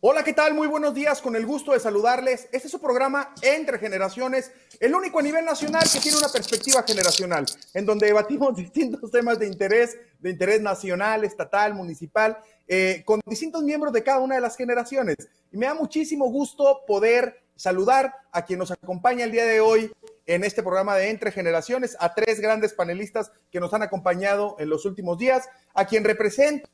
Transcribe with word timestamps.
Hola, 0.00 0.24
¿qué 0.24 0.32
tal? 0.32 0.54
Muy 0.54 0.66
buenos 0.66 0.94
días, 0.94 1.22
con 1.22 1.36
el 1.36 1.46
gusto 1.46 1.70
de 1.70 1.78
saludarles. 1.78 2.48
Este 2.50 2.66
es 2.66 2.70
su 2.72 2.80
programa 2.80 3.32
Entre 3.42 3.78
Generaciones, 3.78 4.50
el 4.80 4.96
único 4.96 5.20
a 5.20 5.22
nivel 5.22 5.44
nacional 5.44 5.84
que 5.92 6.00
tiene 6.00 6.18
una 6.18 6.28
perspectiva 6.28 6.82
generacional, 6.82 7.46
en 7.72 7.86
donde 7.86 8.06
debatimos 8.06 8.56
distintos 8.56 9.08
temas 9.12 9.38
de 9.38 9.46
interés, 9.46 9.96
de 10.18 10.30
interés 10.30 10.60
nacional, 10.60 11.22
estatal, 11.22 11.72
municipal, 11.74 12.36
eh, 12.66 13.04
con 13.04 13.20
distintos 13.26 13.62
miembros 13.62 13.92
de 13.92 14.02
cada 14.02 14.18
una 14.18 14.34
de 14.34 14.40
las 14.40 14.56
generaciones. 14.56 15.16
Y 15.52 15.56
me 15.56 15.66
da 15.66 15.74
muchísimo 15.74 16.28
gusto 16.30 16.80
poder 16.84 17.44
saludar 17.54 18.12
a 18.32 18.44
quien 18.44 18.58
nos 18.58 18.72
acompaña 18.72 19.22
el 19.22 19.30
día 19.30 19.44
de 19.44 19.60
hoy 19.60 19.92
en 20.26 20.44
este 20.44 20.62
programa 20.62 20.96
de 20.96 21.10
Entre 21.10 21.32
Generaciones, 21.32 21.96
a 22.00 22.14
tres 22.14 22.40
grandes 22.40 22.72
panelistas 22.72 23.32
que 23.50 23.60
nos 23.60 23.72
han 23.74 23.82
acompañado 23.82 24.56
en 24.58 24.68
los 24.68 24.84
últimos 24.84 25.18
días, 25.18 25.48
a 25.74 25.84
quien 25.84 26.04
representa 26.04 26.68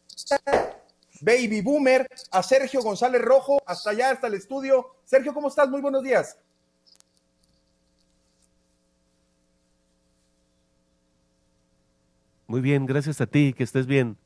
Baby 1.21 1.63
Boomer, 1.63 2.07
a 2.31 2.43
Sergio 2.43 2.83
González 2.83 3.23
Rojo, 3.23 3.63
hasta 3.67 3.91
allá, 3.91 4.11
hasta 4.11 4.27
el 4.27 4.35
estudio. 4.35 4.87
Sergio, 5.05 5.33
¿cómo 5.33 5.49
estás? 5.49 5.69
Muy 5.69 5.81
buenos 5.81 6.03
días. 6.03 6.39
Muy 12.47 12.61
bien, 12.61 12.87
gracias 12.87 13.21
a 13.21 13.27
ti, 13.27 13.53
que 13.53 13.65
estés 13.65 13.87
bien. 13.87 14.17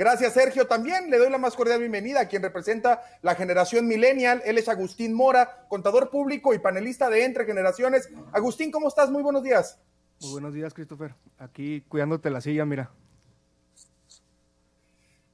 Gracias, 0.00 0.32
Sergio. 0.32 0.66
También 0.66 1.10
le 1.10 1.18
doy 1.18 1.28
la 1.28 1.36
más 1.36 1.54
cordial 1.54 1.78
bienvenida 1.78 2.22
a 2.22 2.24
quien 2.26 2.40
representa 2.40 3.02
la 3.20 3.34
generación 3.34 3.86
millennial. 3.86 4.40
Él 4.46 4.56
es 4.56 4.66
Agustín 4.70 5.12
Mora, 5.12 5.66
contador 5.68 6.08
público 6.08 6.54
y 6.54 6.58
panelista 6.58 7.10
de 7.10 7.22
Entre 7.22 7.44
Generaciones. 7.44 8.08
Agustín, 8.32 8.70
¿cómo 8.70 8.88
estás? 8.88 9.10
Muy 9.10 9.22
buenos 9.22 9.42
días. 9.42 9.78
Muy 10.22 10.30
buenos 10.30 10.54
días, 10.54 10.72
Christopher. 10.72 11.14
Aquí 11.36 11.82
cuidándote 11.86 12.30
la 12.30 12.40
silla, 12.40 12.64
mira. 12.64 12.90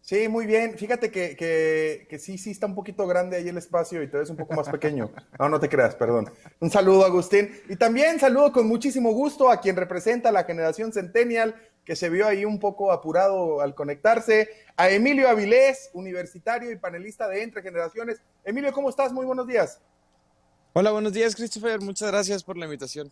Sí, 0.00 0.26
muy 0.26 0.46
bien. 0.46 0.76
Fíjate 0.76 1.12
que, 1.12 1.36
que, 1.36 2.18
sí, 2.18 2.36
sí 2.36 2.50
está 2.50 2.66
un 2.66 2.74
poquito 2.74 3.06
grande 3.06 3.36
ahí 3.36 3.48
el 3.48 3.58
espacio 3.58 4.02
y 4.02 4.08
te 4.08 4.18
ves 4.18 4.30
un 4.30 4.36
poco 4.36 4.54
más 4.54 4.68
pequeño. 4.68 5.12
No, 5.38 5.48
no 5.48 5.60
te 5.60 5.68
creas, 5.68 5.94
perdón. 5.94 6.32
Un 6.58 6.70
saludo, 6.70 7.04
Agustín. 7.04 7.52
Y 7.68 7.76
también 7.76 8.18
saludo 8.18 8.50
con 8.50 8.66
muchísimo 8.66 9.12
gusto 9.12 9.48
a 9.48 9.60
quien 9.60 9.76
representa 9.76 10.32
la 10.32 10.42
generación 10.42 10.92
Centennial, 10.92 11.54
que 11.86 11.94
se 11.94 12.10
vio 12.10 12.26
ahí 12.26 12.44
un 12.44 12.58
poco 12.58 12.90
apurado 12.90 13.60
al 13.60 13.74
conectarse, 13.74 14.50
a 14.76 14.90
Emilio 14.90 15.28
Avilés, 15.28 15.88
universitario 15.94 16.70
y 16.72 16.76
panelista 16.76 17.28
de 17.28 17.44
Entre 17.44 17.62
Generaciones. 17.62 18.20
Emilio, 18.44 18.72
¿cómo 18.72 18.90
estás? 18.90 19.12
Muy 19.12 19.24
buenos 19.24 19.46
días. 19.46 19.80
Hola, 20.72 20.90
buenos 20.90 21.12
días, 21.12 21.36
Christopher. 21.36 21.80
Muchas 21.80 22.10
gracias 22.10 22.42
por 22.42 22.56
la 22.56 22.64
invitación. 22.64 23.10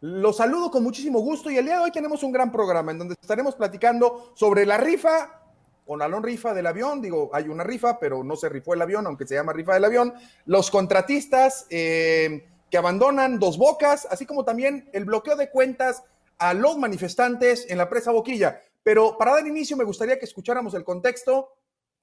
Los 0.00 0.38
saludo 0.38 0.70
con 0.70 0.82
muchísimo 0.82 1.20
gusto 1.20 1.48
y 1.48 1.58
el 1.58 1.66
día 1.66 1.76
de 1.76 1.84
hoy 1.84 1.92
tenemos 1.92 2.22
un 2.24 2.32
gran 2.32 2.50
programa 2.50 2.90
en 2.90 2.98
donde 2.98 3.14
estaremos 3.20 3.54
platicando 3.54 4.32
sobre 4.34 4.66
la 4.66 4.78
rifa 4.78 5.42
o 5.86 5.96
la 5.96 6.08
non 6.08 6.24
rifa 6.24 6.52
del 6.52 6.66
avión. 6.66 7.00
Digo, 7.00 7.30
hay 7.32 7.48
una 7.48 7.62
rifa, 7.62 8.00
pero 8.00 8.24
no 8.24 8.34
se 8.34 8.48
rifó 8.48 8.74
el 8.74 8.82
avión, 8.82 9.06
aunque 9.06 9.26
se 9.28 9.36
llama 9.36 9.52
rifa 9.52 9.74
del 9.74 9.84
avión. 9.84 10.12
Los 10.46 10.70
contratistas 10.70 11.66
eh, 11.70 12.49
que 12.70 12.78
abandonan 12.78 13.38
dos 13.38 13.58
bocas, 13.58 14.06
así 14.10 14.26
como 14.26 14.44
también 14.44 14.88
el 14.92 15.04
bloqueo 15.04 15.36
de 15.36 15.50
cuentas 15.50 16.02
a 16.38 16.54
los 16.54 16.78
manifestantes 16.78 17.66
en 17.68 17.78
la 17.78 17.88
presa 17.88 18.12
Boquilla. 18.12 18.62
Pero 18.82 19.18
para 19.18 19.32
dar 19.32 19.46
inicio 19.46 19.76
me 19.76 19.84
gustaría 19.84 20.18
que 20.18 20.24
escucháramos 20.24 20.74
el 20.74 20.84
contexto 20.84 21.50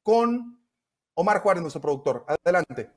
con 0.03 0.59
Omar 1.15 1.41
Juárez, 1.41 1.61
nuestro 1.61 1.81
productor. 1.81 2.25
Adelante. 2.27 2.89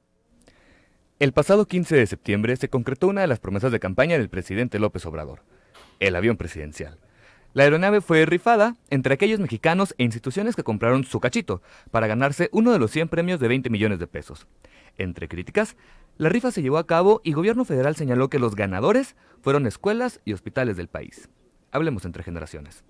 El 1.19 1.33
pasado 1.33 1.67
15 1.67 1.97
de 1.97 2.07
septiembre 2.07 2.57
se 2.57 2.69
concretó 2.69 3.09
una 3.09 3.23
de 3.23 3.27
las 3.27 3.41
promesas 3.41 3.73
de 3.73 3.81
campaña 3.81 4.19
del 4.19 4.31
presidente 4.31 4.79
López 4.79 5.05
Obrador, 5.07 5.43
el 5.99 6.17
avión 6.17 6.37
presidencial. 6.37 6.99
La 7.53 7.65
aeronave 7.65 8.01
fue 8.01 8.25
rifada 8.27 8.77
entre 8.91 9.15
aquellos 9.15 9.41
mexicanos 9.41 9.95
e 9.99 10.05
instituciones 10.05 10.55
que 10.55 10.63
compraron 10.63 11.05
su 11.05 11.19
cachito 11.19 11.63
para 11.91 12.07
ganarse 12.07 12.49
uno 12.53 12.73
de 12.73 12.79
los 12.79 12.91
100 12.93 13.09
premios 13.09 13.41
de 13.41 13.49
20 13.49 13.71
millones 13.71 13.99
de 13.99 14.07
pesos. 14.07 14.47
Entre 14.99 15.29
críticas, 15.29 15.77
la 16.21 16.29
rifa 16.29 16.51
se 16.51 16.61
llevó 16.61 16.77
a 16.77 16.87
cabo 16.87 17.23
y 17.25 17.33
gobierno 17.33 17.65
federal 17.65 17.97
señaló 17.97 18.29
que 18.29 18.39
los 18.39 18.55
ganadores 18.55 19.17
fueron 19.41 19.67
escuelas 19.67 20.21
y 20.27 20.35
hospitales 20.35 20.77
del 20.77 20.87
país. 20.87 21.31
Hablemos 21.71 22.05
entre 22.05 22.23
generaciones. 22.23 22.85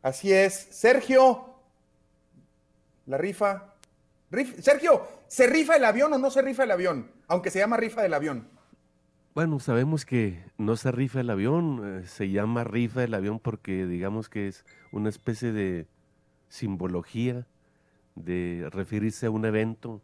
Así 0.00 0.32
es. 0.32 0.54
Sergio, 0.54 1.56
la 3.04 3.18
rifa. 3.18 3.74
Sergio, 4.60 5.08
¿se 5.28 5.46
rifa 5.46 5.76
el 5.76 5.84
avión 5.84 6.14
o 6.14 6.18
no 6.18 6.30
se 6.30 6.40
rifa 6.40 6.64
el 6.64 6.70
avión? 6.70 7.10
Aunque 7.28 7.50
se 7.50 7.58
llama 7.58 7.76
rifa 7.76 8.00
del 8.00 8.14
avión. 8.14 8.48
Bueno, 9.34 9.60
sabemos 9.60 10.06
que 10.06 10.42
no 10.56 10.76
se 10.76 10.90
rifa 10.90 11.20
el 11.20 11.28
avión, 11.28 11.82
eh, 12.00 12.06
se 12.06 12.30
llama 12.30 12.64
rifa 12.64 13.02
del 13.02 13.12
avión 13.12 13.40
porque 13.40 13.84
digamos 13.84 14.30
que 14.30 14.48
es 14.48 14.64
una 14.90 15.10
especie 15.10 15.52
de 15.52 15.86
simbología 16.48 17.46
de 18.14 18.68
referirse 18.70 19.26
a 19.26 19.30
un 19.30 19.44
evento 19.44 20.00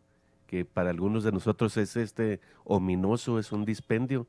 que 0.47 0.65
para 0.65 0.91
algunos 0.91 1.23
de 1.25 1.33
nosotros 1.33 1.77
es 1.77 1.97
este 1.97 2.41
ominoso, 2.65 3.39
es 3.39 3.53
un 3.53 3.65
dispendio, 3.65 4.27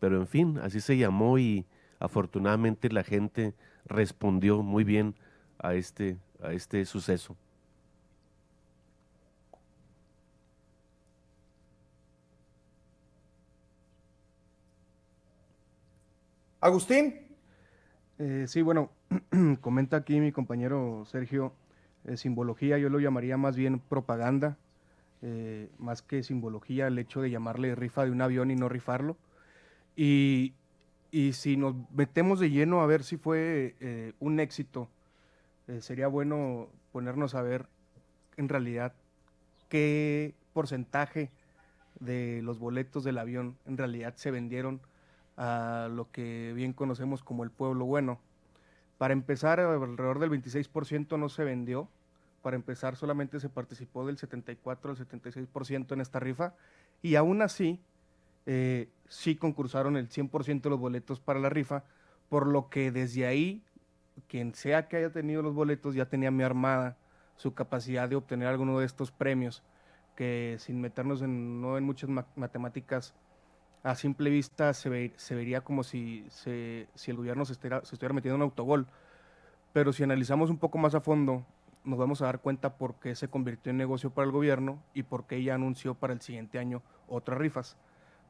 pero 0.00 0.16
en 0.16 0.26
fin, 0.26 0.58
así 0.62 0.80
se 0.80 0.96
llamó 0.96 1.38
y 1.38 1.64
afortunadamente 2.00 2.90
la 2.90 3.04
gente 3.04 3.54
respondió 3.86 4.62
muy 4.62 4.84
bien 4.84 5.14
a 5.58 5.74
este, 5.74 6.16
a 6.42 6.52
este 6.52 6.84
suceso. 6.84 7.36
Agustín. 16.60 17.14
Eh, 18.18 18.44
sí, 18.46 18.60
bueno, 18.60 18.90
comenta 19.62 19.96
aquí 19.96 20.20
mi 20.20 20.30
compañero 20.30 21.04
Sergio, 21.06 21.54
eh, 22.04 22.16
simbología, 22.16 22.78
yo 22.78 22.88
lo 22.88 22.98
llamaría 23.00 23.36
más 23.36 23.56
bien 23.56 23.80
propaganda, 23.80 24.56
eh, 25.22 25.68
más 25.78 26.02
que 26.02 26.22
simbología, 26.22 26.86
el 26.86 26.98
hecho 26.98 27.20
de 27.20 27.30
llamarle 27.30 27.74
rifa 27.74 28.04
de 28.04 28.10
un 28.10 28.22
avión 28.22 28.50
y 28.50 28.56
no 28.56 28.68
rifarlo. 28.68 29.16
Y, 29.96 30.54
y 31.10 31.32
si 31.32 31.56
nos 31.56 31.74
metemos 31.92 32.40
de 32.40 32.50
lleno 32.50 32.80
a 32.80 32.86
ver 32.86 33.02
si 33.02 33.16
fue 33.16 34.12
un 34.20 34.40
éxito, 34.40 34.88
sería 35.80 36.06
bueno 36.06 36.68
ponernos 36.92 37.34
a 37.34 37.42
ver 37.42 37.66
en 38.36 38.48
realidad 38.48 38.94
qué 39.68 40.34
porcentaje 40.52 41.30
de 42.00 42.40
los 42.42 42.58
boletos 42.58 43.04
del 43.04 43.18
avión 43.18 43.56
en 43.66 43.76
realidad 43.76 44.14
se 44.16 44.30
vendieron 44.30 44.80
a 45.36 45.88
lo 45.90 46.10
que 46.10 46.52
bien 46.54 46.72
conocemos 46.72 47.22
como 47.22 47.44
el 47.44 47.50
pueblo 47.50 47.84
bueno. 47.84 48.20
Para 49.00 49.14
empezar, 49.14 49.60
alrededor 49.60 50.18
del 50.18 50.28
26% 50.28 51.18
no 51.18 51.30
se 51.30 51.42
vendió. 51.42 51.88
Para 52.42 52.56
empezar, 52.56 52.96
solamente 52.96 53.40
se 53.40 53.48
participó 53.48 54.06
del 54.06 54.18
74 54.18 54.90
al 54.90 54.98
76% 54.98 55.92
en 55.94 56.02
esta 56.02 56.20
rifa. 56.20 56.52
Y 57.00 57.14
aún 57.14 57.40
así, 57.40 57.80
eh, 58.44 58.90
sí 59.08 59.36
concursaron 59.36 59.96
el 59.96 60.10
100% 60.10 60.60
de 60.60 60.68
los 60.68 60.78
boletos 60.78 61.18
para 61.18 61.40
la 61.40 61.48
rifa, 61.48 61.84
por 62.28 62.46
lo 62.46 62.68
que 62.68 62.92
desde 62.92 63.26
ahí, 63.26 63.64
quien 64.28 64.54
sea 64.54 64.86
que 64.86 64.98
haya 64.98 65.10
tenido 65.10 65.40
los 65.40 65.54
boletos, 65.54 65.94
ya 65.94 66.04
tenía 66.04 66.30
mi 66.30 66.42
armada 66.42 66.98
su 67.36 67.54
capacidad 67.54 68.06
de 68.06 68.16
obtener 68.16 68.48
alguno 68.48 68.80
de 68.80 68.84
estos 68.84 69.10
premios, 69.10 69.62
que 70.14 70.56
sin 70.58 70.78
meternos 70.78 71.22
en, 71.22 71.62
no 71.62 71.78
en 71.78 71.84
muchas 71.84 72.10
matemáticas 72.36 73.14
a 73.82 73.94
simple 73.94 74.30
vista 74.30 74.74
se, 74.74 75.12
se 75.16 75.34
vería 75.34 75.62
como 75.62 75.82
si, 75.82 76.26
si 76.30 77.10
el 77.10 77.16
gobierno 77.16 77.44
se 77.44 77.52
estuviera, 77.52 77.80
se 77.84 77.94
estuviera 77.94 78.14
metiendo 78.14 78.36
en 78.36 78.42
un 78.42 78.46
autogol. 78.46 78.86
Pero 79.72 79.92
si 79.92 80.02
analizamos 80.02 80.50
un 80.50 80.58
poco 80.58 80.78
más 80.78 80.94
a 80.94 81.00
fondo, 81.00 81.44
nos 81.84 81.98
vamos 81.98 82.20
a 82.22 82.26
dar 82.26 82.40
cuenta 82.40 82.76
por 82.76 82.94
qué 82.96 83.14
se 83.14 83.28
convirtió 83.28 83.70
en 83.70 83.78
negocio 83.78 84.10
para 84.10 84.26
el 84.26 84.32
gobierno 84.32 84.82
y 84.94 85.04
por 85.04 85.26
qué 85.26 85.36
ella 85.36 85.54
anunció 85.54 85.94
para 85.94 86.12
el 86.12 86.20
siguiente 86.20 86.58
año 86.58 86.82
otras 87.08 87.38
rifas. 87.38 87.76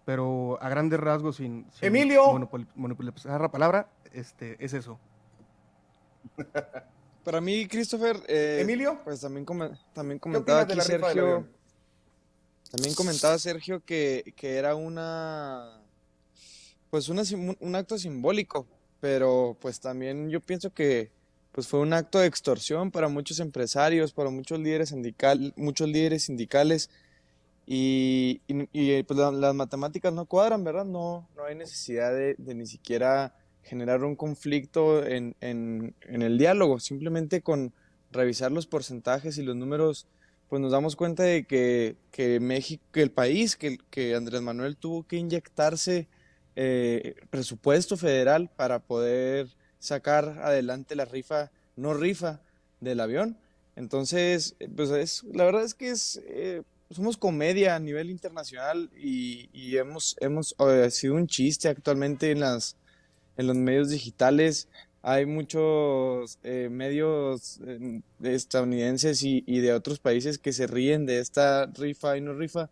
Pero 0.05 0.59
a 0.63 0.69
grandes 0.69 1.01
rasgos, 1.01 1.37
sin, 1.37 1.67
Emilio. 1.81 2.23
monopolizar 2.75 3.41
la 3.41 3.51
palabra, 3.51 3.89
este, 4.13 4.63
es 4.65 4.73
eso. 4.73 4.99
Para 7.25 7.41
mí, 7.41 7.67
Christopher, 7.67 8.17
eh, 8.29 8.61
Emilio, 8.63 8.99
pues 9.05 9.21
también, 9.21 9.45
también 9.93 10.19
comentaba 10.19 10.63
aquí 10.63 10.81
Sergio 10.81 11.47
también 12.71 12.95
comentaba 12.95 13.39
Sergio 13.39 13.85
que, 13.85 14.35
era 14.41 14.75
una, 14.75 15.83
pues 16.91 17.09
un 17.09 17.75
acto 17.75 17.99
simbólico, 17.99 18.67
pero 19.01 19.57
pues 19.61 19.81
también 19.81 20.31
yo 20.31 20.41
pienso 20.41 20.73
que 20.73 21.11
pues 21.53 21.67
fue 21.67 21.81
un 21.81 21.93
acto 21.93 22.21
de 22.21 22.27
extorsión 22.27 22.93
para 22.93 23.09
muchos 23.09 23.41
empresarios, 23.41 24.13
para 24.13 24.31
muchos 24.31 24.61
líderes, 24.61 24.91
sindical, 24.91 25.53
muchos 25.57 25.89
líderes 25.89 26.25
sindicales 26.25 26.91
y, 27.67 28.41
pues 29.05 29.19
las 29.19 29.55
matemáticas 29.55 30.13
no 30.13 30.27
cuadran, 30.27 30.65
¿verdad? 30.65 30.85
No, 30.85 31.29
no 31.37 31.45
hay 31.45 31.57
necesidad 31.57 32.13
de, 32.13 32.37
ni 32.55 32.67
siquiera 32.67 33.35
generar 33.63 34.05
un 34.05 34.17
conflicto 34.17 35.05
en, 35.05 35.35
en, 35.41 35.95
en 36.03 36.23
el 36.23 36.39
diálogo, 36.39 36.79
simplemente 36.81 37.43
con 37.43 37.73
revisar 38.13 38.53
los 38.53 38.67
porcentajes 38.67 39.39
y 39.39 39.43
los 39.43 39.57
números 39.57 40.07
pues 40.51 40.61
nos 40.61 40.73
damos 40.73 40.97
cuenta 40.97 41.23
de 41.23 41.45
que, 41.45 41.97
que 42.11 42.41
México, 42.41 42.83
que 42.93 43.03
el 43.03 43.13
país, 43.13 43.57
que, 43.57 43.79
que 43.89 44.17
Andrés 44.17 44.43
Manuel 44.43 44.77
tuvo 44.77 45.07
que 45.07 45.17
inyectarse 45.17 46.09
eh, 46.57 47.15
presupuesto 47.31 47.97
federal 47.97 48.51
para 48.57 48.81
poder 48.81 49.47
sacar 49.79 50.41
adelante 50.43 50.97
la 50.97 51.05
rifa, 51.05 51.53
no 51.77 51.95
rifa 51.95 52.41
del 52.81 52.99
avión. 52.99 53.39
Entonces, 53.77 54.57
pues 54.75 54.91
es, 54.91 55.23
la 55.33 55.45
verdad 55.45 55.63
es 55.63 55.75
que 55.75 55.91
es, 55.91 56.21
eh, 56.27 56.63
somos 56.91 57.17
comedia 57.17 57.77
a 57.77 57.79
nivel 57.79 58.11
internacional 58.11 58.91
y, 58.99 59.49
y 59.53 59.77
hemos, 59.77 60.17
hemos 60.19 60.57
eh, 60.59 60.91
sido 60.91 61.15
un 61.15 61.29
chiste 61.29 61.69
actualmente 61.69 62.33
en, 62.33 62.41
las, 62.41 62.77
en 63.37 63.47
los 63.47 63.57
medios 63.57 63.89
digitales 63.89 64.67
hay 65.03 65.25
muchos 65.27 66.39
eh, 66.43 66.69
medios 66.71 67.61
eh, 67.67 68.03
estadounidenses 68.23 69.23
y, 69.23 69.43
de 69.61 69.73
otros 69.73 69.99
países 69.99 70.39
que 70.39 70.53
se 70.53 70.67
ríen 70.67 71.07
de 71.07 71.21
esta 71.21 71.67
rifa 71.67 72.17
y 72.17 72.21
no 72.21 72.35
rifa, 72.35 72.69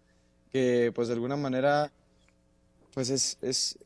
que 0.53 0.93
pues 0.95 1.09
de 1.09 1.15
alguna 1.15 1.37
manera, 1.37 1.91
pues 2.93 3.11
es, 3.11 3.39
es 3.41 3.79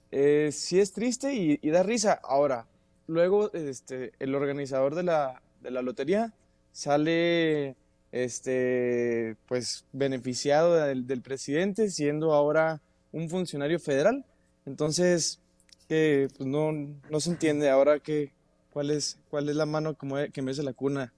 sí 0.55 0.81
es 0.81 0.93
triste 0.93 1.35
y, 1.35 1.71
da 1.71 1.83
risa. 1.83 2.21
Ahora, 2.23 2.67
luego 3.07 3.53
este, 3.53 4.13
el 4.19 4.35
organizador 4.35 4.95
de 4.95 5.05
la, 5.05 5.43
de 5.61 5.71
la 5.71 5.83
lotería 5.83 6.33
sale 6.73 7.77
este, 8.11 9.37
pues 9.47 9.85
beneficiado 9.93 10.75
del, 10.75 11.07
del 11.07 11.23
presidente 11.23 11.91
siendo 11.91 12.33
ahora 12.33 12.81
un 13.13 13.29
funcionario 13.29 13.79
federal. 13.79 14.25
Entonces, 14.67 15.41
que 15.89 16.29
pues, 16.37 16.49
no, 16.49 16.73
no 16.73 17.21
se 17.21 17.31
entiende 17.31 17.71
ahora 17.71 18.01
que, 18.01 18.33
cuál, 18.73 18.91
es, 18.91 19.19
cuál 19.31 19.49
es 19.49 19.57
la 19.57 19.67
mano 19.67 19.97
que 19.97 20.07
mueve, 20.07 20.31
que 20.31 20.43
la 20.43 20.73
cuna 20.73 21.13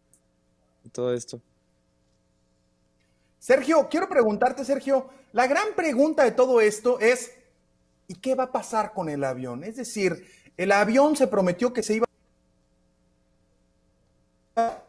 y 0.85 0.89
todo 0.89 1.15
esto. 1.15 1.41
Sergio, 3.39 3.89
quiero 3.91 4.09
preguntarte, 4.09 4.65
Sergio, 4.65 5.11
la 5.33 5.47
gran 5.47 5.75
pregunta 5.77 6.25
de 6.25 6.31
todo 6.31 6.61
esto 6.61 6.99
es, 7.01 7.33
¿y 8.09 8.15
qué 8.15 8.35
va 8.35 8.45
a 8.45 8.53
pasar 8.53 8.93
con 8.93 9.09
el 9.09 9.23
avión? 9.23 9.65
Es 9.65 9.77
decir, 9.77 10.27
el 10.57 10.73
avión 10.73 11.17
se 11.17 11.27
prometió 11.27 11.73
que 11.73 11.83
se 11.83 11.97
iba 11.97 12.07
a 14.57 14.83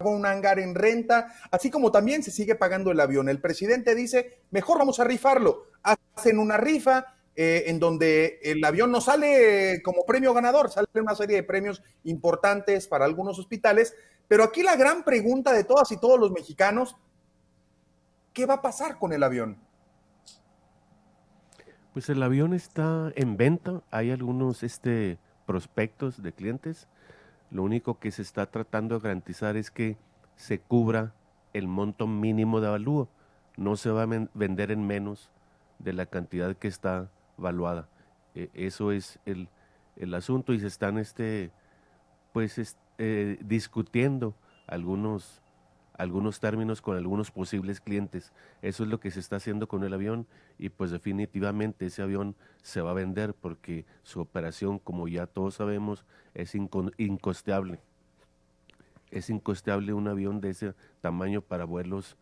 un 0.00 0.26
hangar 0.26 0.58
en 0.58 0.74
renta, 0.74 1.34
así 1.50 1.70
como 1.70 1.92
también 1.92 2.22
se 2.22 2.30
sigue 2.30 2.54
pagando 2.54 2.90
el 2.90 3.00
avión. 3.00 3.28
El 3.28 3.40
presidente 3.40 3.94
dice, 3.94 4.38
mejor 4.50 4.78
vamos 4.78 4.98
a 4.98 5.04
rifarlo. 5.04 5.66
Hacen 5.82 6.38
una 6.38 6.56
rifa, 6.56 7.14
eh, 7.36 7.64
en 7.66 7.78
donde 7.78 8.40
el 8.42 8.62
avión 8.64 8.90
no 8.90 9.00
sale 9.00 9.80
como 9.82 10.04
premio 10.04 10.34
ganador, 10.34 10.70
sale 10.70 10.88
una 10.94 11.14
serie 11.14 11.36
de 11.36 11.42
premios 11.42 11.82
importantes 12.04 12.88
para 12.88 13.04
algunos 13.04 13.38
hospitales, 13.38 13.94
pero 14.26 14.44
aquí 14.44 14.62
la 14.62 14.76
gran 14.76 15.04
pregunta 15.04 15.52
de 15.52 15.64
todas 15.64 15.90
y 15.92 15.96
todos 15.96 16.18
los 16.18 16.32
mexicanos, 16.32 16.96
¿qué 18.32 18.46
va 18.46 18.54
a 18.54 18.62
pasar 18.62 18.98
con 18.98 19.12
el 19.12 19.22
avión? 19.22 19.56
Pues 21.92 22.08
el 22.08 22.22
avión 22.22 22.52
está 22.52 23.12
en 23.14 23.36
venta, 23.36 23.82
hay 23.90 24.10
algunos 24.10 24.62
este, 24.62 25.18
prospectos 25.46 26.22
de 26.22 26.32
clientes, 26.32 26.88
lo 27.50 27.62
único 27.62 27.98
que 27.98 28.10
se 28.12 28.22
está 28.22 28.46
tratando 28.46 28.96
de 28.96 29.02
garantizar 29.02 29.56
es 29.56 29.70
que 29.70 29.96
se 30.36 30.60
cubra 30.60 31.14
el 31.52 31.68
monto 31.68 32.06
mínimo 32.06 32.60
de 32.60 32.68
avalúo, 32.68 33.08
no 33.56 33.76
se 33.76 33.90
va 33.90 34.02
a 34.02 34.28
vender 34.34 34.70
en 34.70 34.86
menos 34.86 35.30
de 35.78 35.92
la 35.92 36.06
cantidad 36.06 36.56
que 36.56 36.68
está 36.68 37.10
valuada. 37.40 37.88
E, 38.34 38.50
eso 38.54 38.92
es 38.92 39.18
el, 39.24 39.48
asunto 40.14 40.52
y 40.52 40.60
se 40.60 40.66
están 40.66 40.98
este, 40.98 41.50
pues, 42.32 42.76
eh, 42.98 43.38
discutiendo 43.44 44.34
algunos, 44.66 45.42
algunos 45.94 46.40
términos 46.40 46.80
con 46.80 46.96
algunos 46.96 47.30
posibles 47.30 47.80
clientes. 47.80 48.32
Eso 48.62 48.84
es 48.84 48.88
lo 48.88 49.00
que 49.00 49.10
se 49.10 49.20
está 49.20 49.36
haciendo 49.36 49.68
con 49.68 49.84
el 49.84 49.92
avión 49.92 50.26
y 50.58 50.70
pues 50.70 50.90
definitivamente 50.90 51.86
ese 51.86 52.02
avión 52.02 52.36
se 52.62 52.80
va 52.80 52.92
a 52.92 52.94
vender 52.94 53.34
porque 53.34 53.84
su 54.02 54.20
operación, 54.20 54.78
como 54.78 55.08
ya 55.08 55.26
todos 55.26 55.54
sabemos, 55.54 56.06
es 56.34 56.54
incosteable. 56.54 57.80
Es 59.10 59.28
incosteable 59.28 59.92
un 59.92 60.06
avión 60.06 60.40
de 60.40 60.50
ese 60.50 60.74
tamaño 61.00 61.42
para 61.42 61.64
vuelos 61.64 62.16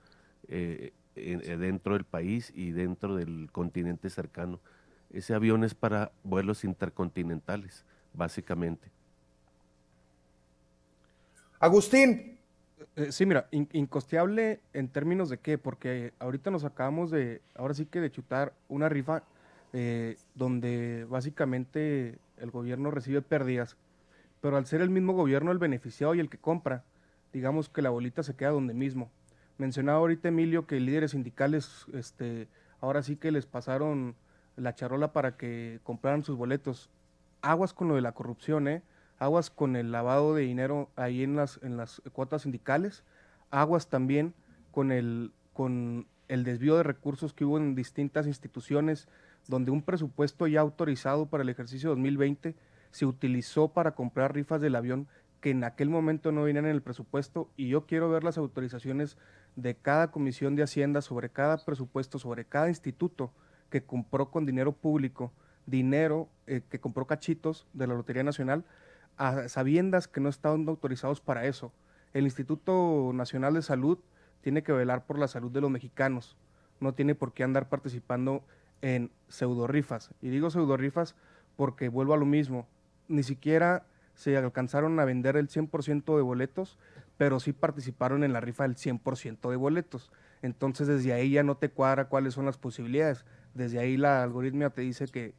eh, 0.48 0.92
dentro 1.14 1.94
del 1.94 2.04
país 2.04 2.50
y 2.54 2.70
dentro 2.70 3.14
del 3.16 3.50
continente 3.52 4.08
cercano. 4.10 4.60
Ese 5.10 5.34
avión 5.34 5.64
es 5.64 5.74
para 5.74 6.12
vuelos 6.22 6.64
intercontinentales, 6.64 7.84
básicamente. 8.12 8.90
Agustín. 11.60 12.38
Eh, 12.94 13.10
sí, 13.10 13.26
mira, 13.26 13.48
incosteable 13.50 14.60
en 14.72 14.88
términos 14.88 15.28
de 15.28 15.38
qué, 15.38 15.58
porque 15.58 16.12
ahorita 16.18 16.50
nos 16.50 16.64
acabamos 16.64 17.10
de, 17.10 17.42
ahora 17.54 17.74
sí 17.74 17.86
que 17.86 18.00
de 18.00 18.10
chutar 18.10 18.52
una 18.68 18.88
rifa 18.88 19.22
eh, 19.72 20.16
donde 20.34 21.06
básicamente 21.08 22.18
el 22.36 22.50
gobierno 22.50 22.90
recibe 22.90 23.22
pérdidas, 23.22 23.76
pero 24.40 24.56
al 24.56 24.66
ser 24.66 24.80
el 24.80 24.90
mismo 24.90 25.12
gobierno 25.14 25.52
el 25.52 25.58
beneficiado 25.58 26.14
y 26.14 26.20
el 26.20 26.30
que 26.30 26.38
compra, 26.38 26.84
digamos 27.32 27.68
que 27.68 27.82
la 27.82 27.90
bolita 27.90 28.22
se 28.22 28.34
queda 28.34 28.50
donde 28.50 28.74
mismo. 28.74 29.10
Mencionaba 29.58 29.98
ahorita 29.98 30.28
Emilio 30.28 30.66
que 30.66 30.78
líderes 30.80 31.10
sindicales, 31.10 31.86
este, 31.92 32.48
ahora 32.80 33.02
sí 33.02 33.16
que 33.16 33.32
les 33.32 33.46
pasaron 33.46 34.14
la 34.58 34.74
charola 34.74 35.12
para 35.12 35.36
que 35.36 35.80
compraran 35.82 36.24
sus 36.24 36.36
boletos. 36.36 36.90
Aguas 37.40 37.72
con 37.72 37.88
lo 37.88 37.94
de 37.94 38.00
la 38.00 38.12
corrupción, 38.12 38.68
¿eh? 38.68 38.82
Aguas 39.18 39.50
con 39.50 39.76
el 39.76 39.90
lavado 39.90 40.34
de 40.34 40.42
dinero 40.42 40.90
ahí 40.96 41.22
en 41.22 41.36
las, 41.36 41.60
en 41.62 41.76
las 41.76 42.02
cuotas 42.12 42.42
sindicales. 42.42 43.04
Aguas 43.50 43.88
también 43.88 44.34
con 44.70 44.92
el, 44.92 45.32
con 45.52 46.06
el 46.28 46.44
desvío 46.44 46.76
de 46.76 46.82
recursos 46.82 47.32
que 47.32 47.44
hubo 47.44 47.58
en 47.58 47.74
distintas 47.74 48.26
instituciones, 48.26 49.08
donde 49.48 49.70
un 49.70 49.82
presupuesto 49.82 50.46
ya 50.46 50.60
autorizado 50.60 51.26
para 51.26 51.42
el 51.42 51.48
ejercicio 51.48 51.90
2020 51.90 52.54
se 52.90 53.06
utilizó 53.06 53.68
para 53.68 53.94
comprar 53.94 54.34
rifas 54.34 54.60
del 54.60 54.76
avión 54.76 55.08
que 55.40 55.50
en 55.50 55.64
aquel 55.64 55.88
momento 55.88 56.32
no 56.32 56.42
venían 56.42 56.66
en 56.66 56.72
el 56.72 56.82
presupuesto 56.82 57.48
y 57.56 57.68
yo 57.68 57.86
quiero 57.86 58.10
ver 58.10 58.24
las 58.24 58.38
autorizaciones 58.38 59.16
de 59.56 59.76
cada 59.76 60.10
comisión 60.10 60.56
de 60.56 60.64
Hacienda 60.64 61.00
sobre 61.00 61.30
cada 61.30 61.58
presupuesto, 61.58 62.18
sobre 62.18 62.44
cada 62.44 62.68
instituto 62.68 63.32
que 63.70 63.82
compró 63.82 64.30
con 64.30 64.46
dinero 64.46 64.72
público, 64.72 65.32
dinero 65.66 66.28
eh, 66.46 66.62
que 66.68 66.80
compró 66.80 67.06
cachitos 67.06 67.66
de 67.72 67.86
la 67.86 67.94
Lotería 67.94 68.22
Nacional, 68.22 68.64
a 69.16 69.48
sabiendas 69.48 70.08
que 70.08 70.20
no 70.20 70.28
estaban 70.28 70.68
autorizados 70.68 71.20
para 71.20 71.46
eso. 71.46 71.72
El 72.14 72.24
Instituto 72.24 73.10
Nacional 73.12 73.54
de 73.54 73.62
Salud 73.62 73.98
tiene 74.40 74.62
que 74.62 74.72
velar 74.72 75.04
por 75.04 75.18
la 75.18 75.28
salud 75.28 75.50
de 75.50 75.60
los 75.60 75.70
mexicanos, 75.70 76.36
no 76.80 76.94
tiene 76.94 77.14
por 77.14 77.32
qué 77.32 77.44
andar 77.44 77.68
participando 77.68 78.44
en 78.80 79.10
pseudo 79.28 79.66
rifas. 79.66 80.10
Y 80.22 80.28
digo 80.28 80.50
pseudo 80.50 80.76
rifas 80.76 81.14
porque 81.56 81.88
vuelvo 81.88 82.14
a 82.14 82.16
lo 82.16 82.24
mismo, 82.24 82.66
ni 83.08 83.22
siquiera 83.22 83.84
se 84.14 84.36
alcanzaron 84.36 84.98
a 85.00 85.04
vender 85.04 85.36
el 85.36 85.48
100% 85.48 86.16
de 86.16 86.22
boletos, 86.22 86.78
pero 87.16 87.40
sí 87.40 87.52
participaron 87.52 88.24
en 88.24 88.32
la 88.32 88.40
rifa 88.40 88.62
del 88.62 88.76
100% 88.76 89.50
de 89.50 89.56
boletos. 89.56 90.12
Entonces 90.42 90.86
desde 90.86 91.12
ahí 91.12 91.30
ya 91.32 91.42
no 91.42 91.56
te 91.56 91.68
cuadra 91.68 92.08
cuáles 92.08 92.34
son 92.34 92.46
las 92.46 92.58
posibilidades 92.58 93.24
desde 93.58 93.80
ahí 93.80 93.98
la 93.98 94.22
algoritmia 94.22 94.70
te 94.70 94.80
dice 94.80 95.06
que, 95.08 95.34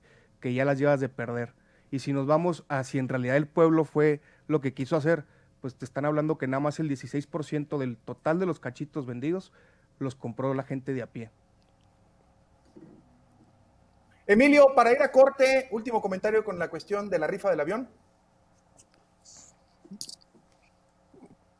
ya 0.54 0.66
las 0.66 0.78
llevas 0.78 1.00
de 1.00 1.10
perder. 1.10 1.54
Y 1.90 2.00
si 2.00 2.14
nos 2.14 2.28
vamos 2.28 2.66
a 2.68 2.84
si 2.84 3.00
en 3.00 3.10
realidad 3.10 3.36
el 3.38 3.48
pueblo 3.48 3.84
fue 3.84 4.22
lo 4.48 4.62
que 4.62 4.74
quiso 4.76 4.96
hacer, 4.96 5.26
pues 5.62 5.76
te 5.76 5.86
están 5.86 6.06
hablando 6.06 6.38
que 6.38 6.48
nada 6.48 6.62
más 6.62 6.80
el 6.80 6.90
16% 6.90 7.78
del 7.80 7.98
total 7.98 8.40
de 8.40 8.46
los 8.46 8.60
cachitos 8.60 9.06
vendidos 9.08 9.52
los 9.98 10.16
compró 10.16 10.54
la 10.54 10.64
gente 10.64 10.94
de 10.94 11.02
a 11.02 11.08
pie. 11.08 11.32
Emilio, 14.28 14.68
para 14.76 14.92
ir 14.92 15.02
a 15.02 15.12
corte, 15.12 15.68
último 15.72 16.02
comentario 16.02 16.44
con 16.44 16.60
la 16.60 16.70
cuestión 16.70 17.10
de 17.10 17.18
la 17.18 17.26
rifa 17.26 17.50
del 17.50 17.60
avión. 17.60 17.90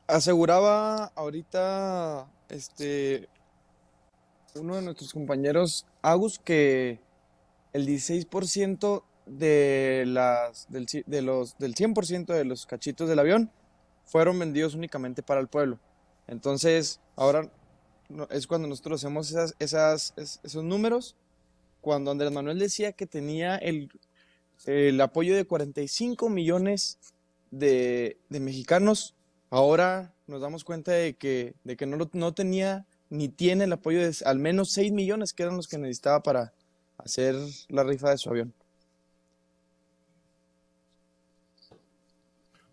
Aseguraba 0.06 1.06
ahorita 1.16 2.28
este 2.50 3.28
uno 4.60 4.76
de 4.76 4.82
nuestros 4.82 5.14
compañeros, 5.14 5.86
Agus, 6.02 6.40
que 6.40 7.00
el 7.74 7.88
16% 7.88 9.04
de 9.26 10.04
las, 10.08 10.68
del, 10.70 10.86
de 11.06 11.22
los, 11.22 11.58
del 11.58 11.76
100% 11.76 12.26
de 12.26 12.46
los 12.46 12.66
cachitos 12.66 13.08
del 13.08 13.20
avión 13.20 13.52
fueron 14.06 14.40
vendidos 14.40 14.74
únicamente 14.76 15.22
para 15.22 15.40
el 15.40 15.48
pueblo. 15.48 15.80
Entonces, 16.28 17.00
ahora 17.16 17.50
es 18.32 18.48
cuando 18.48 18.68
nosotros 18.68 19.04
hacemos 19.04 19.34
esas, 19.60 20.14
esos 20.18 20.64
números. 20.64 21.16
Cuando 21.82 22.12
Andrés 22.12 22.32
Manuel 22.32 22.60
decía 22.60 22.92
que 22.92 23.06
tenía 23.06 23.56
el, 23.56 23.90
el 24.66 25.00
apoyo 25.00 25.36
de 25.36 25.46
45 25.46 26.30
millones 26.30 27.00
de, 27.52 28.18
de, 28.30 28.40
mexicanos, 28.40 29.16
ahora 29.50 30.14
nos 30.28 30.42
damos 30.42 30.64
cuenta 30.64 30.92
de 30.92 31.16
que, 31.16 31.54
de 31.64 31.78
que 31.78 31.86
no, 31.86 32.10
no 32.12 32.34
tenía 32.34 32.86
ni 33.10 33.30
tiene 33.30 33.64
el 33.64 33.74
apoyo 33.74 34.00
de 34.00 34.16
al 34.26 34.40
menos 34.40 34.72
6 34.72 34.92
millones 34.92 35.34
que 35.34 35.44
eran 35.44 35.58
los 35.58 35.68
que 35.68 35.78
necesitaba 35.78 36.22
para 36.22 36.54
hacer 36.98 37.36
la 37.68 37.84
rifa 37.84 38.12
de 38.12 38.18
su 38.18 38.30
avión. 38.30 38.54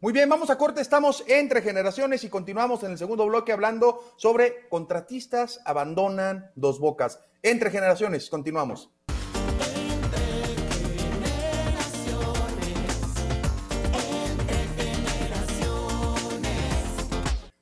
Muy 0.00 0.12
bien, 0.12 0.28
vamos 0.28 0.50
a 0.50 0.59
corte, 0.59 0.83
estamos 0.83 1.25
entre 1.26 1.62
generaciones 1.62 2.23
y 2.23 2.28
continuamos 2.28 2.83
en 2.83 2.93
el 2.93 2.99
segundo 2.99 3.26
bloque 3.26 3.52
hablando 3.52 4.12
sobre 4.16 4.69
contratistas 4.69 5.61
abandonan 5.64 6.50
dos 6.55 6.78
bocas. 6.78 7.19
Entre 7.43 7.71
generaciones, 7.71 8.28
continuamos. 8.28 8.90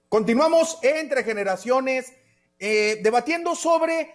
Continuamos 0.09 0.79
entre 0.83 1.25
generaciones 1.25 2.13
eh, 2.67 2.99
debatiendo 3.03 3.55
sobre 3.55 4.15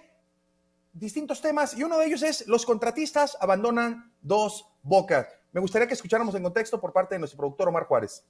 distintos 0.92 1.40
temas 1.40 1.78
y 1.78 1.84
uno 1.84 2.00
de 2.00 2.08
ellos 2.08 2.24
es 2.24 2.48
los 2.48 2.66
contratistas 2.66 3.38
abandonan 3.40 4.12
dos 4.24 4.66
bocas. 4.82 5.28
Me 5.52 5.62
gustaría 5.62 5.88
que 5.88 5.94
escucháramos 5.94 6.34
en 6.34 6.42
contexto 6.42 6.82
por 6.82 6.92
parte 6.92 7.14
de 7.14 7.20
nuestro 7.20 7.38
productor 7.38 7.68
Omar 7.68 7.84
Juárez. 7.84 8.26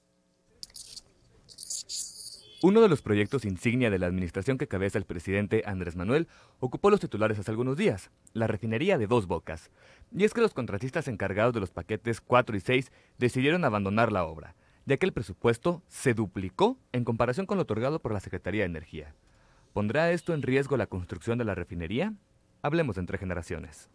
Uno 2.62 2.82
de 2.82 2.90
los 2.90 3.02
proyectos 3.02 3.46
insignia 3.46 3.90
de 3.90 3.98
la 3.98 4.08
administración 4.08 4.58
que 4.58 4.68
cabeza 4.68 4.98
el 4.98 5.06
presidente 5.06 5.64
Andrés 5.66 5.96
Manuel 5.96 6.28
ocupó 6.60 6.90
los 6.90 7.00
titulares 7.00 7.40
hace 7.40 7.52
algunos 7.52 7.78
días, 7.78 8.12
la 8.34 8.48
refinería 8.48 8.98
de 8.98 9.08
Dos 9.08 9.26
Bocas. 9.26 9.72
Y 10.12 10.26
es 10.26 10.34
que 10.34 10.42
los 10.42 10.54
contratistas 10.54 11.08
encargados 11.08 11.54
de 11.54 11.62
los 11.62 11.72
paquetes 11.72 12.20
4 12.20 12.58
y 12.58 12.60
6 12.60 12.92
decidieron 13.20 13.64
abandonar 13.64 14.12
la 14.12 14.26
obra, 14.26 14.54
ya 14.86 14.98
que 14.98 15.06
el 15.06 15.14
presupuesto 15.14 15.82
se 15.88 16.14
duplicó 16.14 16.78
en 16.92 17.06
comparación 17.06 17.46
con 17.46 17.56
lo 17.56 17.64
otorgado 17.64 18.00
por 18.00 18.12
la 18.12 18.20
Secretaría 18.20 18.64
de 18.64 18.72
Energía. 18.72 19.16
¿Pondrá 19.74 20.12
esto 20.12 20.34
en 20.34 20.42
riesgo 20.42 20.78
la 20.78 20.88
construcción 20.88 21.38
de 21.38 21.46
la 21.46 21.56
refinería? 21.56 22.14
Hablemos 22.62 22.98
entre 22.98 23.18
generaciones. 23.18 23.88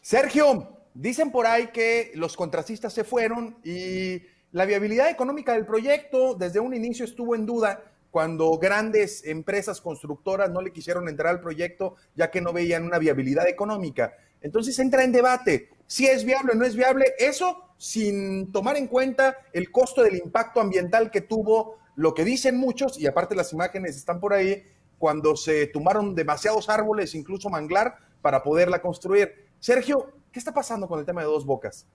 Sergio, 0.00 0.76
dicen 0.94 1.30
por 1.30 1.46
ahí 1.46 1.68
que 1.68 2.10
los 2.14 2.36
contratistas 2.36 2.92
se 2.92 3.04
fueron 3.04 3.56
y 3.62 4.22
la 4.52 4.64
viabilidad 4.64 5.10
económica 5.10 5.52
del 5.52 5.66
proyecto 5.66 6.34
desde 6.34 6.58
un 6.58 6.74
inicio 6.74 7.04
estuvo 7.04 7.34
en 7.34 7.46
duda 7.46 7.84
cuando 8.10 8.58
grandes 8.58 9.24
empresas 9.24 9.80
constructoras 9.80 10.50
no 10.50 10.60
le 10.62 10.72
quisieron 10.72 11.08
entrar 11.08 11.28
al 11.28 11.40
proyecto 11.40 11.94
ya 12.16 12.30
que 12.30 12.40
no 12.40 12.52
veían 12.52 12.84
una 12.84 12.98
viabilidad 12.98 13.46
económica. 13.46 14.16
Entonces 14.40 14.78
entra 14.78 15.04
en 15.04 15.12
debate 15.12 15.68
si 15.86 16.06
es 16.06 16.24
viable 16.24 16.52
o 16.52 16.56
no 16.56 16.64
es 16.64 16.74
viable, 16.74 17.14
eso 17.18 17.74
sin 17.76 18.52
tomar 18.52 18.76
en 18.76 18.86
cuenta 18.86 19.36
el 19.52 19.70
costo 19.70 20.02
del 20.02 20.16
impacto 20.16 20.60
ambiental 20.60 21.10
que 21.10 21.20
tuvo 21.20 21.78
lo 22.00 22.14
que 22.14 22.24
dicen 22.24 22.56
muchos, 22.56 22.98
y 22.98 23.06
aparte 23.06 23.34
las 23.34 23.52
imágenes 23.52 23.94
están 23.94 24.20
por 24.20 24.32
ahí, 24.32 24.64
cuando 24.96 25.36
se 25.36 25.66
tumbaron 25.66 26.14
demasiados 26.14 26.70
árboles, 26.70 27.14
incluso 27.14 27.50
manglar, 27.50 27.98
para 28.22 28.42
poderla 28.42 28.80
construir. 28.80 29.50
Sergio, 29.58 30.10
¿qué 30.32 30.38
está 30.38 30.54
pasando 30.54 30.88
con 30.88 30.98
el 30.98 31.04
tema 31.04 31.20
de 31.20 31.26
dos 31.26 31.44
bocas? 31.44 31.86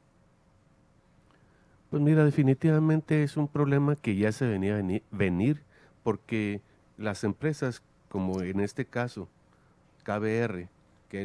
Pues 1.90 2.04
mira, 2.04 2.24
definitivamente 2.24 3.24
es 3.24 3.36
un 3.36 3.48
problema 3.48 3.96
que 3.96 4.16
ya 4.16 4.32
se 4.32 4.46
venía 4.46 4.78
a 4.78 5.02
venir, 5.10 5.64
porque 6.04 6.62
las 6.98 7.24
empresas, 7.24 7.82
como 8.08 8.44
en 8.44 8.60
este 8.60 8.86
caso, 8.86 9.28
KBR, 10.04 10.70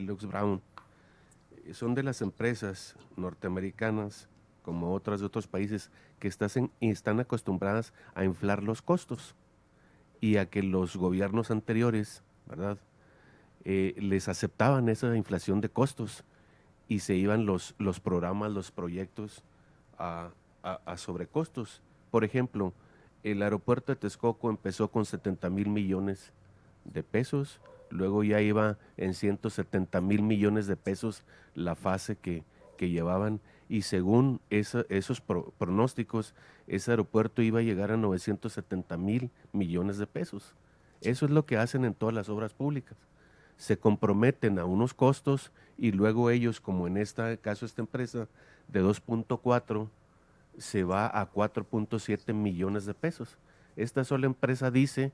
Lux 0.00 0.24
Brown, 0.24 0.62
son 1.74 1.94
de 1.94 2.02
las 2.02 2.22
empresas 2.22 2.96
norteamericanas, 3.14 4.29
como 4.62 4.92
otras 4.92 5.20
de 5.20 5.26
otros 5.26 5.46
países, 5.46 5.90
que 6.18 6.28
están 6.28 7.20
acostumbradas 7.20 7.92
a 8.14 8.24
inflar 8.24 8.62
los 8.62 8.82
costos 8.82 9.34
y 10.20 10.36
a 10.36 10.46
que 10.46 10.62
los 10.62 10.96
gobiernos 10.96 11.50
anteriores, 11.50 12.22
¿verdad? 12.46 12.78
Eh, 13.64 13.94
les 13.98 14.28
aceptaban 14.28 14.88
esa 14.88 15.14
inflación 15.16 15.60
de 15.60 15.68
costos 15.68 16.24
y 16.88 17.00
se 17.00 17.14
iban 17.14 17.46
los, 17.46 17.74
los 17.78 18.00
programas, 18.00 18.50
los 18.52 18.70
proyectos 18.70 19.44
a, 19.98 20.30
a, 20.62 20.96
sobrecostos. 20.96 21.82
Por 22.10 22.24
ejemplo, 22.24 22.72
el 23.22 23.42
aeropuerto 23.42 23.92
de 23.92 23.96
Texcoco 23.96 24.50
empezó 24.50 24.90
con 24.90 25.04
70 25.04 25.50
mil 25.50 25.68
millones 25.68 26.32
de 26.84 27.02
pesos, 27.02 27.60
luego 27.90 28.24
ya 28.24 28.40
iba 28.40 28.78
en 28.96 29.14
170 29.14 30.00
mil 30.00 30.22
millones 30.22 30.66
de 30.66 30.76
pesos 30.76 31.22
la 31.54 31.74
fase 31.74 32.16
que, 32.16 32.44
que 32.78 32.88
llevaban 32.88 33.40
y 33.70 33.82
según 33.82 34.40
esos 34.50 35.20
pronósticos, 35.20 36.34
ese 36.66 36.90
aeropuerto 36.90 37.40
iba 37.40 37.60
a 37.60 37.62
llegar 37.62 37.92
a 37.92 37.96
970 37.96 38.96
mil 38.96 39.30
millones 39.52 39.96
de 39.96 40.08
pesos. 40.08 40.56
Eso 41.02 41.24
es 41.24 41.30
lo 41.30 41.46
que 41.46 41.56
hacen 41.56 41.84
en 41.84 41.94
todas 41.94 42.12
las 42.12 42.28
obras 42.28 42.52
públicas. 42.52 42.98
Se 43.58 43.78
comprometen 43.78 44.58
a 44.58 44.64
unos 44.64 44.92
costos 44.92 45.52
y 45.78 45.92
luego 45.92 46.30
ellos, 46.30 46.60
como 46.60 46.88
en 46.88 46.96
este 46.96 47.38
caso 47.38 47.64
esta 47.64 47.80
empresa 47.80 48.26
de 48.66 48.82
2.4, 48.82 49.88
se 50.58 50.82
va 50.82 51.06
a 51.06 51.30
4.7 51.32 52.34
millones 52.34 52.86
de 52.86 52.94
pesos. 52.94 53.38
Esta 53.76 54.02
sola 54.02 54.26
empresa 54.26 54.72
dice 54.72 55.12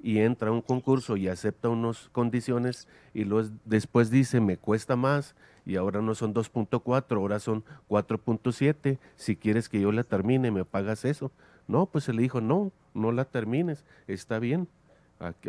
y 0.00 0.18
entra 0.18 0.50
a 0.50 0.52
un 0.52 0.62
concurso 0.62 1.16
y 1.16 1.28
acepta 1.28 1.68
unas 1.68 2.08
condiciones 2.10 2.88
y 3.14 3.24
luego 3.24 3.48
después 3.64 4.10
dice 4.10 4.40
me 4.40 4.56
cuesta 4.56 4.96
más 4.96 5.34
y 5.66 5.76
ahora 5.76 6.00
no 6.00 6.14
son 6.14 6.32
2.4, 6.32 7.16
ahora 7.16 7.38
son 7.40 7.64
4.7, 7.88 8.98
si 9.16 9.36
quieres 9.36 9.68
que 9.68 9.80
yo 9.80 9.92
la 9.92 10.04
termine 10.04 10.50
me 10.50 10.64
pagas 10.64 11.04
eso. 11.04 11.30
No, 11.66 11.84
pues 11.84 12.04
se 12.04 12.14
le 12.14 12.22
dijo, 12.22 12.40
no, 12.40 12.72
no 12.94 13.12
la 13.12 13.26
termines, 13.26 13.84
está 14.06 14.38
bien, 14.38 14.68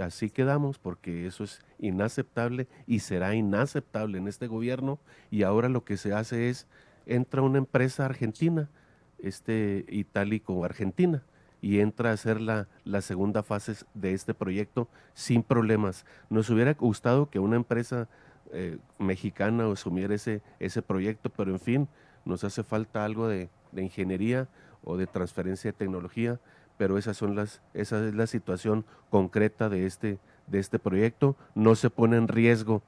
así 0.02 0.30
quedamos 0.30 0.78
porque 0.78 1.26
eso 1.26 1.44
es 1.44 1.62
inaceptable 1.80 2.68
y 2.88 3.00
será 3.00 3.36
inaceptable 3.36 4.18
en 4.18 4.28
este 4.28 4.48
gobierno 4.48 5.00
y 5.32 5.44
ahora 5.44 5.70
lo 5.70 5.86
que 5.86 5.96
se 5.96 6.14
hace 6.14 6.50
es, 6.50 6.68
entra 7.06 7.42
una 7.42 7.60
empresa 7.60 8.06
argentina, 8.06 8.70
este 9.20 9.86
itálico 9.90 10.66
argentina, 10.66 11.24
y 11.62 11.80
entra 11.80 12.12
a 12.12 12.14
hacer 12.14 12.40
la, 12.40 12.68
la, 12.84 13.02
segunda 13.02 13.44
fase 13.44 13.74
de 13.94 14.14
este 14.14 14.34
proyecto 14.34 14.88
sin 15.14 15.44
problemas. 15.44 16.06
Nos 16.30 16.50
hubiera 16.50 16.74
gustado 16.74 17.30
que 17.30 17.40
una 17.40 17.58
empresa 17.58 18.08
eh, 18.52 18.80
mexicana 18.98 19.72
asumiera 19.72 20.16
ese, 20.16 20.42
ese 20.60 20.82
proyecto, 20.82 21.30
pero 21.30 21.52
en 21.52 21.60
fin, 21.60 21.88
nos 22.26 22.44
hace 22.44 22.64
falta 22.64 23.06
algo 23.06 23.28
de, 23.28 23.50
ingeniería 23.78 24.48
o 24.84 24.98
de 24.98 25.06
transferencia 25.06 25.72
de 25.72 25.78
tecnología, 25.78 26.40
pero 26.78 26.98
esas 26.98 27.16
son 27.16 27.36
las, 27.36 27.62
esa 27.76 28.08
es 28.08 28.16
la 28.16 28.26
situación 28.26 28.86
concreta 29.12 29.70
de 29.70 29.86
este, 29.86 30.18
de 30.48 30.60
este 30.60 30.80
proyecto. 30.80 31.36
No 31.54 31.76
se 31.76 31.92
pone 31.92 32.18
en 32.18 32.28
riesgo 32.28 32.82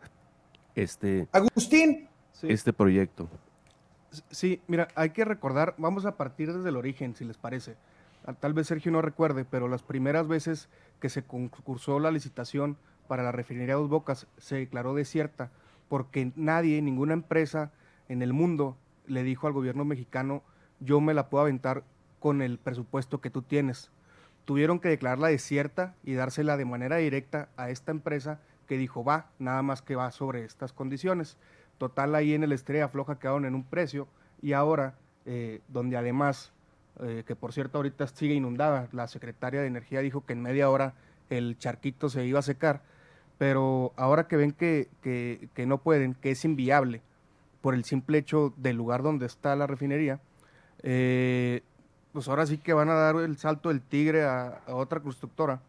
este, 0.74 1.28
Agustín. 1.32 2.10
este 2.42 2.74
proyecto. 2.74 3.30
Sí, 4.32 4.62
mira, 4.68 4.88
hay 4.96 5.12
que 5.12 5.26
recordar, 5.26 5.76
vamos 5.78 6.06
a 6.06 6.18
partir 6.18 6.52
desde 6.52 6.70
el 6.70 6.76
origen, 6.76 7.16
si 7.16 7.24
les 7.24 7.38
parece. 7.38 7.76
Ah, 8.26 8.34
tal 8.34 8.54
vez 8.54 8.68
Sergio 8.68 8.92
no 8.92 9.02
recuerde, 9.02 9.46
pero 9.46 9.68
las 9.68 9.84
primeras 9.84 10.28
veces 10.28 10.70
que 11.00 11.10
se 11.10 11.24
concursó 11.24 12.00
la 12.00 12.12
licitación 12.12 12.78
para 13.08 13.24
la 13.24 13.32
refinería 13.32 13.76
Dos 13.76 13.90
Bocas 13.90 14.28
se 14.38 14.56
declaró 14.56 14.94
desierta 14.94 15.52
porque 15.90 16.32
nadie, 16.36 16.82
ninguna 16.82 17.14
empresa 17.14 17.72
en 18.08 18.22
el 18.22 18.32
mundo 18.32 18.78
le 19.08 19.24
dijo 19.24 19.48
al 19.48 19.54
gobierno 19.54 19.84
mexicano, 19.84 20.44
yo 20.80 21.02
me 21.02 21.14
la 21.14 21.30
puedo 21.30 21.42
aventar 21.44 21.84
con 22.20 22.42
el 22.42 22.60
presupuesto 22.60 23.20
que 23.20 23.30
tú 23.30 23.42
tienes. 23.42 23.92
Tuvieron 24.46 24.80
que 24.80 24.90
declararla 24.90 25.28
desierta 25.28 25.96
y 26.04 26.14
dársela 26.14 26.56
de 26.56 26.66
manera 26.66 26.96
directa 26.98 27.50
a 27.58 27.70
esta 27.70 27.92
empresa 27.92 28.40
que 28.68 28.78
dijo, 28.78 29.04
va, 29.04 29.32
nada 29.38 29.62
más 29.64 29.82
que 29.82 29.98
va 29.98 30.12
sobre 30.12 30.46
estas 30.46 30.72
condiciones. 30.72 31.38
Total, 31.78 32.16
ahí 32.16 32.34
en 32.34 32.44
el 32.44 32.54
Estrella 32.54 32.88
Floja 32.88 33.20
quedaron 33.20 33.44
en 33.44 33.56
un 33.56 33.66
precio 33.66 34.08
y 34.42 34.54
ahora, 34.54 34.96
eh, 35.26 35.62
donde 35.68 35.98
además 35.98 36.54
eh, 37.00 37.24
que 37.26 37.36
por 37.36 37.54
cierto 37.54 37.78
ahorita 37.78 38.08
sigue 38.08 38.34
inundada. 38.34 38.88
La 38.92 39.08
secretaria 39.08 39.62
de 39.62 39.68
Energía 39.68 40.02
dijo 40.02 40.26
que 40.26 40.34
en 40.34 40.42
media 40.42 40.70
hora 40.70 40.94
el 41.30 41.58
charquito 41.58 42.10
se 42.10 42.26
iba 42.26 42.40
a 42.40 42.44
secar, 42.44 42.82
pero 43.38 43.94
ahora 43.96 44.28
que 44.28 44.36
ven 44.36 44.52
que, 44.52 44.90
que, 45.02 45.66
no 45.66 45.80
pueden, 45.80 46.14
que 46.14 46.32
es 46.32 46.46
inviable 46.46 47.02
por 47.62 47.74
el 47.74 47.86
simple 47.86 48.18
hecho 48.18 48.54
del 48.58 48.76
lugar 48.76 49.04
donde 49.04 49.26
está 49.26 49.56
la 49.56 49.68
refinería, 49.68 50.20
eh, 50.84 51.62
pues 52.12 52.28
ahora 52.28 52.46
sí 52.46 52.58
que 52.58 52.74
van 52.74 52.90
a 52.90 52.94
dar 52.94 53.16
el 53.16 53.38
salto 53.38 53.70
del 53.70 53.82
tigre 53.82 54.24
a, 54.24 54.62
otra 54.68 55.00
constructora. 55.00 55.62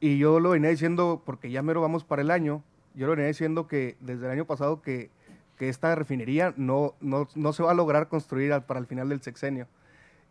Y 0.00 0.18
yo 0.18 0.40
lo 0.40 0.50
venía 0.50 0.70
diciendo, 0.70 1.22
porque 1.24 1.50
ya 1.50 1.62
mero 1.62 1.80
vamos 1.80 2.04
para 2.04 2.22
el 2.22 2.30
año, 2.30 2.62
yo 2.94 3.06
lo 3.06 3.12
venía 3.12 3.28
diciendo 3.28 3.68
que 3.68 3.96
desde 4.00 4.26
el 4.26 4.32
año 4.32 4.46
pasado 4.46 4.82
que, 4.82 5.10
que 5.56 5.68
esta 5.68 5.94
refinería 5.94 6.54
no, 6.56 6.94
no, 7.00 7.28
no, 7.34 7.52
se 7.52 7.62
va 7.62 7.70
a 7.70 7.74
lograr 7.74 8.08
construir 8.08 8.50
para 8.62 8.80
el 8.80 8.86
final 8.86 9.10
del 9.10 9.22
sexenio 9.22 9.68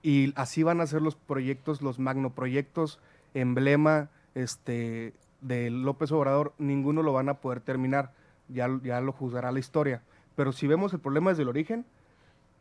y 0.02 0.34
así 0.36 0.64
van 0.64 0.82
a 0.82 0.88
ser 0.88 1.02
los 1.02 1.16
proyectos, 1.16 1.82
los 1.82 2.00
magnoproyectos, 2.00 3.00
emblema 3.34 4.10
este, 4.36 5.14
de 5.42 5.70
López 5.70 6.12
Obrador, 6.12 6.54
ninguno 6.58 7.04
lo 7.04 7.14
van 7.14 7.30
a 7.30 7.36
poder 7.36 7.60
terminar, 7.60 8.14
ya, 8.48 8.68
ya 8.84 9.02
lo 9.02 9.12
juzgará 9.12 9.52
la 9.52 9.60
historia. 9.60 10.02
Pero 10.36 10.52
si 10.52 10.68
vemos 10.68 10.94
el 10.94 11.00
problema 11.00 11.32
desde 11.32 11.44
el 11.44 11.50
origen, 11.50 11.86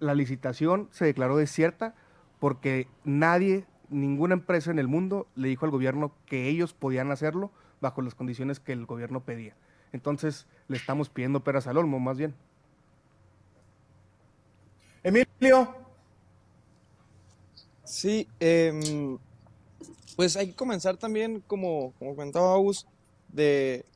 la 0.01 0.15
licitación 0.15 0.89
se 0.91 1.05
declaró 1.05 1.37
desierta 1.37 1.95
porque 2.41 2.89
nadie, 3.05 3.67
ninguna 3.89 4.35
empresa 4.35 4.71
en 4.71 4.79
el 4.79 4.89
mundo 4.89 5.27
le 5.35 5.49
dijo 5.49 5.65
al 5.65 5.71
gobierno 5.71 6.13
que 6.27 6.49
ellos 6.49 6.73
podían 6.73 7.11
hacerlo 7.11 7.51
bajo 7.81 8.03
las 8.03 8.15
condiciones 8.15 8.61
que 8.61 8.73
el 8.73 8.87
gobierno 8.87 9.21
pedía. 9.21 9.55
Entonces 9.93 10.47
le 10.69 10.77
estamos 10.77 11.09
pidiendo 11.09 11.41
peras 11.41 11.67
al 11.67 11.79
olmo, 11.79 11.99
más 11.99 12.19
bien. 12.19 12.35
Emilio, 15.03 15.75
Sí, 17.89 18.29
em, 18.39 19.19
pues 20.15 20.37
hay 20.37 20.49
que 20.49 20.55
comenzar 20.55 20.99
también, 20.99 21.43
como, 21.47 21.95
como 21.99 22.15
comentaba 22.15 22.53
August, 22.53 22.87
de, 23.33 23.87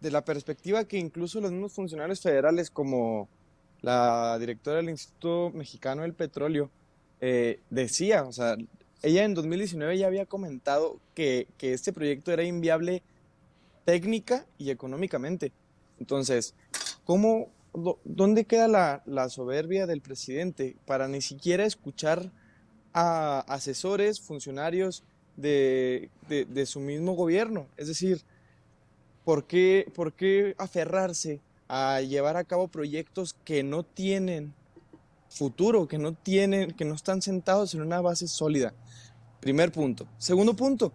de 0.00 0.10
la 0.12 0.24
perspectiva 0.24 0.84
que 0.84 0.98
incluso 0.98 1.40
los 1.40 1.50
mismos 1.50 1.72
funcionarios 1.72 2.20
federales, 2.20 2.70
como 2.70 3.28
la 3.82 4.38
directora 4.38 4.76
del 4.76 4.90
Instituto 4.90 5.50
Mexicano 5.52 6.02
del 6.02 6.14
Petróleo, 6.14 6.70
eh, 7.20 7.58
decía, 7.70 8.22
o 8.22 8.32
sea, 8.32 8.56
ella 9.02 9.24
en 9.24 9.34
2019 9.34 9.98
ya 9.98 10.06
había 10.06 10.26
comentado 10.26 11.00
que, 11.14 11.48
que 11.58 11.72
este 11.72 11.92
proyecto 11.92 12.30
era 12.30 12.44
inviable 12.44 13.02
técnica 13.84 14.46
y 14.58 14.70
económicamente. 14.70 15.50
Entonces, 15.98 16.54
¿cómo, 17.04 17.48
¿dónde 18.04 18.44
queda 18.44 18.68
la, 18.68 19.02
la, 19.06 19.28
soberbia 19.28 19.86
del 19.86 20.00
presidente 20.02 20.76
para 20.86 21.08
ni 21.08 21.20
siquiera 21.20 21.64
escuchar 21.64 22.30
a 22.94 23.40
asesores, 23.40 24.20
funcionarios 24.20 25.02
de, 25.36 26.10
de, 26.28 26.66
su 26.66 26.80
mismo 26.80 27.12
gobierno? 27.14 27.66
Es 27.76 27.88
decir, 27.88 28.22
¿por 29.24 29.46
qué, 29.46 29.90
¿por 29.94 30.12
qué 30.12 30.54
aferrarse 30.56 31.40
a 31.68 32.00
llevar 32.00 32.36
a 32.36 32.44
cabo 32.44 32.68
proyectos 32.68 33.34
que 33.44 33.62
no 33.62 33.82
tienen 33.82 34.54
futuro, 35.28 35.88
que 35.88 35.98
no 35.98 36.14
tienen, 36.14 36.70
que 36.72 36.84
no 36.84 36.94
están 36.94 37.20
sentados 37.20 37.74
en 37.74 37.82
una 37.82 38.00
base 38.00 38.28
sólida? 38.28 38.72
Primer 39.40 39.72
punto. 39.72 40.06
Segundo 40.18 40.54
punto, 40.54 40.92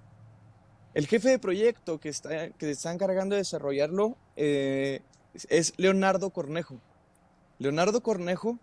el 0.94 1.06
jefe 1.06 1.30
de 1.30 1.40
proyecto 1.40 2.00
que 2.00 2.10
está, 2.10 2.50
que 2.50 2.76
encargando 2.86 3.36
de 3.36 3.42
desarrollarlo 3.42 4.18
eh, 4.36 5.02
es 5.50 5.74
Leonardo 5.78 6.32
Cornejo. 6.32 6.80
Leonardo 7.60 8.02
Cornejo, 8.02 8.58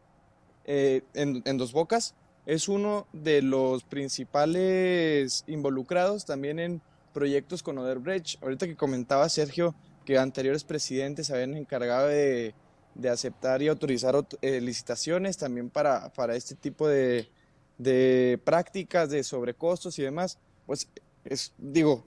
eh, 0.64 1.02
en, 1.14 1.56
Dos 1.58 1.72
Bocas, 1.72 2.14
es 2.46 2.68
uno 2.68 3.06
de 3.12 3.42
los 3.42 3.84
principales 3.84 5.44
involucrados 5.46 6.24
también 6.24 6.58
en 6.58 6.80
proyectos 7.12 7.62
con 7.62 7.76
Odebrecht. 7.78 8.42
Ahorita 8.42 8.66
que 8.66 8.76
comentaba 8.76 9.28
Sergio 9.28 9.74
que 10.04 10.16
anteriores 10.16 10.62
presidentes 10.62 11.30
habían 11.30 11.56
encargado 11.56 12.06
de, 12.06 12.54
de 12.94 13.08
aceptar 13.08 13.60
y 13.62 13.68
autorizar 13.68 14.14
eh, 14.40 14.60
licitaciones 14.60 15.36
también 15.36 15.68
para, 15.68 16.12
para 16.12 16.36
este 16.36 16.54
tipo 16.54 16.86
de, 16.86 17.28
de 17.78 18.40
prácticas 18.44 19.10
de 19.10 19.24
sobrecostos 19.24 19.98
y 19.98 20.02
demás, 20.02 20.38
pues 20.66 20.88
es, 21.24 21.52
digo, 21.58 22.06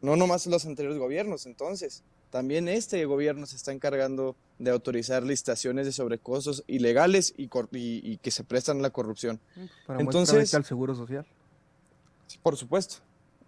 no 0.00 0.16
nomás 0.16 0.46
los 0.46 0.64
anteriores 0.64 0.98
gobiernos, 0.98 1.46
entonces, 1.46 2.02
también 2.36 2.68
este 2.68 3.02
gobierno 3.06 3.46
se 3.46 3.56
está 3.56 3.72
encargando 3.72 4.36
de 4.58 4.70
autorizar 4.70 5.22
licitaciones 5.22 5.86
de 5.86 5.92
sobrecostos 5.92 6.64
ilegales 6.66 7.32
y, 7.34 7.48
y, 7.72 8.18
que 8.18 8.30
se 8.30 8.44
prestan 8.44 8.80
a 8.80 8.82
la 8.82 8.90
corrupción. 8.90 9.40
Para 9.86 10.00
entonces, 10.00 10.52
al 10.52 10.66
seguro 10.66 10.94
social. 10.94 11.24
Por 12.42 12.58
supuesto. 12.58 12.96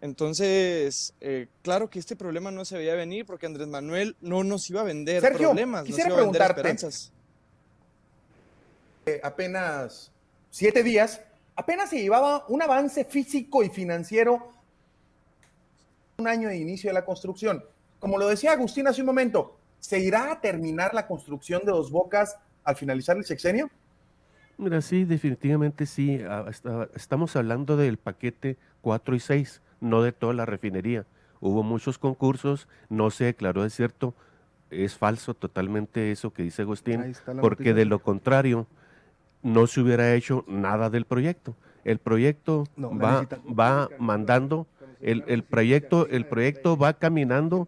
Entonces, 0.01 1.13
eh, 1.21 1.49
claro 1.61 1.91
que 1.91 1.99
este 1.99 2.17
problema 2.17 2.51
no 2.51 2.65
se 2.65 2.79
veía 2.79 2.95
venir 2.95 3.27
porque 3.27 3.45
Andrés 3.45 3.69
Manuel 3.69 4.17
no 4.23 4.43
nos 4.43 4.71
iba 4.71 4.81
a 4.81 4.85
vender 4.85 5.21
problemas, 5.35 5.85
quisiera 5.85 6.09
nos 6.09 6.17
iba 6.17 6.23
a 6.23 6.31
vender 6.31 6.51
esperanzas. 6.51 7.13
Eh, 9.05 9.21
apenas 9.23 10.11
siete 10.51 10.83
días 10.83 11.21
apenas 11.57 11.91
se 11.91 12.01
llevaba 12.01 12.47
un 12.49 12.63
avance 12.63 13.05
físico 13.05 13.63
y 13.63 13.69
financiero 13.69 14.51
un 16.17 16.27
año 16.27 16.49
de 16.49 16.57
inicio 16.57 16.89
de 16.89 16.95
la 16.95 17.05
construcción. 17.05 17.63
Como 17.99 18.19
lo 18.19 18.29
decía 18.29 18.53
Agustín 18.53 18.87
hace 18.87 19.03
un 19.03 19.07
momento, 19.07 19.59
¿se 19.81 19.99
irá 19.99 20.33
a 20.33 20.41
terminar 20.41 20.95
la 20.95 21.07
construcción 21.07 21.63
de 21.65 21.73
Dos 21.73 21.91
Bocas 21.91 22.37
al 22.65 22.77
finalizar 22.77 23.17
el 23.17 23.25
sexenio? 23.25 23.71
Mira, 24.57 24.81
sí, 24.81 25.05
definitivamente 25.05 25.87
sí. 25.87 26.21
Ah, 26.29 26.47
estamos 26.95 27.37
hablando 27.37 27.77
del 27.77 27.97
paquete 27.97 28.57
4 28.83 29.15
y 29.15 29.21
6, 29.21 29.63
no 29.81 30.03
de 30.03 30.13
toda 30.13 30.35
la 30.35 30.47
refinería. 30.47 31.07
Hubo 31.41 31.63
muchos 31.63 31.99
concursos, 31.99 32.69
no 32.89 33.11
se 33.11 33.25
declaró 33.25 33.63
de 33.63 33.71
cierto. 33.71 34.15
Es 34.71 34.97
falso 34.97 35.35
totalmente 35.35 36.11
eso 36.11 36.33
que 36.33 36.43
dice 36.43 36.63
Agustín, 36.63 37.15
porque 37.41 37.73
de 37.73 37.85
lo 37.85 38.01
contrario, 38.01 38.67
no 39.43 39.67
se 39.67 39.81
hubiera 39.81 40.15
hecho 40.15 40.45
nada 40.47 40.91
del 40.91 41.05
proyecto. 41.05 41.57
El 41.85 41.99
proyecto 41.99 42.65
va, 42.77 43.27
va 43.49 43.89
mandando, 43.99 44.67
el, 45.01 45.25
el, 45.27 45.45
proyecto, 45.45 46.07
el 46.09 46.27
proyecto 46.27 46.77
va 46.77 46.95
caminando, 46.95 47.67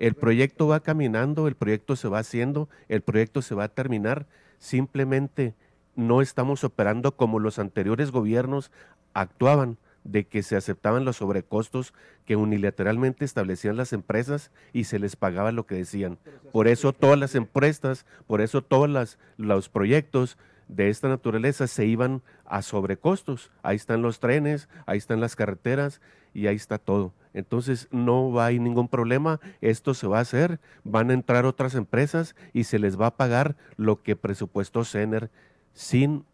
el 0.00 0.14
proyecto 0.14 0.66
va 0.66 0.80
caminando, 0.80 1.46
el 1.46 1.54
proyecto 1.54 1.94
se 1.94 2.08
va 2.08 2.18
haciendo, 2.18 2.68
el 2.88 3.02
proyecto 3.02 3.42
se 3.42 3.54
va 3.54 3.64
a 3.64 3.68
terminar. 3.68 4.26
Simplemente 4.58 5.54
no 5.94 6.22
estamos 6.22 6.64
operando 6.64 7.16
como 7.16 7.38
los 7.38 7.58
anteriores 7.58 8.10
gobiernos 8.10 8.72
actuaban, 9.12 9.76
de 10.02 10.26
que 10.26 10.42
se 10.42 10.56
aceptaban 10.56 11.04
los 11.04 11.16
sobrecostos 11.16 11.92
que 12.24 12.34
unilateralmente 12.34 13.26
establecían 13.26 13.76
las 13.76 13.92
empresas 13.92 14.50
y 14.72 14.84
se 14.84 14.98
les 14.98 15.14
pagaba 15.14 15.52
lo 15.52 15.66
que 15.66 15.74
decían. 15.74 16.18
Por 16.52 16.68
eso 16.68 16.94
todas 16.94 17.18
las 17.18 17.34
empresas, 17.34 18.06
por 18.26 18.40
eso 18.40 18.62
todos 18.62 19.18
los 19.36 19.68
proyectos 19.68 20.38
de 20.68 20.88
esta 20.88 21.08
naturaleza 21.08 21.66
se 21.66 21.84
iban 21.84 22.22
a 22.46 22.62
sobrecostos. 22.62 23.50
Ahí 23.62 23.76
están 23.76 24.00
los 24.00 24.20
trenes, 24.20 24.70
ahí 24.86 24.96
están 24.96 25.20
las 25.20 25.36
carreteras 25.36 26.00
y 26.34 26.46
ahí 26.46 26.56
está 26.56 26.78
todo. 26.78 27.12
Entonces 27.32 27.88
no 27.90 28.32
va 28.32 28.44
a 28.44 28.46
haber 28.46 28.60
ningún 28.60 28.88
problema, 28.88 29.40
esto 29.60 29.94
se 29.94 30.06
va 30.06 30.18
a 30.18 30.22
hacer, 30.22 30.58
van 30.84 31.10
a 31.10 31.14
entrar 31.14 31.46
otras 31.46 31.74
empresas 31.74 32.34
y 32.52 32.64
se 32.64 32.78
les 32.78 33.00
va 33.00 33.06
a 33.06 33.16
pagar 33.16 33.56
lo 33.76 34.02
que 34.02 34.16
presupuestó 34.16 34.84
CENER 34.84 35.30
sin 35.72 36.24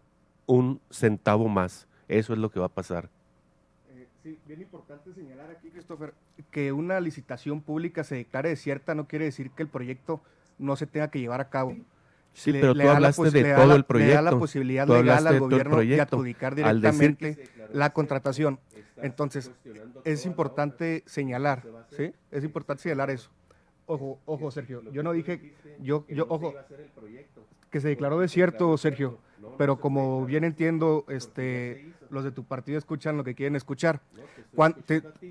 un 0.47 0.81
centavo 0.91 1.49
más. 1.49 1.87
Eso 2.09 2.33
es 2.33 2.39
lo 2.39 2.51
que 2.51 2.61
va 2.61 2.67
a 2.67 2.71
pasar. 2.71 3.11
Eh, 3.91 4.07
sí, 4.23 4.39
bien 4.47 4.63
importante 4.63 5.13
señalar 5.13 5.51
aquí, 5.51 5.71
Christopher, 5.71 6.15
que 6.51 6.73
una 6.73 7.01
licitación 7.01 7.61
pública 7.61 8.05
se 8.05 8.15
declare 8.15 8.49
desierta 8.49 8.95
no 8.95 9.07
quiere 9.07 9.27
decir 9.27 9.51
que 9.51 9.63
el 9.63 9.69
proyecto 9.69 10.23
no 10.59 10.77
se 10.77 10.87
tenga 10.87 11.11
que 11.11 11.21
llevar 11.21 11.41
a 11.41 11.51
cabo. 11.51 11.77
Sí, 12.33 12.53
pero 12.53 12.75
tú 12.75 12.89
hablaste 12.89 13.31
de 13.31 13.55
todo 13.55 13.75
el 13.75 13.85
proyecto. 13.85 14.11
Le 14.11 14.15
da 14.15 14.23
la 14.31 14.39
posibilidad 14.39 14.87
legal 14.87 15.27
al 15.27 15.41
gobierno 15.41 15.79
de 15.79 16.01
adjudicar 16.01 16.55
directamente 16.55 17.49
la 17.73 17.91
contratación. 17.95 18.61
Entonces, 18.99 19.51
es 20.05 20.27
importante 20.27 21.03
señalar, 21.07 21.63
¿sí? 21.91 22.13
Es 22.31 22.45
importante 22.45 22.83
señalar 22.83 23.11
eso. 23.11 23.31
Ojo, 23.87 24.19
ojo, 24.25 24.51
Sergio. 24.51 24.83
Yo 24.91 25.03
no 25.03 25.13
dije, 25.13 25.55
yo, 25.81 26.05
yo, 26.09 26.27
ojo, 26.29 26.55
que 27.71 27.81
se 27.81 27.89
declaró 27.89 28.19
desierto, 28.19 28.77
Sergio. 28.77 29.19
Pero 29.59 29.79
como 29.81 30.25
bien 30.27 30.45
entiendo, 30.45 31.05
este, 31.09 31.93
los 32.11 32.25
de 32.25 32.33
tu 32.33 32.45
partido 32.45 32.79
escuchan 32.79 33.17
lo 33.17 33.25
que 33.25 33.35
quieren 33.35 33.57
escuchar. 33.57 34.01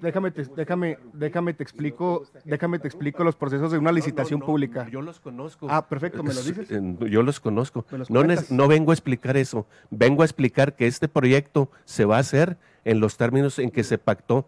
déjame, 0.01 0.31
te, 0.31 0.45
déjame, 0.55 0.97
déjame 1.13 1.53
te 1.53 1.63
explico, 1.63 2.25
déjame 2.43 2.79
te 2.79 2.87
explico 2.87 3.23
los 3.23 3.35
procesos 3.35 3.71
de 3.71 3.77
una 3.77 3.91
licitación 3.91 4.39
pública. 4.39 4.87
yo 4.89 5.01
los 5.01 5.19
conozco. 5.19 5.67
Ah, 5.69 5.87
perfecto, 5.87 6.23
me 6.23 6.33
lo 6.33 6.41
dices. 6.41 6.67
Yo 7.09 7.23
los 7.23 7.39
conozco. 7.39 7.85
no, 8.09 8.23
no 8.49 8.67
vengo 8.67 8.91
a 8.91 8.93
explicar 8.93 9.37
eso. 9.37 9.67
Vengo 9.89 10.21
a 10.21 10.25
explicar 10.25 10.75
que 10.75 10.87
este 10.87 11.07
proyecto 11.07 11.69
se 11.85 12.05
va 12.05 12.17
a 12.17 12.19
hacer 12.19 12.57
en 12.83 12.99
los 12.99 13.17
términos 13.17 13.59
en 13.59 13.71
que 13.71 13.83
se 13.83 13.97
pactó. 13.97 14.47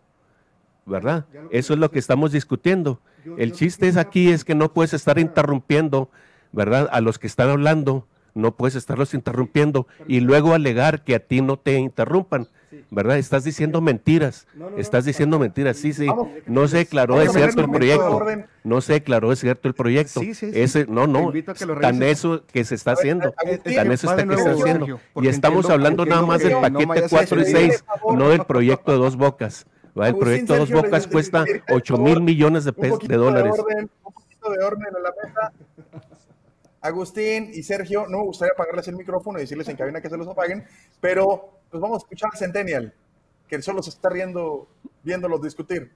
¿Verdad? 0.86 1.26
Eso 1.52 1.74
es 1.74 1.80
lo 1.80 1.92
que 1.92 2.00
estamos 2.00 2.32
discutiendo. 2.32 3.02
El 3.38 3.52
chiste 3.52 3.90
es 3.90 3.98
aquí 3.98 4.30
es 4.32 4.46
que 4.46 4.56
no 4.56 4.72
puedes 4.72 4.94
estar 4.94 5.20
interrumpiendo, 5.20 6.10
¿verdad? 6.54 6.88
A 6.94 7.02
los 7.02 7.20
que 7.20 7.28
están 7.28 7.50
hablando 7.50 8.08
no 8.38 8.56
puedes 8.56 8.76
estarlos 8.76 9.14
interrumpiendo 9.14 9.88
y 10.08 10.20
luego 10.20 10.54
alegar 10.54 11.04
que 11.04 11.16
a 11.16 11.20
ti 11.20 11.42
no 11.42 11.58
te 11.58 11.74
interrumpan, 11.74 12.48
¿verdad? 12.90 13.18
Estás 13.18 13.44
diciendo 13.44 13.82
mentiras, 13.82 14.48
estás 14.78 15.06
diciendo 15.06 15.40
mentiras, 15.40 15.78
sí, 15.78 15.94
sí, 15.94 16.08
no 16.46 16.68
se 16.68 16.78
declaró 16.78 17.20
de 17.20 17.30
cierto 17.30 17.62
el 17.62 17.70
proyecto, 17.70 18.26
no 18.64 18.82
se 18.82 18.94
declaró 18.94 19.30
de 19.30 19.36
cierto 19.36 19.68
el 19.68 19.74
proyecto, 19.74 20.22
ese, 20.22 20.86
no, 20.88 21.08
no, 21.08 21.32
tan 21.82 22.04
eso 22.04 22.44
que 22.46 22.64
se 22.64 22.76
está 22.76 22.92
haciendo, 22.92 23.34
tan 23.64 23.92
eso 23.92 24.10
está 24.10 24.26
que 24.26 24.34
está 24.34 24.52
haciendo, 24.52 25.00
y 25.16 25.28
estamos 25.28 25.70
hablando 25.70 26.06
nada 26.06 26.22
más 26.22 26.42
del 26.42 26.54
paquete 26.54 27.04
4 27.10 27.42
y 27.42 27.46
6, 27.46 27.86
no 28.14 28.30
del 28.30 28.46
proyecto 28.46 28.92
de 28.92 28.98
dos 28.98 29.16
bocas. 29.16 29.66
El 30.06 30.16
proyecto 30.16 30.54
de 30.54 30.60
dos 30.60 30.72
bocas 30.72 31.08
cuesta 31.08 31.44
8 31.70 31.98
mil 31.98 32.22
millones 32.22 32.66
de, 32.66 32.74
pesos, 32.74 33.00
de 33.00 33.16
dólares. 33.16 33.56
un 33.58 33.90
poquito 34.04 34.52
de 34.52 34.64
orden 34.64 34.88
en 34.96 35.04
la 35.04 35.14
mesa. 35.24 35.52
Agustín 36.88 37.52
y 37.54 37.64
Sergio, 37.64 38.08
no 38.08 38.20
me 38.20 38.24
gustaría 38.26 38.54
apagarles 38.54 38.88
el 38.88 38.96
micrófono 38.96 39.38
y 39.38 39.42
decirles 39.42 39.68
en 39.68 39.78
cabina 39.78 40.02
que 40.02 40.10
se 40.10 40.18
los 40.18 40.28
apaguen, 40.28 40.66
pero 41.00 41.60
pues 41.70 41.82
vamos 41.82 41.98
a 41.98 42.04
escuchar 42.04 42.32
a 42.34 42.38
Centennial, 42.38 42.94
que 43.48 43.62
solo 43.62 43.84
se 43.84 43.90
está 43.90 44.10
riendo 44.10 44.68
viéndolos 45.04 45.42
discutir. 45.42 45.92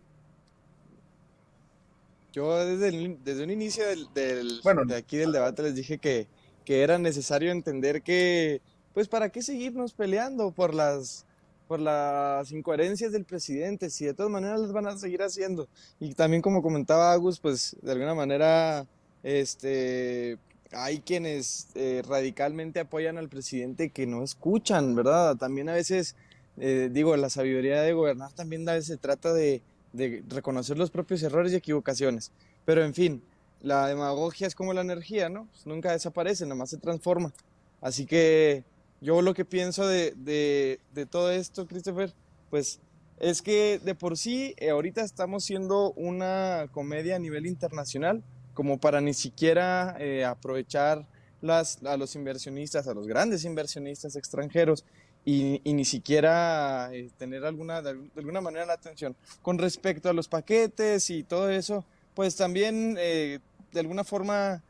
Yo 2.33 2.65
desde, 2.65 3.17
desde 3.23 3.43
un 3.43 3.49
inicio 3.49 3.83
del, 4.13 4.59
bueno, 4.63 4.85
de 4.85 4.95
aquí 4.95 5.17
del 5.17 5.33
debate 5.33 5.63
les 5.63 5.75
dije 5.75 5.97
que, 5.97 6.27
que 6.63 6.81
era 6.81 6.97
necesario 6.97 7.51
entender 7.51 8.01
que, 8.01 8.61
pues, 8.93 9.09
¿para 9.09 9.29
qué 9.29 9.41
seguirnos 9.41 9.93
peleando 9.93 10.51
por 10.51 10.73
las, 10.73 11.25
por 11.67 11.81
las 11.81 12.51
incoherencias 12.53 13.11
del 13.11 13.25
presidente? 13.25 13.89
Si 13.89 14.05
de 14.05 14.13
todas 14.13 14.31
maneras 14.31 14.61
las 14.61 14.71
van 14.71 14.87
a 14.87 14.97
seguir 14.97 15.21
haciendo. 15.23 15.67
Y 15.99 16.13
también 16.13 16.41
como 16.41 16.61
comentaba 16.61 17.11
Agus, 17.11 17.37
pues, 17.39 17.75
de 17.81 17.91
alguna 17.91 18.15
manera, 18.15 18.87
este, 19.23 20.37
hay 20.71 20.99
quienes 20.99 21.67
eh, 21.75 22.01
radicalmente 22.07 22.79
apoyan 22.79 23.17
al 23.17 23.29
presidente 23.29 23.89
que 23.89 24.07
no 24.07 24.23
escuchan, 24.23 24.95
¿verdad? 24.95 25.35
También 25.37 25.69
a 25.69 25.73
veces 25.73 26.15
eh, 26.57 26.89
digo, 26.91 27.15
la 27.17 27.29
sabiduría 27.29 27.81
de 27.81 27.93
gobernar 27.93 28.33
también 28.33 28.65
se 28.83 28.97
trata 28.97 29.33
de, 29.33 29.61
de 29.93 30.23
reconocer 30.27 30.77
los 30.77 30.91
propios 30.91 31.23
errores 31.23 31.53
y 31.53 31.55
equivocaciones. 31.55 32.31
Pero 32.65 32.83
en 32.83 32.93
fin, 32.93 33.23
la 33.61 33.87
demagogia 33.87 34.47
es 34.47 34.55
como 34.55 34.73
la 34.73 34.81
energía, 34.81 35.29
¿no? 35.29 35.47
Pues 35.51 35.65
nunca 35.65 35.91
desaparece, 35.91 36.45
nada 36.45 36.55
más 36.55 36.69
se 36.69 36.77
transforma. 36.77 37.33
Así 37.79 38.05
que 38.05 38.63
yo 38.99 39.21
lo 39.21 39.33
que 39.33 39.45
pienso 39.45 39.87
de, 39.87 40.13
de, 40.15 40.79
de 40.93 41.05
todo 41.05 41.31
esto, 41.31 41.65
Christopher, 41.67 42.13
pues 42.49 42.79
es 43.19 43.41
que 43.41 43.79
de 43.83 43.95
por 43.95 44.17
sí 44.17 44.53
eh, 44.57 44.71
ahorita 44.71 45.01
estamos 45.01 45.43
siendo 45.43 45.93
una 45.93 46.67
comedia 46.71 47.15
a 47.15 47.19
nivel 47.19 47.45
internacional, 47.45 48.23
como 48.53 48.77
para 48.77 49.01
ni 49.01 49.13
siquiera 49.13 49.95
eh, 49.99 50.25
aprovechar 50.25 51.05
las, 51.41 51.83
a 51.83 51.97
los 51.97 52.15
inversionistas, 52.15 52.87
a 52.87 52.93
los 52.93 53.07
grandes 53.07 53.45
inversionistas 53.45 54.15
extranjeros 54.15 54.85
y, 55.23 55.61
ni 55.65 55.85
siquiera 55.85 56.89
eh, 56.93 57.09
tener 57.17 57.45
alguna, 57.45 57.81
de, 57.81 57.97
alguna 58.15 58.41
manera 58.41 58.65
la 58.65 58.73
atención. 58.73 59.15
Con 59.41 59.57
respecto 59.57 60.09
a 60.09 60.13
los 60.13 60.27
paquetes 60.27 61.09
y 61.09 61.23
todo 61.23 61.49
eso, 61.49 61.85
pues 62.13 62.35
también 62.35 62.95
de 62.95 63.39
alguna 63.75 64.03
forma 64.03 64.61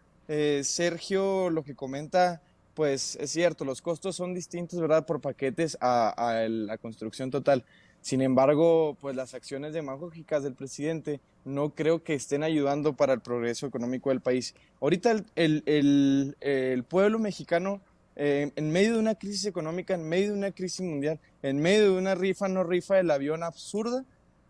Sergio 0.64 1.50
lo 1.50 1.64
que 1.64 1.76
comenta 1.76 2.42
pues 2.74 3.16
es 3.18 3.32
cierto, 3.32 3.66
los 3.66 3.82
costos 3.82 4.16
son 4.16 4.34
distintos, 4.34 4.80
¿verdad? 4.80 5.06
Por 5.06 5.22
paquetes 5.22 5.78
a, 5.82 6.46
la 6.50 6.78
construcción 6.78 7.32
total. 7.32 7.64
Sin 8.02 8.22
embargo, 8.22 8.98
pues 9.00 9.16
las 9.16 9.36
acciones 9.36 9.74
demagógicas 9.74 10.42
del 10.42 10.56
presidente 10.56 11.22
no 11.46 11.70
creo 11.76 12.04
que 12.04 12.16
estén 12.16 12.42
ayudando 12.44 12.94
para 12.94 13.14
el 13.14 13.22
progreso 13.22 13.68
económico 13.68 14.10
del 14.10 14.22
país. 14.22 14.56
Ahorita 14.80 15.24
el, 15.36 16.86
pueblo 16.90 17.20
mexicano, 17.20 17.80
eh, 18.16 18.52
en 18.56 18.72
medio 18.72 18.94
de 18.94 19.00
una 19.00 19.16
crisis 19.16 19.46
económica, 19.46 19.94
en 19.94 20.08
medio 20.08 20.32
de 20.32 20.38
una 20.38 20.52
crisis 20.52 20.82
mundial, 20.82 21.20
en 21.44 21.60
medio 21.60 21.94
de 21.94 21.98
una 21.98 22.16
rifa 22.16 22.48
no 22.48 22.64
rifa 22.64 22.96
del 22.96 23.12
avión 23.12 23.44
absurda, 23.44 24.04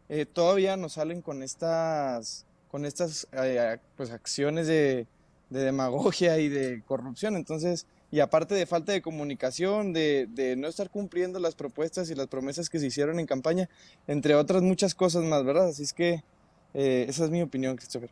eh, 0.07 0.25
todavía 0.25 0.77
nos 0.77 0.93
salen 0.93 1.21
con 1.21 1.43
estas, 1.43 2.45
con 2.69 2.85
estas 2.85 3.27
eh, 3.33 3.77
pues, 3.97 4.11
acciones 4.11 4.67
de 4.67 5.07
demagogia 5.49 6.37
y 6.39 6.47
de 6.47 6.83
corrupción. 6.85 7.35
Entonces, 7.35 7.85
y 8.11 8.19
aparte 8.19 8.53
de 8.55 8.65
falta 8.65 8.91
de 8.91 9.01
comunicación, 9.01 9.93
de, 9.93 10.27
de, 10.29 10.57
no 10.57 10.67
estar 10.67 10.89
cumpliendo 10.89 11.39
las 11.39 11.55
propuestas 11.55 12.09
y 12.09 12.15
las 12.15 12.27
promesas 12.27 12.69
que 12.69 12.77
se 12.77 12.87
hicieron 12.87 13.19
en 13.19 13.25
campaña, 13.25 13.69
entre 14.05 14.35
otras 14.35 14.61
muchas 14.61 14.93
cosas 14.93 15.23
más, 15.23 15.45
¿verdad? 15.45 15.69
Así 15.69 15.83
es 15.83 15.93
que 15.93 16.23
eh, 16.73 17.05
esa 17.07 17.23
es 17.23 17.29
mi 17.29 17.41
opinión, 17.41 17.75
Christopher. 17.77 18.09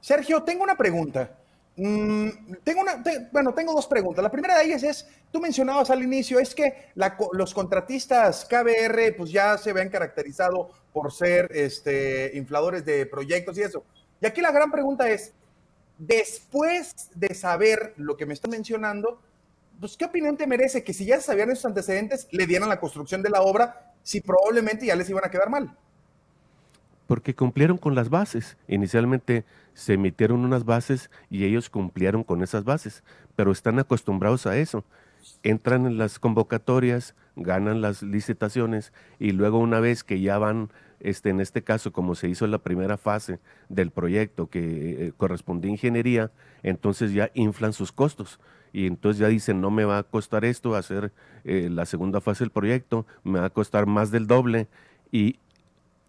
Sergio, 0.00 0.42
tengo 0.42 0.64
una 0.64 0.76
pregunta. 0.76 1.38
Mm, 1.76 2.28
tengo 2.62 2.82
una, 2.82 3.02
bueno, 3.30 3.54
tengo 3.54 3.72
dos 3.72 3.86
preguntas. 3.86 4.22
La 4.22 4.30
primera 4.30 4.58
de 4.58 4.64
ellas 4.64 4.82
es, 4.82 5.08
tú 5.30 5.40
mencionabas 5.40 5.88
al 5.90 6.02
inicio, 6.02 6.38
es 6.38 6.54
que 6.54 6.90
los 7.32 7.54
contratistas 7.54 8.44
KBR 8.44 9.16
pues 9.16 9.30
ya 9.30 9.56
se 9.56 9.72
ven 9.72 9.88
caracterizado 9.88 10.70
por 10.92 11.12
ser 11.12 11.48
este, 11.54 12.32
infladores 12.34 12.84
de 12.84 13.06
proyectos 13.06 13.56
y 13.56 13.62
eso. 13.62 13.84
Y 14.20 14.26
aquí 14.26 14.40
la 14.42 14.52
gran 14.52 14.70
pregunta 14.70 15.08
es, 15.08 15.32
después 16.06 17.10
de 17.14 17.32
saber 17.32 17.94
lo 17.96 18.16
que 18.16 18.26
me 18.26 18.34
está 18.34 18.48
mencionando, 18.48 19.20
pues 19.78 19.96
¿qué 19.96 20.04
opinión 20.04 20.36
te 20.36 20.48
merece 20.48 20.82
que 20.82 20.92
si 20.92 21.04
ya 21.04 21.20
sabían 21.20 21.50
esos 21.50 21.64
antecedentes, 21.64 22.26
le 22.32 22.46
dieran 22.46 22.68
la 22.68 22.80
construcción 22.80 23.22
de 23.22 23.30
la 23.30 23.42
obra, 23.42 23.94
si 24.02 24.20
probablemente 24.20 24.86
ya 24.86 24.96
les 24.96 25.08
iban 25.08 25.24
a 25.24 25.30
quedar 25.30 25.48
mal? 25.48 25.76
Porque 27.06 27.34
cumplieron 27.34 27.78
con 27.78 27.94
las 27.94 28.10
bases. 28.10 28.56
Inicialmente 28.66 29.44
se 29.74 29.94
emitieron 29.94 30.44
unas 30.44 30.64
bases 30.64 31.08
y 31.30 31.44
ellos 31.44 31.70
cumplieron 31.70 32.24
con 32.24 32.42
esas 32.42 32.64
bases, 32.64 33.04
pero 33.36 33.52
están 33.52 33.78
acostumbrados 33.78 34.46
a 34.46 34.56
eso. 34.56 34.84
Entran 35.44 35.86
en 35.86 35.98
las 35.98 36.18
convocatorias, 36.18 37.14
ganan 37.36 37.80
las 37.80 38.02
licitaciones 38.02 38.92
y 39.20 39.30
luego 39.30 39.58
una 39.58 39.78
vez 39.78 40.02
que 40.02 40.20
ya 40.20 40.38
van 40.38 40.70
este, 41.02 41.30
en 41.30 41.40
este 41.40 41.62
caso, 41.62 41.92
como 41.92 42.14
se 42.14 42.28
hizo 42.28 42.44
en 42.44 42.52
la 42.52 42.58
primera 42.58 42.96
fase 42.96 43.40
del 43.68 43.90
proyecto 43.90 44.48
que 44.48 45.06
eh, 45.06 45.12
correspondía 45.16 45.68
a 45.68 45.72
ingeniería, 45.72 46.30
entonces 46.62 47.12
ya 47.12 47.30
inflan 47.34 47.72
sus 47.72 47.90
costos. 47.92 48.38
Y 48.72 48.86
entonces 48.86 49.18
ya 49.18 49.28
dicen, 49.28 49.60
no 49.60 49.70
me 49.70 49.84
va 49.84 49.98
a 49.98 50.02
costar 50.04 50.44
esto 50.44 50.76
hacer 50.76 51.12
eh, 51.44 51.68
la 51.70 51.86
segunda 51.86 52.20
fase 52.20 52.44
del 52.44 52.50
proyecto, 52.50 53.04
me 53.24 53.40
va 53.40 53.46
a 53.46 53.50
costar 53.50 53.86
más 53.86 54.10
del 54.10 54.26
doble. 54.26 54.68
Y 55.10 55.40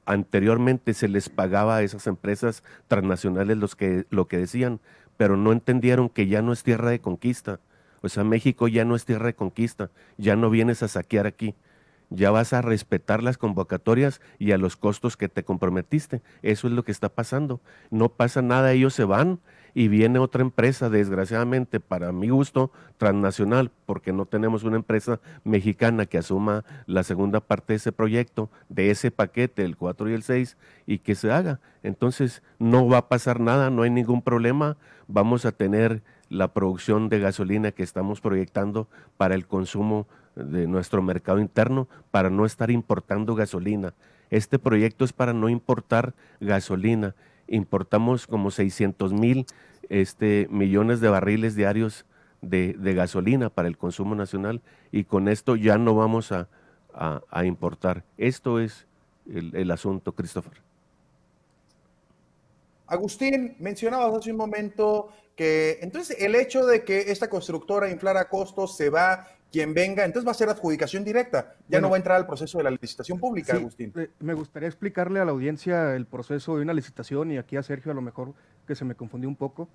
anteriormente 0.06 0.94
se 0.94 1.08
les 1.08 1.28
pagaba 1.28 1.78
a 1.78 1.82
esas 1.82 2.08
empresas 2.08 2.64
transnacionales 2.88 3.58
los 3.58 3.76
que, 3.76 4.06
lo 4.12 4.28
que 4.28 4.38
decían, 4.38 4.80
pero 5.18 5.38
no 5.38 5.52
entendieron 5.52 6.08
que 6.08 6.28
ya 6.28 6.42
no 6.42 6.54
es 6.54 6.64
tierra 6.64 6.92
de 6.92 7.00
conquista. 7.00 7.60
O 8.02 8.10
sea, 8.10 8.24
México 8.24 8.68
ya 8.68 8.86
no 8.86 8.96
es 8.96 9.06
tierra 9.06 9.28
de 9.28 9.34
conquista, 9.34 9.90
ya 10.18 10.36
no 10.36 10.50
vienes 10.50 10.84
a 10.84 10.88
saquear 10.88 11.26
aquí 11.26 11.56
ya 12.13 12.32
vas 12.32 12.54
a 12.54 12.62
respetar 12.62 13.23
las 13.23 13.38
convocatorias 13.38 14.21
y 14.39 14.52
a 14.52 14.58
los 14.58 14.78
costos 14.78 15.17
que 15.17 15.30
te 15.30 15.43
comprometiste. 15.43 16.21
Eso 16.41 16.67
es 16.67 16.73
lo 16.73 16.84
que 16.84 16.91
está 16.91 17.10
pasando. 17.10 17.60
No 17.89 18.10
pasa 18.10 18.41
nada, 18.41 18.71
ellos 18.71 18.93
se 18.93 19.04
van 19.04 19.39
y 19.73 19.88
viene 19.88 20.19
otra 20.19 20.43
empresa, 20.43 20.89
desgraciadamente, 20.89 21.80
para 21.80 22.12
mi 22.12 22.30
gusto, 22.30 22.71
transnacional, 22.97 23.71
porque 23.88 24.13
no 24.13 24.26
tenemos 24.26 24.63
una 24.63 24.76
empresa 24.76 25.19
mexicana 25.43 26.06
que 26.06 26.19
asuma 26.19 26.63
la 26.86 27.02
segunda 27.02 27.39
parte 27.39 27.73
de 27.73 27.78
ese 27.78 27.91
proyecto, 27.91 28.52
de 28.69 28.91
ese 28.91 29.10
paquete, 29.10 29.63
el 29.63 29.76
4 29.76 30.10
y 30.10 30.13
el 30.13 30.21
6, 30.21 30.58
y 30.86 30.99
que 30.99 31.15
se 31.15 31.32
haga. 31.32 31.60
Entonces, 31.82 32.43
no 32.60 32.88
va 32.88 32.97
a 32.99 33.10
pasar 33.10 33.39
nada, 33.39 33.71
no 33.71 33.82
hay 33.82 33.89
ningún 33.89 34.21
problema, 34.21 34.78
vamos 35.08 35.45
a 35.45 35.52
tener 35.52 36.04
la 36.34 36.52
producción 36.54 37.10
de 37.10 37.19
gasolina 37.19 37.72
que 37.72 37.84
estamos 37.84 38.19
proyectando 38.19 38.88
para 39.17 39.36
el 39.36 39.46
consumo 39.46 40.08
de 40.36 40.67
nuestro 40.67 41.02
mercado 41.04 41.39
interno 41.39 41.88
para 42.10 42.30
no 42.30 42.46
estar 42.46 42.72
importando 42.72 43.36
gasolina. 43.36 43.93
Este 44.32 44.58
proyecto 44.58 45.06
es 45.06 45.13
para 45.13 45.32
no 45.32 45.48
importar 45.48 46.15
gasolina. 46.39 47.13
Importamos 47.48 48.26
como 48.26 48.50
600 48.50 49.13
mil 49.13 49.46
este, 49.89 50.48
millones 50.50 51.02
de 51.02 51.10
barriles 51.10 51.56
diarios 51.56 52.06
de, 52.41 52.74
gasolina 52.96 53.50
para 53.50 53.67
el 53.67 53.78
consumo 53.78 54.15
nacional 54.15 54.62
y 54.91 55.04
con 55.04 55.28
esto 55.28 55.56
ya 55.56 55.78
no 55.78 55.96
vamos 55.96 56.32
a, 56.32 56.48
importar. 57.43 58.04
Esto 58.17 58.60
es 58.60 58.86
el, 59.28 59.56
el 59.56 59.72
asunto, 59.72 60.13
Christopher. 60.13 60.62
Agustín, 62.88 63.56
mencionabas 63.60 64.13
hace 64.13 64.32
un 64.32 64.38
momento 64.38 65.10
que 65.36 65.80
entonces 65.82 66.17
el 66.19 66.36
hecho 66.36 66.65
de 66.65 66.84
que 66.84 67.12
esta 67.12 67.30
constructora 67.30 67.89
inflara 67.89 68.30
costos 68.30 68.78
se 68.78 68.89
va 68.89 69.28
quien 69.52 69.74
venga, 69.76 70.04
entonces 70.04 70.28
va 70.28 70.32
a 70.32 70.36
ser 70.36 70.50
adjudicación 70.50 71.04
directa, 71.04 71.56
ya 71.67 71.80
no 71.80 71.89
va 71.89 71.96
a 71.96 71.98
entrar 71.98 72.17
al 72.17 72.26
proceso 72.26 72.58
de 72.58 72.63
la 72.63 72.72
licitación 72.72 73.19
pública, 73.19 73.54
Agustín. 73.54 73.93
Eh, 73.96 74.10
me 74.19 74.34
gustaría 74.34 74.67
explicarle 74.67 75.19
a 75.19 75.26
la 75.26 75.32
audiencia 75.32 75.96
el 75.96 76.08
proceso 76.08 76.56
de 76.58 76.63
una 76.63 76.74
licitación 76.74 77.32
y 77.32 77.38
aquí 77.38 77.56
a 77.56 77.62
Sergio 77.62 77.91
a 77.91 77.96
lo 77.96 78.02
mejor 78.02 78.34
que 78.65 78.74
se 78.74 78.84
me 78.84 78.96
confundió 78.96 79.30
un 79.30 79.36
poco. 79.36 79.69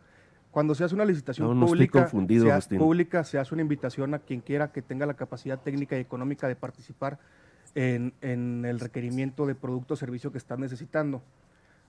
Cuando 0.50 0.74
se 0.74 0.82
hace 0.82 0.96
una 0.96 1.04
licitación 1.04 1.60
pública, 1.60 2.08
se 2.08 2.76
pública, 2.76 3.22
se 3.22 3.38
hace 3.38 3.54
una 3.54 3.62
invitación 3.62 4.14
a 4.14 4.18
quien 4.18 4.40
quiera 4.40 4.72
que 4.72 4.82
tenga 4.82 5.06
la 5.06 5.14
capacidad 5.14 5.60
técnica 5.60 5.96
y 5.96 6.00
económica 6.00 6.48
de 6.48 6.56
participar 6.56 7.20
en, 7.76 8.14
en 8.20 8.64
el 8.64 8.80
requerimiento 8.80 9.46
de 9.46 9.54
producto 9.54 9.94
o 9.94 9.96
servicio 9.96 10.32
que 10.32 10.38
están 10.38 10.60
necesitando. 10.60 11.22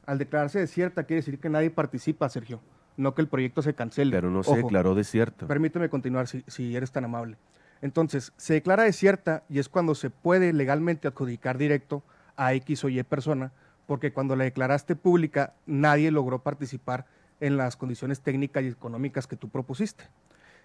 Al 0.10 0.18
declararse 0.18 0.58
desierta 0.58 1.04
quiere 1.04 1.20
decir 1.20 1.38
que 1.38 1.50
nadie 1.50 1.70
participa, 1.70 2.28
Sergio, 2.30 2.62
no 2.98 3.14
que 3.14 3.22
el 3.22 3.28
proyecto 3.28 3.62
se 3.62 3.76
cancele. 3.76 4.10
Pero 4.10 4.32
no 4.32 4.42
se 4.42 4.56
declaró 4.56 4.96
desierto. 4.96 5.46
Permíteme 5.46 5.88
continuar 5.88 6.28
si, 6.28 6.44
si 6.48 6.76
eres 6.76 6.92
tan 6.92 7.06
amable. 7.06 7.38
Entonces, 7.84 8.34
se 8.36 8.56
declara 8.56 8.82
desierta 8.82 9.44
y 9.50 9.60
es 9.60 9.70
cuando 9.70 9.94
se 9.94 10.10
puede 10.10 10.52
legalmente 10.52 11.08
adjudicar 11.08 11.60
directo 11.60 12.02
a 12.38 12.56
X 12.56 12.86
o 12.86 12.90
Y 12.90 13.04
persona, 13.04 13.52
porque 13.86 14.12
cuando 14.12 14.36
la 14.36 14.46
declaraste 14.46 14.96
pública 14.96 15.54
nadie 15.68 16.10
logró 16.10 16.42
participar 16.42 17.06
en 17.40 17.56
las 17.56 17.76
condiciones 17.76 18.22
técnicas 18.22 18.64
y 18.64 18.70
económicas 18.70 19.28
que 19.28 19.36
tú 19.36 19.50
propusiste. 19.50 20.06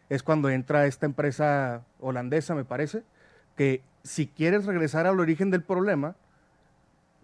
Es 0.09 0.23
cuando 0.23 0.49
entra 0.49 0.87
esta 0.87 1.05
empresa 1.05 1.83
holandesa, 2.01 2.55
me 2.55 2.65
parece, 2.65 3.03
que 3.59 3.83
si 4.05 4.27
quieres 4.27 4.65
regresar 4.65 5.07
al 5.07 5.21
origen 5.21 5.51
del 5.51 5.63
problema, 5.63 6.17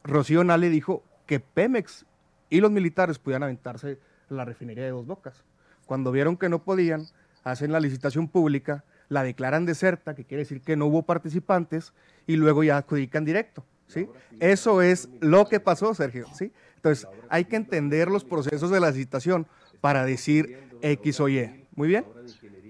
Rocío 0.04 0.44
Nale 0.44 0.68
dijo 0.68 1.02
que 1.24 1.40
Pemex 1.40 2.04
y 2.50 2.60
los 2.60 2.70
militares 2.70 3.18
pudieran 3.18 3.44
aventarse 3.44 3.98
la 4.28 4.44
refinería 4.44 4.84
de 4.84 4.90
dos 4.90 5.06
bocas. 5.06 5.44
Cuando 5.86 6.12
vieron 6.12 6.36
que 6.36 6.48
no 6.48 6.62
podían, 6.62 7.06
hacen 7.44 7.72
la 7.72 7.80
licitación 7.80 8.28
pública, 8.28 8.84
la 9.08 9.22
declaran 9.22 9.66
deserta, 9.66 10.14
que 10.14 10.24
quiere 10.24 10.42
decir 10.42 10.60
que 10.60 10.76
no 10.76 10.86
hubo 10.86 11.02
participantes, 11.02 11.92
y 12.26 12.36
luego 12.36 12.62
ya 12.62 12.76
adjudican 12.76 13.24
directo. 13.24 13.64
¿sí? 13.86 14.08
Eso 14.38 14.82
es 14.82 15.08
lo 15.20 15.48
que 15.48 15.58
pasó, 15.60 15.94
Sergio. 15.94 16.26
¿sí? 16.34 16.52
Entonces, 16.76 17.08
hay 17.28 17.44
que 17.46 17.56
entender 17.56 18.08
los 18.08 18.24
procesos 18.24 18.70
de 18.70 18.80
la 18.80 18.90
licitación 18.90 19.46
para 19.80 20.04
decir 20.04 20.68
X 20.82 21.20
o 21.20 21.28
Y. 21.28 21.66
Muy 21.74 21.88
bien. 21.88 22.04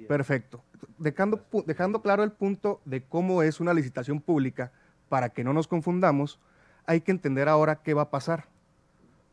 Perfecto. 0.09 0.63
Dejando, 0.99 1.45
dejando 1.67 2.03
claro 2.03 2.23
el 2.23 2.33
punto 2.33 2.81
de 2.85 3.03
cómo 3.03 3.43
es 3.43 3.61
una 3.61 3.75
licitación 3.75 4.21
pública, 4.21 4.73
para 5.09 5.31
que 5.31 5.45
no 5.45 5.53
nos 5.53 5.67
confundamos, 5.67 6.39
hay 6.87 7.01
que 7.01 7.11
entender 7.11 7.49
ahora 7.49 7.83
qué 7.83 7.95
va 7.95 8.03
a 8.03 8.11
pasar. 8.11 8.47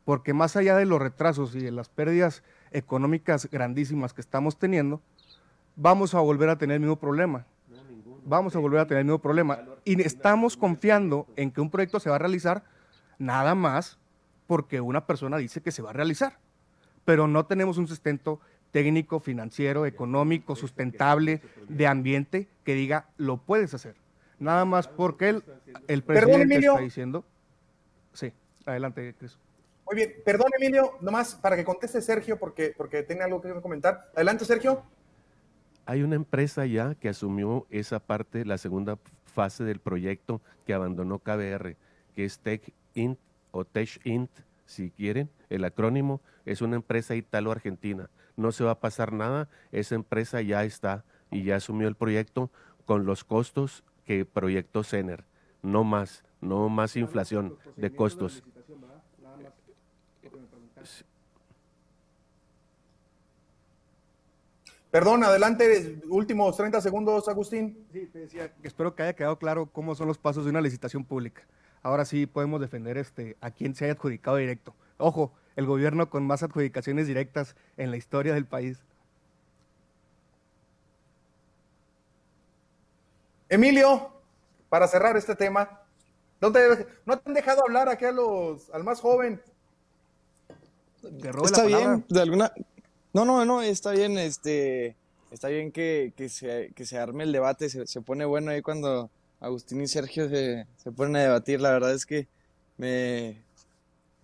Porque 0.08 0.34
más 0.34 0.56
allá 0.56 0.78
de 0.78 0.86
los 0.86 1.02
retrasos 1.02 1.54
y 1.54 1.60
de 1.60 1.70
las 1.70 1.90
pérdidas 1.90 2.42
económicas 2.72 3.52
grandísimas 3.52 4.14
que 4.14 4.22
estamos 4.22 4.58
teniendo, 4.58 5.02
vamos 5.76 6.16
a 6.16 6.22
volver 6.22 6.48
a 6.48 6.58
tener 6.58 6.76
el 6.76 6.80
mismo 6.80 6.96
problema. 6.96 7.46
vamos 8.24 8.56
a 8.56 8.60
volver 8.60 8.80
a 8.80 8.88
tener 8.88 9.00
el 9.00 9.06
mismo 9.08 9.20
problema. 9.20 9.60
Y 9.84 10.02
estamos 10.02 10.56
confiando 10.56 11.28
en 11.36 11.52
que 11.52 11.60
un 11.60 11.70
proyecto 11.70 12.00
se 12.00 12.10
va 12.10 12.16
a 12.16 12.20
realizar 12.20 12.64
nada 13.20 13.54
más 13.54 14.00
porque 14.48 14.80
una 14.80 15.06
persona 15.06 15.36
dice 15.36 15.60
que 15.60 15.74
se 15.74 15.82
va 15.82 15.90
a 15.90 15.94
realizar. 15.94 16.40
Pero 17.04 17.28
no 17.28 17.46
tenemos 17.46 17.78
un 17.78 17.90
sustento 17.90 18.40
técnico, 18.72 19.20
financiero, 19.20 19.86
económico, 19.86 20.56
sustentable, 20.56 21.42
de 21.68 21.86
ambiente, 21.86 22.48
que 22.64 22.76
diga, 22.76 23.10
lo 23.18 23.40
puedes 23.40 23.74
hacer. 23.74 23.98
Nada 24.40 24.64
más 24.64 24.88
porque 24.88 25.28
el, 25.28 25.44
el 25.90 26.02
presidente 26.02 26.60
está 26.60 26.80
diciendo. 26.80 27.26
Sí, 28.14 28.32
adelante, 28.66 29.14
Cris. 29.20 29.38
Muy 29.88 29.96
bien, 29.96 30.16
perdón 30.26 30.48
Emilio, 30.60 30.98
nomás 31.00 31.36
para 31.36 31.56
que 31.56 31.64
conteste 31.64 32.02
Sergio 32.02 32.38
porque, 32.38 32.74
porque 32.76 33.04
tiene 33.04 33.24
algo 33.24 33.40
que 33.42 33.54
comentar. 33.62 34.12
Adelante 34.14 34.44
Sergio. 34.44 34.84
Hay 35.86 36.04
una 36.04 36.16
empresa 36.16 36.66
ya 36.66 36.96
que 36.96 37.08
asumió 37.08 37.66
esa 37.70 38.00
parte, 38.00 38.44
la 38.44 38.58
segunda 38.58 39.00
fase 39.24 39.64
del 39.64 39.80
proyecto 39.80 40.42
que 40.66 40.74
abandonó 40.74 41.20
KBR, 41.20 41.78
que 42.14 42.26
es 42.26 42.40
Tech 42.40 42.74
Int 42.96 43.18
o 43.52 43.64
Tech 43.64 44.02
Int, 44.04 44.30
si 44.66 44.92
quieren, 44.92 45.30
el 45.50 45.64
acrónimo, 45.64 46.20
es 46.44 46.62
una 46.62 46.76
empresa 46.76 47.16
italo-argentina. 47.16 48.10
No 48.36 48.52
se 48.52 48.66
va 48.66 48.72
a 48.72 48.80
pasar 48.82 49.14
nada, 49.14 49.48
esa 49.72 49.96
empresa 49.96 50.42
ya 50.42 50.66
está 50.66 51.06
y 51.32 51.44
ya 51.44 51.56
asumió 51.56 51.88
el 51.88 51.96
proyecto 51.96 52.52
con 52.86 53.06
los 53.06 53.24
costos 53.24 53.86
que 54.04 54.26
proyectó 54.26 54.84
Cener, 54.84 55.24
no 55.62 55.86
más, 55.86 56.26
no 56.42 56.68
más 56.68 56.98
inflación 56.98 57.58
de 57.78 57.96
costos. 57.96 58.44
Perdón, 64.92 65.24
adelante, 65.24 66.02
últimos 66.10 66.56
30 66.56 66.82
segundos, 66.82 67.28
Agustín. 67.28 67.86
Sí, 67.92 68.08
te 68.08 68.20
decía 68.20 68.54
que 68.54 68.68
espero 68.68 68.96
que 68.96 69.04
haya 69.04 69.14
quedado 69.14 69.38
claro 69.38 69.68
cómo 69.68 69.96
son 69.96 70.08
los 70.08 70.18
pasos 70.18 70.46
de 70.46 70.50
una 70.50 70.62
licitación 70.62 71.04
pública. 71.04 71.44
Ahora 71.84 72.06
sí 72.06 72.26
podemos 72.26 72.62
defender 72.62 72.98
este, 72.98 73.38
a 73.42 73.52
quien 73.52 73.76
se 73.76 73.86
haya 73.86 73.94
adjudicado 73.94 74.38
directo. 74.38 74.74
Ojo, 74.98 75.34
el 75.56 75.66
gobierno 75.66 76.10
con 76.10 76.26
más 76.26 76.42
adjudicaciones 76.42 77.06
directas 77.08 77.56
en 77.76 77.92
la 77.92 77.98
historia 77.98 78.34
del 78.34 78.46
país. 78.46 78.80
Emilio, 83.50 84.12
para 84.70 84.88
cerrar 84.88 85.16
este 85.18 85.36
tema, 85.36 85.82
¿no 86.42 86.52
te, 86.52 86.88
no 87.06 87.20
te 87.20 87.30
han 87.30 87.34
dejado 87.34 87.62
hablar 87.64 87.90
aquí 87.90 88.06
a 88.06 88.12
los, 88.12 88.70
al 88.72 88.84
más 88.84 89.00
joven? 89.00 89.42
Está 91.44 91.66
bien, 91.66 92.06
de 92.10 92.22
alguna, 92.22 92.52
no, 93.14 93.26
no, 93.26 93.46
no, 93.46 93.62
está 93.62 93.92
bien, 93.92 94.18
este, 94.18 94.96
está 95.32 95.48
bien 95.48 95.72
que, 95.72 96.14
se, 96.30 96.72
que 96.76 96.86
se 96.86 96.98
arme 96.98 97.24
el 97.24 97.32
debate, 97.32 97.70
se, 97.70 98.02
pone 98.02 98.26
bueno 98.26 98.52
ahí 98.52 98.62
cuando 98.62 99.10
Agustín 99.40 99.82
y 99.82 99.88
Sergio 99.88 100.30
se, 100.30 100.68
se 100.78 100.92
ponen 100.92 101.16
a 101.18 101.22
debatir, 101.22 101.62
la 101.62 101.72
verdad 101.72 101.94
es 101.94 102.06
que 102.06 102.28
me, 102.78 103.42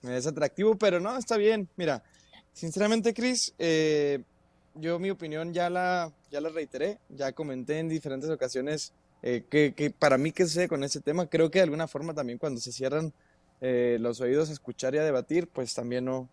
me 0.01 0.17
es 0.17 0.27
atractivo, 0.27 0.75
pero 0.75 0.99
no, 0.99 1.17
está 1.17 1.37
bien, 1.37 1.67
mira, 1.75 2.03
sinceramente, 2.53 3.13
Cris, 3.13 3.53
eh, 3.57 4.23
yo 4.75 4.99
mi 4.99 5.09
opinión 5.09 5.53
ya 5.53 5.69
la, 5.69 6.11
ya 6.31 6.41
la 6.41 6.49
reiteré, 6.49 6.99
ya 7.09 7.31
comenté 7.31 7.79
en 7.79 7.89
diferentes 7.89 8.29
ocasiones 8.29 8.93
eh, 9.21 9.43
que, 9.49 9.93
para 9.97 10.17
mí 10.17 10.31
qué 10.31 10.43
sucede 10.43 10.67
con 10.67 10.83
ese 10.83 10.99
tema, 10.99 11.27
creo 11.27 11.49
que 11.49 11.59
de 11.59 11.63
alguna 11.63 11.87
forma 11.87 12.13
también 12.13 12.37
cuando 12.37 12.59
se 12.59 12.71
cierran 12.71 13.13
eh, 13.61 13.97
los 13.99 14.19
oídos 14.19 14.49
a 14.49 14.53
escuchar 14.53 14.93
y 14.95 14.97
a 14.97 15.03
debatir, 15.03 15.47
pues 15.47 15.73
también 15.73 16.05
no, 16.05 16.27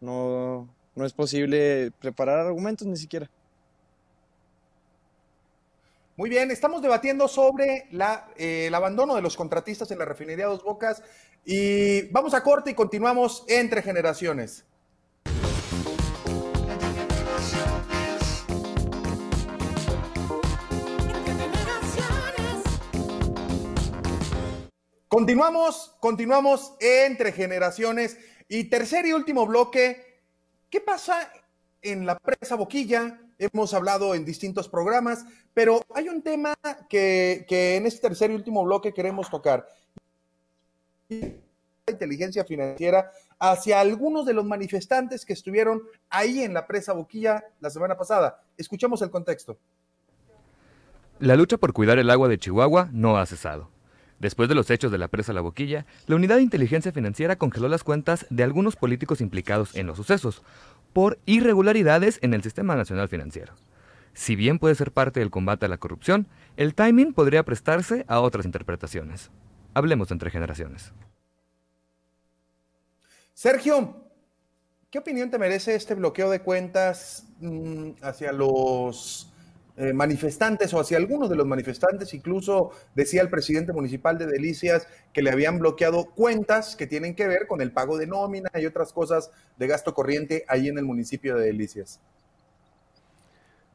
no, 0.00 0.68
no 0.94 1.04
es 1.04 1.12
posible 1.12 1.92
preparar 2.00 2.38
argumentos 2.38 2.86
ni 2.86 2.96
siquiera. 2.96 3.30
Muy 6.16 6.28
bien, 6.28 6.50
estamos 6.50 6.82
debatiendo 6.82 7.28
sobre 7.28 7.88
eh, 8.36 8.66
el 8.66 8.74
abandono 8.74 9.14
de 9.14 9.22
los 9.22 9.36
contratistas 9.36 9.90
en 9.90 9.98
la 9.98 10.04
refinería 10.04 10.46
Dos 10.46 10.62
Bocas 10.62 11.02
y 11.46 12.02
vamos 12.08 12.34
a 12.34 12.42
corte 12.42 12.72
y 12.72 12.74
continuamos 12.74 13.44
entre 13.48 13.80
generaciones. 13.80 14.66
Continuamos, 25.08 25.96
continuamos 26.00 26.74
entre 26.80 27.32
generaciones 27.32 28.18
y 28.50 28.64
tercer 28.64 29.06
y 29.06 29.14
último 29.14 29.46
bloque 29.46 30.10
¿Qué 30.70 30.80
pasa 30.80 31.32
en 31.82 32.06
la 32.06 32.16
presa 32.16 32.54
Boquilla? 32.54 33.18
Hemos 33.38 33.74
hablado 33.74 34.14
en 34.14 34.24
distintos 34.24 34.68
programas, 34.68 35.26
pero 35.52 35.82
hay 35.92 36.08
un 36.08 36.22
tema 36.22 36.54
que, 36.88 37.44
en 37.48 37.86
este 37.86 38.02
tercer 38.02 38.30
y 38.30 38.34
último 38.34 38.62
bloque 38.62 38.94
queremos 38.94 39.28
tocar. 39.28 39.66
La 41.08 41.92
inteligencia 41.92 42.44
financiera 42.44 43.10
hacia 43.40 43.80
algunos 43.80 44.26
de 44.26 44.34
los 44.34 44.44
manifestantes 44.44 45.24
que 45.24 45.32
estuvieron 45.32 45.82
ahí 46.08 46.44
en 46.44 46.54
la 46.54 46.68
presa 46.68 46.92
Boquilla 46.92 47.42
la 47.58 47.70
semana 47.70 47.96
pasada. 47.96 48.40
Escuchemos 48.56 49.02
el 49.02 49.10
contexto. 49.10 49.58
La 51.18 51.34
lucha 51.34 51.56
por 51.56 51.72
cuidar 51.72 51.98
el 51.98 52.10
agua 52.10 52.28
de 52.28 52.38
Chihuahua 52.38 52.90
no 52.92 53.18
ha 53.18 53.26
cesado. 53.26 53.70
Después 54.20 54.50
de 54.50 54.54
los 54.54 54.70
hechos 54.70 54.92
de 54.92 54.98
la 54.98 55.08
presa 55.08 55.32
La 55.32 55.40
Boquilla, 55.40 55.86
la 56.06 56.14
Unidad 56.14 56.36
de 56.36 56.42
Inteligencia 56.42 56.92
Financiera 56.92 57.36
congeló 57.36 57.68
las 57.68 57.82
cuentas 57.82 58.26
de 58.28 58.42
algunos 58.42 58.76
políticos 58.76 59.22
implicados 59.22 59.74
en 59.74 59.86
los 59.86 59.96
sucesos 59.96 60.42
por 60.92 61.18
irregularidades 61.24 62.18
en 62.22 62.34
el 62.34 62.42
Sistema 62.42 62.76
Nacional 62.76 63.08
Financiero. 63.08 63.54
Si 64.12 64.36
bien 64.36 64.58
puede 64.58 64.74
ser 64.74 64.92
parte 64.92 65.20
del 65.20 65.30
combate 65.30 65.64
a 65.64 65.70
la 65.70 65.78
corrupción, 65.78 66.26
el 66.58 66.74
timing 66.74 67.14
podría 67.14 67.44
prestarse 67.44 68.04
a 68.08 68.20
otras 68.20 68.44
interpretaciones. 68.44 69.30
Hablemos 69.72 70.10
entre 70.10 70.30
generaciones. 70.30 70.92
Sergio, 73.32 74.04
¿qué 74.90 74.98
opinión 74.98 75.30
te 75.30 75.38
merece 75.38 75.74
este 75.74 75.94
bloqueo 75.94 76.28
de 76.28 76.42
cuentas 76.42 77.24
mm, 77.40 77.92
hacia 78.02 78.32
los 78.32 79.32
eh, 79.76 79.92
manifestantes 79.92 80.74
o 80.74 80.80
hacia 80.80 80.96
algunos 80.96 81.30
de 81.30 81.36
los 81.36 81.46
manifestantes. 81.46 82.12
Incluso 82.14 82.70
decía 82.94 83.22
el 83.22 83.30
presidente 83.30 83.72
municipal 83.72 84.18
de 84.18 84.26
Delicias 84.26 84.86
que 85.12 85.22
le 85.22 85.30
habían 85.30 85.58
bloqueado 85.58 86.06
cuentas 86.06 86.76
que 86.76 86.86
tienen 86.86 87.14
que 87.14 87.26
ver 87.26 87.46
con 87.46 87.60
el 87.60 87.72
pago 87.72 87.96
de 87.96 88.06
nómina 88.06 88.50
y 88.54 88.66
otras 88.66 88.92
cosas 88.92 89.30
de 89.56 89.66
gasto 89.66 89.94
corriente 89.94 90.44
ahí 90.48 90.68
en 90.68 90.78
el 90.78 90.84
municipio 90.84 91.36
de 91.36 91.46
Delicias. 91.46 92.00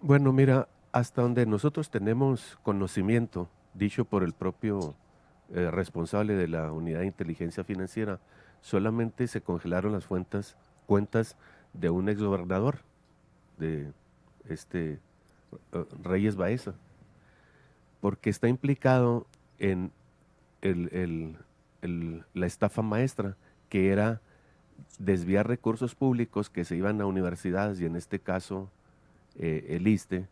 Bueno, 0.02 0.32
mira, 0.32 0.68
hasta 0.92 1.22
donde 1.22 1.46
nosotros 1.46 1.90
tenemos 1.90 2.58
conocimiento, 2.64 3.50
dicho 3.74 4.06
por 4.06 4.24
el 4.24 4.34
propio 4.34 4.96
eh, 5.54 5.70
responsable 5.72 6.36
de 6.36 6.48
la 6.48 6.72
unidad 6.72 7.00
de 7.00 7.08
inteligencia 7.08 7.64
financiera, 7.64 8.20
solamente 8.62 9.28
se 9.28 9.42
congelaron 9.42 9.94
las 9.94 10.08
cuentas, 10.08 11.36
de 11.74 11.90
un 11.90 12.10
exgobernador 12.10 12.80
de 13.58 13.92
este 14.48 15.00
Reyes 16.04 16.36
Baeza, 16.36 16.76
porque 18.02 18.30
está 18.30 18.48
implicado 18.48 19.28
en 19.60 19.92
la 22.34 22.46
estafa 22.46 22.82
maestra, 22.82 23.38
que 23.70 23.92
era 23.92 24.22
desviar 25.00 25.48
recursos 25.48 25.96
públicos 25.96 26.50
que 26.50 26.66
se 26.66 26.76
iban 26.76 27.02
a 27.02 27.06
universidades 27.06 27.80
y 27.80 27.86
en 27.86 27.96
este 27.96 28.20
caso 28.20 28.70
eh, 29.38 29.66
el 29.70 29.88
ISTE, 29.88 30.28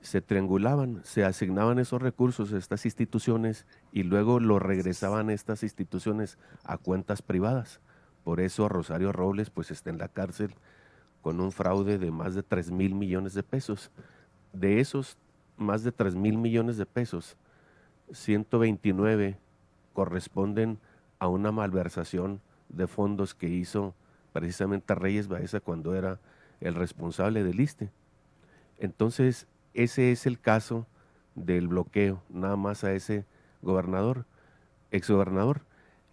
se 0.00 0.20
triangulaban, 0.20 1.00
se 1.04 1.24
asignaban 1.24 1.78
esos 1.78 2.00
recursos 2.00 2.52
a 2.52 2.58
estas 2.58 2.84
instituciones 2.84 3.66
y 3.92 4.04
luego 4.04 4.38
lo 4.38 4.58
regresaban 4.58 5.28
a 5.28 5.32
estas 5.32 5.64
instituciones 5.64 6.38
a 6.64 6.78
cuentas 6.78 7.20
privadas. 7.20 7.80
Por 8.22 8.40
eso 8.40 8.68
Rosario 8.68 9.12
Robles 9.12 9.50
pues 9.50 9.70
está 9.70 9.90
en 9.90 9.98
la 9.98 10.08
cárcel 10.08 10.54
con 11.20 11.40
un 11.40 11.50
fraude 11.50 11.98
de 11.98 12.10
más 12.12 12.34
de 12.34 12.44
3 12.44 12.70
mil 12.70 12.94
millones 12.94 13.34
de 13.34 13.42
pesos. 13.42 13.90
De 14.52 14.80
esos 14.80 15.16
más 15.56 15.82
de 15.82 15.92
3 15.92 16.14
mil 16.14 16.38
millones 16.38 16.76
de 16.76 16.86
pesos, 16.86 17.36
129 18.12 19.38
corresponden 19.92 20.78
a 21.18 21.28
una 21.28 21.52
malversación 21.52 22.40
de 22.68 22.86
fondos 22.86 23.34
que 23.34 23.48
hizo 23.48 23.94
precisamente 24.32 24.94
Reyes 24.94 25.28
Baeza 25.28 25.60
cuando 25.60 25.94
era 25.94 26.20
el 26.60 26.74
responsable 26.74 27.42
del 27.42 27.60
ISTE. 27.60 27.90
Entonces, 28.78 29.46
ese 29.74 30.12
es 30.12 30.26
el 30.26 30.40
caso 30.40 30.86
del 31.34 31.68
bloqueo, 31.68 32.22
nada 32.28 32.56
más 32.56 32.84
a 32.84 32.92
ese 32.92 33.24
gobernador, 33.62 34.24
exgobernador. 34.90 35.62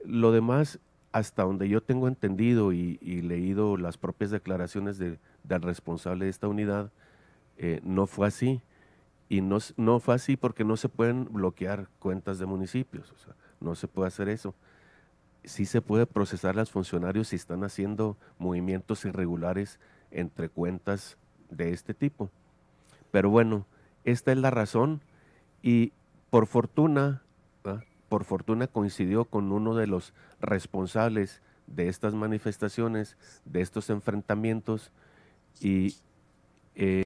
Lo 0.03 0.31
demás 0.31 0.79
hasta 1.11 1.43
donde 1.43 1.69
yo 1.69 1.81
tengo 1.81 2.07
entendido 2.07 2.73
y, 2.73 2.97
leído 3.21 3.77
las 3.77 3.97
propias 3.97 4.31
declaraciones 4.31 4.97
del 4.97 5.19
responsable 5.61 6.25
de 6.25 6.31
esta 6.31 6.47
unidad, 6.47 6.91
eh, 7.57 7.79
no 7.83 8.07
fue 8.07 8.27
así. 8.27 8.61
Y 9.29 9.41
no, 9.41 9.57
no 9.77 9.99
fue 9.99 10.15
así 10.15 10.37
porque 10.37 10.63
no 10.63 10.77
se 10.77 10.89
pueden 10.89 11.25
bloquear 11.31 11.89
cuentas 11.99 12.39
de 12.39 12.45
municipios, 12.45 13.13
no 13.59 13.75
se 13.75 13.87
puede 13.87 14.07
hacer 14.09 14.29
eso. 14.29 14.53
Sí 15.43 15.65
se 15.65 15.81
puede 15.81 16.07
procesar 16.07 16.51
a 16.51 16.61
los 16.61 16.71
funcionarios 16.71 17.29
si 17.29 17.35
están 17.35 17.63
haciendo 17.63 18.17
movimientos 18.39 19.05
irregulares 19.05 19.79
entre 20.11 20.49
cuentas 20.49 21.17
de 21.49 21.71
este 21.73 21.93
tipo. 21.93 22.31
Pero 23.11 23.29
bueno, 23.29 23.65
esta 24.03 24.31
es 24.31 24.37
la 24.37 24.51
razón 24.51 25.01
Y 25.63 25.93
por 26.31 26.47
fortuna, 26.47 27.23
por 28.09 28.25
fortuna 28.25 28.67
coincidió 28.67 29.25
con 29.25 29.51
uno 29.51 29.75
de 29.75 29.87
los 29.87 30.13
responsables 30.41 31.41
de 31.67 31.89
estas 31.89 32.13
manifestaciones, 32.13 33.17
de 33.45 33.61
estos 33.61 33.89
enfrentamientos, 33.89 34.91
y 35.59 35.95
eh, 36.75 37.03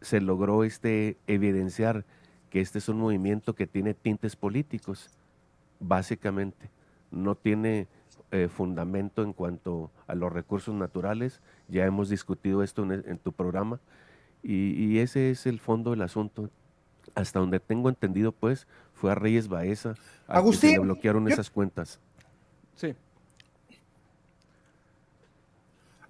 se 0.00 0.20
logró 0.20 0.64
este, 0.64 1.16
evidenciar 1.26 2.04
que 2.50 2.60
este 2.60 2.78
es 2.78 2.88
un 2.88 2.98
movimiento 2.98 3.54
que 3.54 3.66
tiene 3.66 3.94
tintes 3.94 4.36
políticos, 4.36 5.10
básicamente. 5.80 6.70
No 7.10 7.34
tiene 7.34 7.88
eh, 8.30 8.48
fundamento 8.48 9.22
en 9.22 9.32
cuanto 9.32 9.90
a 10.06 10.14
los 10.14 10.32
recursos 10.32 10.74
naturales, 10.74 11.40
ya 11.68 11.84
hemos 11.84 12.08
discutido 12.08 12.62
esto 12.62 12.82
en, 12.90 13.18
tu 13.18 13.32
programa, 13.32 13.80
y, 14.42 14.98
ese 14.98 15.30
es 15.30 15.46
el 15.46 15.58
fondo 15.58 15.90
del 15.90 16.02
asunto. 16.02 16.50
Hasta 17.14 17.40
donde 17.40 17.60
tengo 17.60 17.88
entendido, 17.88 18.32
pues, 18.32 18.66
fue 18.92 19.10
a 19.10 19.14
Reyes 19.14 19.48
Baeza 19.48 19.94
a 20.26 20.42
que 20.42 20.52
se 20.52 20.72
le 20.72 20.78
bloquearon 20.80 21.28
esas 21.28 21.50
cuentas. 21.50 22.00
Sí. 22.74 22.94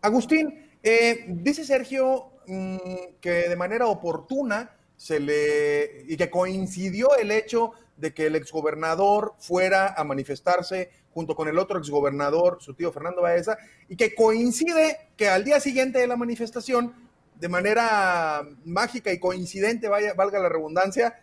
Agustín, 0.01 0.67
eh, 0.83 1.27
dice 1.29 1.65
Sergio 1.65 2.31
mm, 2.47 2.77
que 3.21 3.49
de 3.49 3.57
manera 3.57 3.87
oportuna 3.87 4.77
se 4.97 5.21
le 5.21 6.05
y 6.09 6.17
que 6.17 6.31
coincidió 6.31 7.17
el 7.17 7.31
hecho 7.31 7.73
de 7.97 8.13
que 8.13 8.27
el 8.27 8.37
exgobernador 8.37 9.35
fuera 9.39 9.95
a 9.95 10.05
manifestarse 10.05 10.91
junto 11.13 11.35
con 11.35 11.49
el 11.49 11.59
otro 11.59 11.79
exgobernador, 11.79 12.59
su 12.61 12.75
tío 12.75 12.93
Fernando 12.93 13.23
Baeza, 13.23 13.57
y 13.89 13.97
que 13.97 14.15
coincide 14.15 15.09
que 15.17 15.29
al 15.29 15.45
día 15.45 15.61
siguiente 15.61 15.99
de 15.99 16.07
la 16.07 16.17
manifestación, 16.17 16.95
de 17.37 17.49
manera 17.49 18.43
mágica 18.65 19.11
y 19.13 19.19
coincidente, 19.19 19.89
vaya, 19.89 20.13
valga 20.15 20.39
la 20.39 20.51
redundancia, 20.51 21.23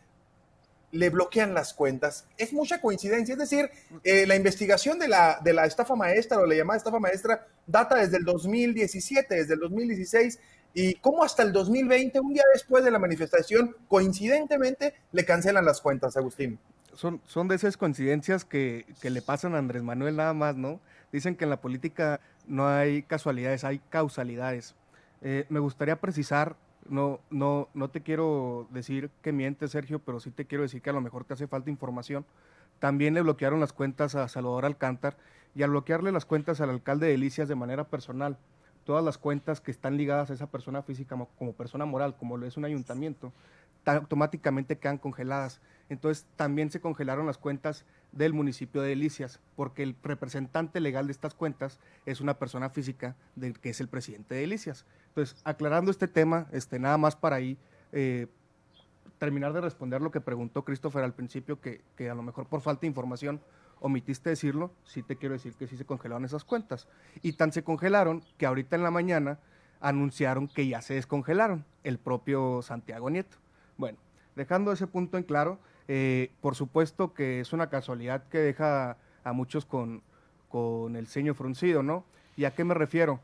le 0.94 1.10
bloquean 1.10 1.54
las 1.54 1.74
cuentas. 1.74 2.28
Es 2.38 2.54
mucha 2.54 2.80
coincidencia, 2.82 3.34
es 3.34 3.40
decir, 3.40 3.70
eh, 4.04 4.26
la 4.26 4.36
investigación 4.36 5.00
de 5.00 5.08
la, 5.08 5.40
de 5.44 5.54
la 5.54 5.66
estafa 5.66 5.96
maestra 5.96 6.40
o 6.40 6.46
la 6.46 6.56
llamada 6.56 6.78
estafa 6.78 7.00
maestra 7.00 7.48
data 7.66 7.96
desde 7.96 8.18
el 8.18 8.26
2017, 8.26 9.36
desde 9.36 9.56
el 9.56 9.60
2016, 9.60 10.40
y 10.74 10.96
cómo 10.96 11.24
hasta 11.24 11.44
el 11.44 11.52
2020, 11.52 12.20
un 12.20 12.34
día 12.34 12.44
después 12.54 12.84
de 12.84 12.92
la 12.92 13.00
manifestación, 13.00 13.76
coincidentemente 13.88 14.94
le 15.12 15.26
cancelan 15.26 15.66
las 15.66 15.82
cuentas, 15.82 16.18
Agustín. 16.18 16.60
Son, 16.94 17.22
son 17.26 17.48
de 17.48 17.56
esas 17.56 17.78
coincidencias 17.78 18.46
que, 18.46 18.86
que 19.02 19.10
le 19.10 19.22
pasan 19.22 19.56
a 19.56 19.58
Andrés 19.58 19.84
Manuel 19.84 20.16
nada 20.16 20.34
más, 20.34 20.56
¿no? 20.56 20.80
Dicen 21.12 21.36
que 21.36 21.44
en 21.44 21.50
la 21.50 21.62
política 21.62 22.20
no 22.48 22.68
hay 22.68 23.04
casualidades, 23.04 23.64
hay 23.64 23.80
causalidades. 23.90 24.76
Eh, 25.22 25.46
me 25.50 25.60
gustaría 25.60 26.00
precisar 26.00 26.56
no, 26.90 27.22
no, 27.30 27.70
no 27.74 27.90
te 27.90 28.02
quiero 28.02 28.68
decir 28.72 29.10
que 29.22 29.32
miente, 29.32 29.68
Sergio, 29.68 30.00
pero 30.00 30.20
sí 30.20 30.32
te 30.32 30.46
quiero 30.46 30.64
decir 30.64 30.82
que 30.82 30.90
a 30.90 30.94
lo 30.94 31.02
mejor 31.02 31.24
te 31.26 31.34
hace 31.34 31.48
falta 31.48 31.70
información. 31.70 32.26
También 32.80 33.14
le 33.14 33.22
bloquearon 33.22 33.60
las 33.60 33.74
cuentas 33.74 34.16
a 34.16 34.28
Salvador 34.28 34.66
Alcántar 34.66 35.18
y 35.56 35.64
al 35.64 35.70
bloquearle 35.70 36.12
las 36.12 36.26
cuentas 36.26 36.62
al 36.62 36.70
alcalde 36.70 37.06
de 37.06 37.14
Delicias 37.14 37.48
de 37.48 37.56
manera 37.56 37.86
personal, 37.86 38.38
todas 38.86 39.04
las 39.04 39.18
cuentas 39.18 39.62
que 39.62 39.72
están 39.72 39.98
ligadas 39.98 40.30
a 40.30 40.34
esa 40.34 40.48
persona 40.48 40.82
física 40.82 41.18
como, 41.38 41.54
persona 41.54 41.86
moral, 41.86 42.16
como 42.16 42.38
lo 42.38 42.46
es 42.46 42.58
un 42.58 42.66
ayuntamiento, 42.66 43.34
automáticamente 43.86 44.78
quedan 44.78 44.98
congeladas. 44.98 45.62
Entonces 45.90 46.26
también 46.36 46.72
se 46.72 46.80
congelaron 46.80 47.26
las 47.26 47.38
cuentas 47.38 47.86
del 48.12 48.34
municipio 48.34 48.82
de 48.82 48.90
Delicias, 48.90 49.40
porque 49.56 49.84
el 49.84 49.96
representante 50.04 50.80
legal 50.80 51.08
de 51.08 51.14
estas 51.14 51.34
cuentas 51.34 51.80
es 52.06 52.22
una 52.22 52.38
persona 52.38 52.70
física 52.70 53.16
del 53.36 53.60
que 53.60 53.70
es 53.70 53.82
el 53.82 53.88
presidente 53.88 54.36
de 54.36 54.42
Delicias. 54.42 54.86
Entonces, 55.10 55.42
aclarando 55.44 55.92
este 55.92 56.08
tema, 56.08 56.48
este, 56.52 56.80
nada 56.80 56.98
más 56.98 57.16
para 57.16 57.36
ahí 57.38 57.58
eh, 57.92 58.28
terminar 59.18 59.54
de 59.54 59.62
responder 59.62 60.02
lo 60.02 60.12
que 60.12 60.22
preguntó 60.22 60.64
Christopher 60.64 61.04
al 61.04 61.14
principio, 61.14 61.60
que, 61.60 61.82
que, 61.96 62.10
a 62.10 62.16
lo 62.16 62.24
mejor 62.24 62.48
por 62.48 62.62
falta 62.62 62.82
de 62.82 62.88
información 62.88 63.42
omitiste 63.80 64.30
decirlo, 64.30 64.72
sí 64.84 65.04
te 65.04 65.18
quiero 65.18 65.34
decir 65.34 65.54
que 65.56 65.68
sí 65.68 65.78
se 65.78 65.86
congelaron 65.86 66.26
esas 66.26 66.44
cuentas. 66.44 66.88
Y 67.22 67.34
tan 67.34 67.52
se 67.52 67.64
congelaron 67.64 68.24
que 68.38 68.46
ahorita 68.46 68.76
en 68.76 68.84
la 68.84 68.92
mañana 68.92 69.40
anunciaron 69.80 70.48
que 70.48 70.68
ya 70.68 70.82
se 70.82 70.94
descongelaron, 70.94 71.66
el 71.84 72.00
propio 72.00 72.62
Santiago 72.62 73.10
Nieto. 73.10 73.38
Bueno, 73.78 73.98
dejando 74.36 74.72
ese 74.72 74.88
punto 74.88 75.18
en 75.18 75.24
claro, 75.24 75.60
eh, 75.88 76.32
por 76.42 76.56
supuesto 76.56 77.14
que 77.14 77.42
es 77.42 77.52
una 77.52 77.70
casualidad 77.70 78.28
que 78.30 78.38
deja 78.38 78.98
a 79.24 79.34
muchos 79.34 79.66
con, 79.66 80.02
con 80.48 80.96
el 80.96 81.08
ceño 81.08 81.34
fruncido, 81.34 81.84
¿no? 81.84 82.06
¿Y 82.38 82.46
a 82.46 82.52
qué 82.52 82.64
me 82.64 82.74
refiero? 82.74 83.20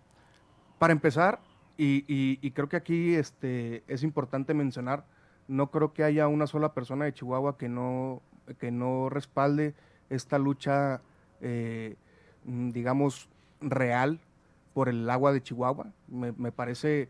Para 0.78 0.94
empezar, 0.94 1.40
y, 1.82 2.52
creo 2.52 2.68
que 2.68 2.76
aquí 2.76 3.16
este, 3.16 3.84
es 3.88 4.04
importante 4.04 4.54
mencionar, 4.54 5.06
no 5.48 5.72
creo 5.72 5.94
que 5.94 6.04
haya 6.04 6.28
una 6.28 6.46
sola 6.46 6.74
persona 6.74 7.06
de 7.06 7.14
Chihuahua 7.14 7.58
que 7.58 7.70
no, 7.70 8.22
que 8.60 8.70
no 8.70 9.10
respalde 9.10 9.76
esta 10.10 10.38
lucha, 10.38 11.02
eh, 11.42 11.96
digamos, 12.44 13.30
real 13.62 14.20
por 14.74 14.90
el 14.90 15.10
agua 15.10 15.34
de 15.34 15.42
Chihuahua. 15.42 15.92
Me, 16.08 16.32
me 16.34 16.52
parece 16.52 17.10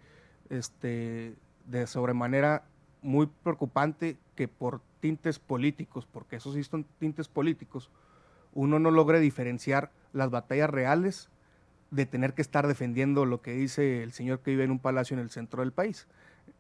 este, 0.50 1.36
de 1.66 1.88
sobremanera 1.88 2.64
muy 3.02 3.28
preocupante 3.44 4.18
que 4.36 4.48
por 4.48 4.82
tintes 5.00 5.40
políticos, 5.40 6.08
porque 6.12 6.38
esos 6.38 6.56
sí 6.56 6.64
son 6.64 6.86
tintes 7.00 7.28
políticos, 7.28 7.90
uno 8.54 8.80
no 8.80 8.92
logre 8.92 9.20
diferenciar 9.20 9.92
las 10.14 10.30
batallas 10.30 10.70
reales 10.70 11.30
de 11.92 12.06
tener 12.06 12.34
que 12.34 12.42
estar 12.42 12.68
defendiendo 12.68 13.26
lo 13.26 13.42
que 13.42 13.54
dice 13.54 14.04
el 14.04 14.12
señor 14.12 14.40
que 14.40 14.52
vive 14.52 14.64
en 14.64 14.72
un 14.72 14.80
palacio 14.80 15.16
en 15.16 15.22
el 15.22 15.30
centro 15.30 15.62
del 15.62 15.72
país. 15.72 16.08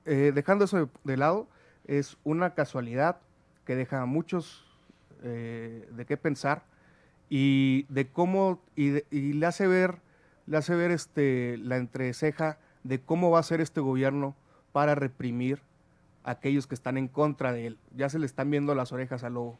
Eh, 0.05 0.31
dejando 0.33 0.65
eso 0.65 0.89
de, 1.03 1.17
lado, 1.17 1.47
es 1.85 2.17
una 2.23 2.53
casualidad 2.53 3.17
que 3.65 3.75
deja 3.75 4.01
a 4.01 4.05
muchos 4.05 4.65
eh, 5.23 5.87
de 5.91 6.05
qué 6.05 6.17
pensar 6.17 6.63
y 7.29 7.85
de 7.89 8.07
cómo, 8.07 8.61
y, 8.75 9.01
le 9.11 9.45
hace 9.45 9.67
ver, 9.67 9.99
le 10.47 10.57
hace 10.57 10.75
ver 10.75 10.91
este, 10.91 11.57
la 11.57 11.77
entreceja 11.77 12.57
de 12.83 12.99
cómo 13.01 13.29
va 13.29 13.39
a 13.39 13.43
ser 13.43 13.61
este 13.61 13.81
gobierno 13.81 14.35
para 14.71 14.95
reprimir 14.95 15.61
aquellos 16.23 16.67
que 16.67 16.75
están 16.75 16.97
en 16.97 17.07
contra 17.07 17.53
de 17.53 17.67
él. 17.67 17.77
Ya 17.95 18.09
se 18.09 18.19
le 18.19 18.25
están 18.25 18.49
viendo 18.49 18.73
las 18.75 18.91
orejas 18.91 19.23
al 19.23 19.33
lobo. 19.33 19.59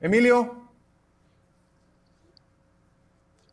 Emilio. 0.00 0.68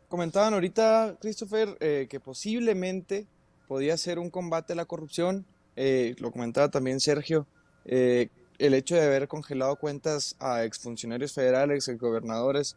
Comentaban 0.08 0.54
ahorita, 0.54 1.16
Christopher, 1.20 1.76
eh, 1.80 2.06
que 2.08 2.20
posiblemente 2.20 3.26
podía 3.66 3.96
ser 3.96 4.20
un 4.20 4.30
combate 4.30 4.72
a 4.72 4.76
la 4.76 4.84
corrupción. 4.84 5.44
Eh, 5.74 6.14
lo 6.20 6.30
comentaba 6.30 6.70
también 6.70 7.00
Sergio. 7.00 7.46
Eh, 7.86 8.28
el 8.58 8.74
hecho 8.74 8.94
de 8.94 9.04
haber 9.04 9.28
congelado 9.28 9.76
cuentas 9.76 10.36
a 10.38 10.64
exfuncionarios 10.64 11.32
federales, 11.32 11.88
exgobernadores, 11.88 12.76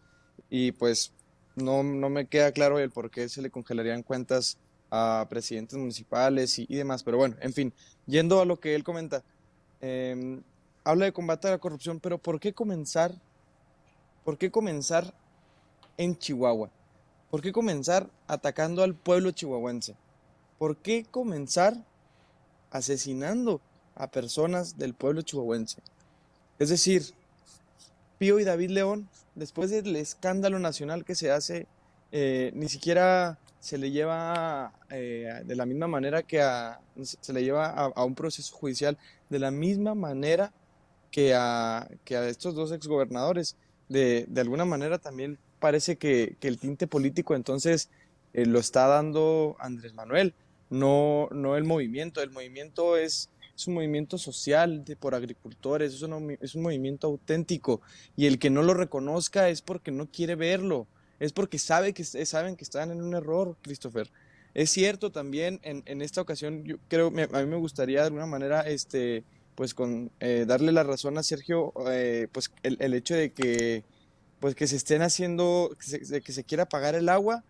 y 0.50 0.72
pues 0.72 1.14
no, 1.56 1.84
no 1.84 2.10
me 2.10 2.28
queda 2.28 2.52
claro 2.52 2.80
el 2.80 2.92
por 2.92 3.10
qué 3.10 3.30
se 3.30 3.42
le 3.42 3.50
congelarían 3.50 4.04
cuentas 4.04 4.58
a 4.92 5.26
presidentes 5.30 5.78
municipales 5.78 6.60
y, 6.60 6.66
demás. 6.68 7.04
Pero 7.04 7.18
bueno, 7.18 7.36
en 7.42 7.54
fin, 7.54 7.74
yendo 8.06 8.42
a 8.42 8.46
lo 8.46 8.60
que 8.60 8.76
él 8.76 8.84
comenta, 8.84 9.24
em, 9.82 10.42
habla 10.84 11.06
de 11.06 11.14
combate 11.14 11.48
a 11.48 11.52
la 11.52 11.58
corrupción, 11.60 12.00
pero 12.00 12.18
¿por 12.18 12.40
qué 12.40 12.54
comenzar? 12.54 13.14
¿Por 14.24 14.38
qué 14.38 14.52
comenzar 14.52 15.14
en 15.98 16.18
Chihuahua? 16.18 16.72
¿Por 17.30 17.42
qué 17.42 17.52
comenzar 17.52 18.10
atacando 18.28 18.84
al 18.84 18.96
pueblo 18.96 19.32
chihuahuense? 19.32 19.96
¿Por 20.58 20.78
qué 20.78 21.06
comenzar 21.10 21.86
asesinando 22.72 23.62
a 24.00 24.10
personas 24.10 24.80
del 24.80 24.96
pueblo 24.96 25.22
chihuahuense? 25.22 25.82
Es 26.58 26.70
decir, 26.70 27.04
Pío 28.18 28.40
y 28.40 28.44
David 28.44 28.72
León, 28.72 29.08
después 29.36 29.70
del 29.70 29.96
escándalo 29.96 30.58
nacional 30.58 31.06
que 31.06 31.14
se 31.14 31.30
hace, 31.30 31.68
eh, 32.12 32.52
ni 32.56 32.68
siquiera 32.68 33.38
se 33.60 33.78
le 33.78 33.92
lleva 33.92 34.74
eh, 34.90 35.42
de 35.46 35.56
la 35.56 35.66
misma 35.66 35.88
manera 35.88 36.24
que 36.24 36.42
a, 36.42 36.80
se 37.22 37.34
le 37.34 37.44
lleva 37.44 37.68
a, 37.68 38.04
un 38.04 38.16
proceso 38.16 38.56
judicial 38.56 38.98
de 39.30 39.40
la 39.40 39.52
misma 39.52 39.96
manera 39.96 40.52
que 41.12 41.36
a, 41.36 41.88
que 42.04 42.18
a 42.18 42.28
estos 42.28 42.56
dos 42.56 42.72
exgobernadores. 42.72 43.56
De, 43.90 44.26
de 44.28 44.42
alguna 44.42 44.66
manera 44.66 45.00
también 45.00 45.40
parece 45.60 45.98
que, 45.98 46.38
el 46.42 46.58
tinte 46.58 46.88
político 46.88 47.36
entonces 47.36 47.90
eh, 48.34 48.46
lo 48.46 48.60
está 48.60 48.88
dando 48.88 49.56
Andrés 49.60 49.94
Manuel, 49.94 50.34
no, 50.70 51.28
no 51.32 51.56
el 51.56 51.64
movimiento. 51.64 52.22
El 52.22 52.32
movimiento 52.32 52.98
es, 52.98 53.30
es 53.60 53.68
un 53.68 53.76
movimiento 53.76 54.18
social 54.18 54.84
de, 54.86 54.96
por 54.96 55.16
agricultores, 55.16 55.94
es 55.94 56.02
un, 56.02 56.38
es 56.42 56.56
un 56.56 56.62
movimiento 56.62 57.08
auténtico 57.08 57.82
y 58.16 58.26
el 58.26 58.40
que 58.40 58.50
no 58.50 58.64
lo 58.64 58.74
reconozca 58.74 59.50
es 59.50 59.62
porque 59.62 59.92
no 59.92 60.08
quiere 60.08 60.36
verlo 60.36 60.88
es 61.20 61.34
porque 61.34 61.60
sabe 61.60 61.94
que, 61.94 62.04
saben 62.04 62.56
que 62.56 62.64
están 62.64 62.92
en 62.92 63.02
un 63.02 63.14
error, 63.14 63.58
Christopher. 63.62 64.10
Es 64.54 64.72
cierto 64.72 65.12
también, 65.12 65.60
en, 65.64 65.84
en 65.86 66.02
esta 66.02 66.22
ocasión, 66.22 66.64
yo 66.64 66.78
creo, 66.88 67.08
a 67.08 67.12
mí 67.42 67.46
me 67.46 67.58
gustaría 67.58 68.00
de 68.00 68.06
alguna 68.06 68.26
manera, 68.26 68.62
este, 68.62 69.24
pues 69.56 69.74
con 69.74 70.12
eh, 70.20 70.46
darle 70.48 70.72
la 70.72 70.84
razón 70.84 71.18
a 71.18 71.24
Sergio, 71.24 71.74
eh, 71.92 72.28
pues 72.32 72.52
el, 72.64 72.78
el, 72.80 72.94
hecho 72.94 73.16
de 73.16 73.32
que, 73.32 73.84
pues 74.40 74.56
que 74.56 74.68
se 74.68 74.78
estén 74.78 75.02
haciendo, 75.02 75.76
que 75.78 75.86
se, 75.86 76.00
de 76.00 76.22
que 76.22 76.32
se 76.32 76.44
quiera 76.44 76.68
pagar 76.68 76.96
el 76.96 77.10
agua, 77.10 77.44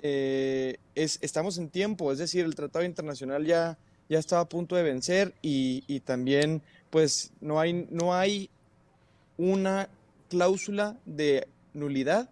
eh, 0.00 0.78
es, 0.94 1.18
estamos 1.20 1.58
en 1.58 1.68
tiempo, 1.68 2.12
es 2.12 2.18
decir, 2.18 2.44
el 2.44 2.54
Tratado 2.54 2.84
Internacional 2.84 3.44
ya, 3.44 3.76
ya 4.08 4.18
estaba 4.18 4.42
a 4.42 4.48
punto 4.48 4.76
de 4.76 4.82
vencer 4.82 5.34
y, 5.42 5.84
y 5.86 6.00
también 6.00 6.62
pues 6.90 7.32
no 7.40 7.58
hay, 7.58 7.86
no 7.90 8.14
hay 8.14 8.50
una 9.36 9.88
cláusula 10.28 10.96
de 11.04 11.48
nulidad 11.72 12.30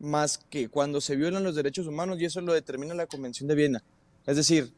más 0.00 0.38
que 0.38 0.68
cuando 0.68 1.00
se 1.00 1.14
violan 1.14 1.44
los 1.44 1.54
derechos 1.54 1.86
humanos 1.86 2.20
y 2.20 2.24
eso 2.24 2.40
lo 2.40 2.52
determina 2.52 2.94
la 2.94 3.06
Convención 3.06 3.48
de 3.48 3.54
Viena. 3.54 3.84
Es 4.26 4.36
decir, 4.36 4.72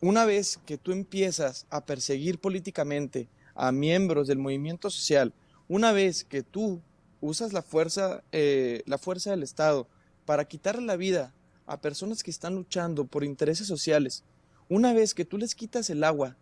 una 0.00 0.24
vez 0.24 0.58
que 0.66 0.78
tú 0.78 0.92
empiezas 0.92 1.66
a 1.70 1.84
perseguir 1.84 2.38
políticamente 2.38 3.28
a 3.54 3.72
miembros 3.72 4.26
del 4.26 4.38
movimiento 4.38 4.90
social, 4.90 5.32
una 5.68 5.92
vez 5.92 6.24
que 6.24 6.42
tú 6.42 6.80
usas 7.20 7.52
la 7.52 7.62
fuerza, 7.62 8.22
eh, 8.32 8.82
la 8.86 8.98
fuerza 8.98 9.30
del 9.30 9.42
Estado 9.42 9.86
para 10.24 10.46
quitarle 10.46 10.86
la 10.86 10.96
vida 10.96 11.34
a 11.66 11.80
personas 11.80 12.22
que 12.22 12.30
están 12.30 12.54
luchando 12.54 13.04
por 13.04 13.24
intereses 13.24 13.66
sociales, 13.66 14.24
una 14.68 14.92
vez 14.92 15.14
que 15.14 15.24
tú 15.24 15.38
les 15.38 15.54
quitas 15.54 15.90
el 15.90 16.04
agua 16.04 16.36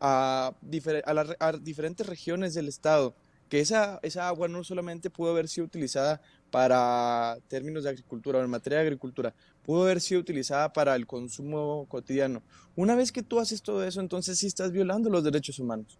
a, 0.00 0.54
diferentes 0.62 2.06
regiones 2.06 2.54
del 2.54 2.68
Estado, 2.68 3.14
que 3.48 3.60
esa, 3.60 3.98
esa 4.02 4.28
agua 4.28 4.48
no 4.48 4.62
solamente 4.62 5.10
pudo 5.10 5.30
haber 5.30 5.48
sido 5.48 5.66
utilizada 5.66 6.20
para 6.50 7.38
términos 7.48 7.84
de 7.84 7.90
agricultura 7.90 8.38
o 8.38 8.42
en 8.42 8.50
materia 8.50 8.78
de 8.78 8.84
agricultura, 8.84 9.34
pudo 9.64 9.84
haber 9.84 10.00
sido 10.00 10.20
utilizada 10.20 10.72
para 10.72 10.94
el 10.94 11.06
consumo 11.06 11.86
cotidiano. 11.88 12.42
Una 12.76 12.94
vez 12.94 13.12
que 13.12 13.22
tú 13.22 13.38
haces 13.38 13.62
todo 13.62 13.84
eso, 13.84 14.00
entonces 14.00 14.38
sí 14.38 14.46
estás 14.46 14.72
violando 14.72 15.10
los 15.10 15.24
derechos 15.24 15.58
humanos. 15.58 15.98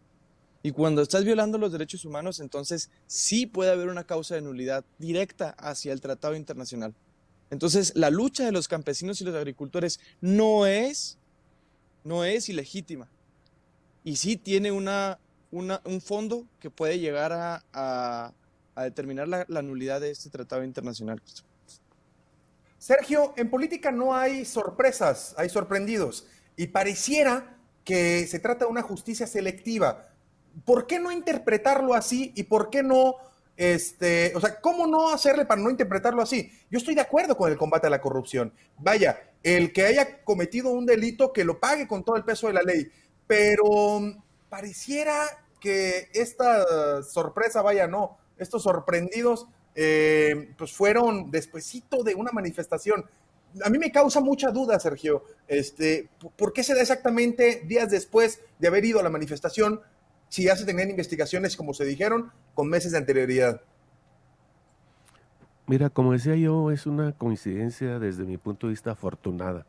Y 0.62 0.72
cuando 0.72 1.02
estás 1.02 1.24
violando 1.24 1.56
los 1.56 1.72
derechos 1.72 2.04
humanos, 2.04 2.40
entonces 2.40 2.90
sí 3.06 3.46
puede 3.46 3.70
haber 3.70 3.88
una 3.88 4.04
causa 4.04 4.34
de 4.34 4.42
nulidad 4.42 4.84
directa 4.98 5.50
hacia 5.58 5.92
el 5.92 6.00
tratado 6.00 6.34
internacional. 6.34 6.94
Entonces, 7.50 7.92
la 7.94 8.10
lucha 8.10 8.44
de 8.44 8.52
los 8.52 8.68
campesinos 8.68 9.20
y 9.20 9.24
los 9.24 9.34
agricultores 9.34 10.00
no 10.20 10.66
es, 10.66 11.18
no 12.04 12.24
es 12.24 12.48
ilegítima. 12.48 13.08
Y 14.04 14.16
sí 14.16 14.36
tiene 14.36 14.70
una, 14.70 15.18
un 15.50 16.00
fondo 16.00 16.46
que 16.60 16.70
puede 16.70 16.98
llegar 16.98 17.32
a, 17.32 18.32
determinar 18.76 19.26
la, 19.26 19.44
la, 19.48 19.62
nulidad 19.62 20.00
de 20.00 20.10
este 20.10 20.30
tratado 20.30 20.62
internacional. 20.62 21.20
Sergio, 22.78 23.34
en 23.36 23.50
política 23.50 23.90
no 23.90 24.14
hay 24.14 24.44
sorpresas, 24.44 25.34
hay 25.36 25.48
sorprendidos. 25.48 26.26
Y 26.56 26.68
pareciera 26.68 27.58
que 27.84 28.26
se 28.26 28.38
trata 28.38 28.66
de 28.66 28.70
una 28.70 28.82
justicia 28.82 29.26
selectiva. 29.26 30.08
¿por 30.64 30.86
qué 30.86 30.98
no 30.98 31.12
interpretarlo 31.12 31.94
así 31.94 32.32
y 32.34 32.44
por 32.44 32.70
qué 32.70 32.82
no, 32.82 33.16
este, 33.58 34.32
o 34.36 34.40
sea, 34.40 34.60
cómo 34.60 34.86
no 34.86 35.10
hacerle 35.10 35.44
para 35.44 35.60
no 35.60 35.68
interpretarlo 35.68 36.22
así? 36.22 36.48
Yo 36.70 36.78
estoy 36.78 36.94
de 36.94 37.00
acuerdo 37.00 37.36
con 37.36 37.50
el 37.50 37.58
combate 37.58 37.88
a 37.88 37.90
la 37.90 38.00
corrupción. 38.00 38.54
Vaya, 38.78 39.20
el 39.42 39.72
que 39.72 39.84
haya 39.84 40.22
cometido 40.22 40.70
un 40.70 40.86
delito, 40.86 41.32
que 41.32 41.44
lo 41.44 41.58
pague 41.58 41.88
con 41.88 42.04
todo 42.04 42.14
el 42.14 42.24
peso 42.24 42.46
de 42.46 42.52
la 42.52 42.62
ley, 42.62 42.88
pero 43.26 44.00
pareciera 44.48 45.44
que 45.60 46.08
esta 46.14 47.02
sorpresa, 47.02 47.60
vaya, 47.60 47.88
no, 47.88 48.16
estos 48.38 48.62
sorprendidos, 48.62 49.48
eh, 49.74 50.54
pues 50.56 50.72
fueron 50.72 51.32
despuesito 51.32 52.04
de 52.04 52.14
una 52.14 52.30
manifestación. 52.30 53.04
A 53.64 53.70
mí 53.70 53.78
me 53.78 53.90
causa 53.90 54.20
mucha 54.20 54.52
duda, 54.52 54.78
Sergio, 54.78 55.24
este, 55.48 56.08
¿por 56.36 56.52
qué 56.52 56.62
se 56.62 56.76
da 56.76 56.80
exactamente 56.82 57.62
días 57.66 57.90
después 57.90 58.40
de 58.60 58.68
haber 58.68 58.84
ido 58.84 59.00
a 59.00 59.02
la 59.02 59.10
manifestación 59.10 59.80
si 60.28 60.44
ya 60.44 60.56
se 60.56 60.64
tenían 60.64 60.90
investigaciones, 60.90 61.56
como 61.56 61.74
se 61.74 61.84
dijeron, 61.84 62.30
con 62.54 62.68
meses 62.68 62.92
de 62.92 62.98
anterioridad. 62.98 63.62
Mira, 65.66 65.90
como 65.90 66.12
decía 66.12 66.34
yo, 66.34 66.70
es 66.70 66.86
una 66.86 67.12
coincidencia 67.12 67.98
desde 67.98 68.24
mi 68.24 68.38
punto 68.38 68.66
de 68.66 68.72
vista 68.72 68.92
afortunada. 68.92 69.66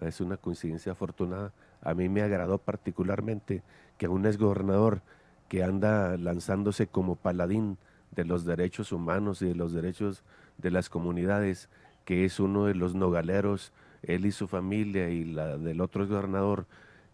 Es 0.00 0.20
una 0.20 0.36
coincidencia 0.36 0.92
afortunada. 0.92 1.52
A 1.82 1.94
mí 1.94 2.08
me 2.08 2.22
agradó 2.22 2.58
particularmente 2.58 3.62
que 3.98 4.08
un 4.08 4.26
exgobernador 4.26 5.02
que 5.48 5.62
anda 5.62 6.16
lanzándose 6.16 6.86
como 6.86 7.16
paladín 7.16 7.76
de 8.12 8.24
los 8.24 8.44
derechos 8.44 8.92
humanos 8.92 9.42
y 9.42 9.48
de 9.48 9.54
los 9.54 9.72
derechos 9.72 10.24
de 10.58 10.70
las 10.70 10.88
comunidades, 10.88 11.68
que 12.04 12.24
es 12.24 12.40
uno 12.40 12.64
de 12.64 12.74
los 12.74 12.94
nogaleros, 12.94 13.72
él 14.02 14.26
y 14.26 14.32
su 14.32 14.48
familia 14.48 15.10
y 15.10 15.24
la 15.24 15.58
del 15.58 15.80
otro 15.80 16.06
gobernador, 16.06 16.66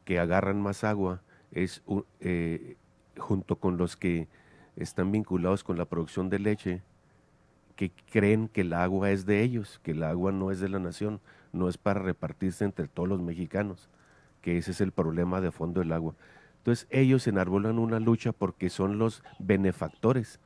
que 0.05 0.19
agarran 0.19 0.61
más 0.61 0.85
agua, 0.85 1.23
es 1.53 1.83
eh, 2.21 2.77
junto 3.21 3.57
con 3.57 3.77
los 3.77 3.97
que 3.97 4.29
están 4.77 5.13
vinculados 5.13 5.63
con 5.63 5.79
la 5.79 5.85
producción 5.85 6.29
de 6.31 6.39
leche, 6.39 6.83
que 7.77 7.93
creen 8.11 8.49
que 8.49 8.63
el 8.63 8.73
agua 8.73 9.11
es 9.11 9.27
de 9.27 9.43
ellos, 9.43 9.81
que 9.83 9.93
el 9.93 10.03
agua 10.03 10.33
no 10.33 10.51
es 10.51 10.61
de 10.61 10.69
la 10.69 10.79
nación, 10.79 11.21
no 11.53 11.69
es 11.69 11.79
para 11.79 12.01
repartirse 12.01 12.65
entre 12.65 12.89
todos 12.89 13.09
los 13.09 13.23
mexicanos, 13.23 13.89
que 14.43 14.59
ese 14.59 14.73
es 14.73 14.81
el 14.81 14.93
problema 14.93 15.41
de 15.41 15.51
fondo 15.51 15.81
del 15.81 15.93
agua. 15.93 16.15
Entonces 16.59 16.87
ellos 16.91 17.27
enarbolan 17.27 17.79
una 17.79 18.01
lucha 18.01 18.33
porque 18.33 18.69
son 18.69 18.99
los 18.99 19.23
benefactores, 19.39 20.41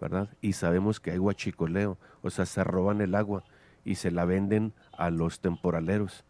¿verdad? 0.00 0.28
Y 0.40 0.54
sabemos 0.54 0.98
que 0.98 1.12
hay 1.12 1.18
guachicoleo, 1.18 1.96
o 2.22 2.30
sea, 2.30 2.44
se 2.46 2.64
roban 2.64 3.00
el 3.00 3.14
agua 3.14 3.44
y 3.84 3.94
se 3.94 4.10
la 4.10 4.24
venden 4.24 4.72
a 4.96 5.10
los 5.10 5.40
temporaleros. 5.40 6.24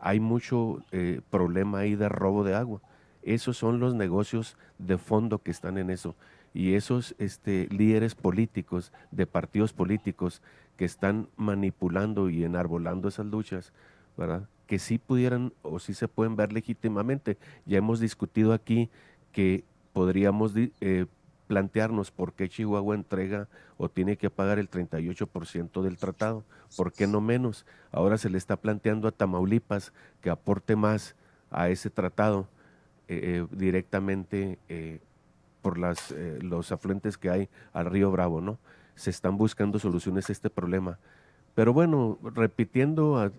Hay 0.00 0.18
mucho 0.18 0.82
eh, 0.90 1.20
problema 1.30 1.80
ahí 1.80 1.94
de 1.94 2.08
robo 2.08 2.42
de 2.42 2.54
agua. 2.54 2.80
Esos 3.22 3.56
son 3.56 3.80
los 3.80 3.94
negocios 3.94 4.56
de 4.78 4.98
fondo 4.98 5.38
que 5.38 5.50
están 5.50 5.78
en 5.78 5.90
eso. 5.90 6.14
Y 6.52 6.74
esos 6.74 7.14
este, 7.18 7.68
líderes 7.70 8.14
políticos, 8.14 8.92
de 9.10 9.26
partidos 9.26 9.72
políticos, 9.72 10.42
que 10.76 10.84
están 10.84 11.28
manipulando 11.36 12.30
y 12.30 12.42
enarbolando 12.44 13.08
esas 13.08 13.26
luchas, 13.26 13.72
¿verdad? 14.16 14.48
Que 14.66 14.78
sí 14.78 14.98
pudieran 14.98 15.52
o 15.62 15.78
sí 15.78 15.94
se 15.94 16.08
pueden 16.08 16.36
ver 16.36 16.52
legítimamente. 16.52 17.36
Ya 17.66 17.78
hemos 17.78 18.00
discutido 18.00 18.52
aquí 18.52 18.90
que 19.32 19.64
podríamos 19.92 20.54
eh, 20.56 21.06
plantearnos 21.46 22.10
por 22.10 22.32
qué 22.32 22.48
Chihuahua 22.48 22.94
entrega 22.94 23.48
o 23.76 23.88
tiene 23.88 24.16
que 24.16 24.30
pagar 24.30 24.58
el 24.58 24.70
38% 24.70 25.82
del 25.82 25.96
tratado, 25.96 26.44
¿por 26.76 26.92
qué 26.92 27.06
no 27.06 27.20
menos? 27.20 27.66
Ahora 27.90 28.18
se 28.18 28.30
le 28.30 28.38
está 28.38 28.56
planteando 28.56 29.08
a 29.08 29.10
Tamaulipas 29.10 29.92
que 30.20 30.30
aporte 30.30 30.76
más 30.76 31.16
a 31.50 31.68
ese 31.68 31.90
tratado 31.90 32.46
eh, 33.12 33.44
directamente 33.50 34.60
eh, 34.68 35.00
por 35.62 35.80
eh, 35.80 36.38
los 36.42 36.70
afluentes 36.70 37.18
que 37.18 37.28
hay 37.28 37.48
al 37.72 37.86
río 37.86 38.12
Bravo, 38.12 38.40
¿no? 38.40 38.60
Se 38.94 39.10
están 39.10 39.36
buscando 39.36 39.80
soluciones 39.80 40.28
a 40.28 40.32
este 40.32 40.48
problema. 40.48 41.00
Pero 41.56 41.72
bueno, 41.72 42.18
repitiendo, 42.22 43.32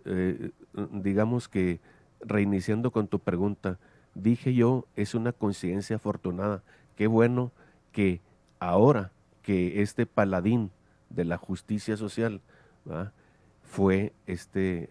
digamos 0.92 1.48
que 1.48 1.80
reiniciando 2.20 2.92
con 2.92 3.08
tu 3.08 3.20
pregunta, 3.20 3.80
dije 4.14 4.54
yo, 4.54 4.86
es 4.98 5.16
una 5.16 5.32
coincidencia 5.32 5.96
afortunada. 5.96 6.64
Qué 6.98 7.08
bueno 7.08 7.54
que 7.94 8.20
ahora 8.60 9.12
que 9.42 9.82
este 9.82 10.06
paladín 10.06 10.70
de 11.10 11.24
la 11.24 11.38
justicia 11.38 11.96
social 11.96 12.42
fue 13.64 14.12
este, 14.28 14.90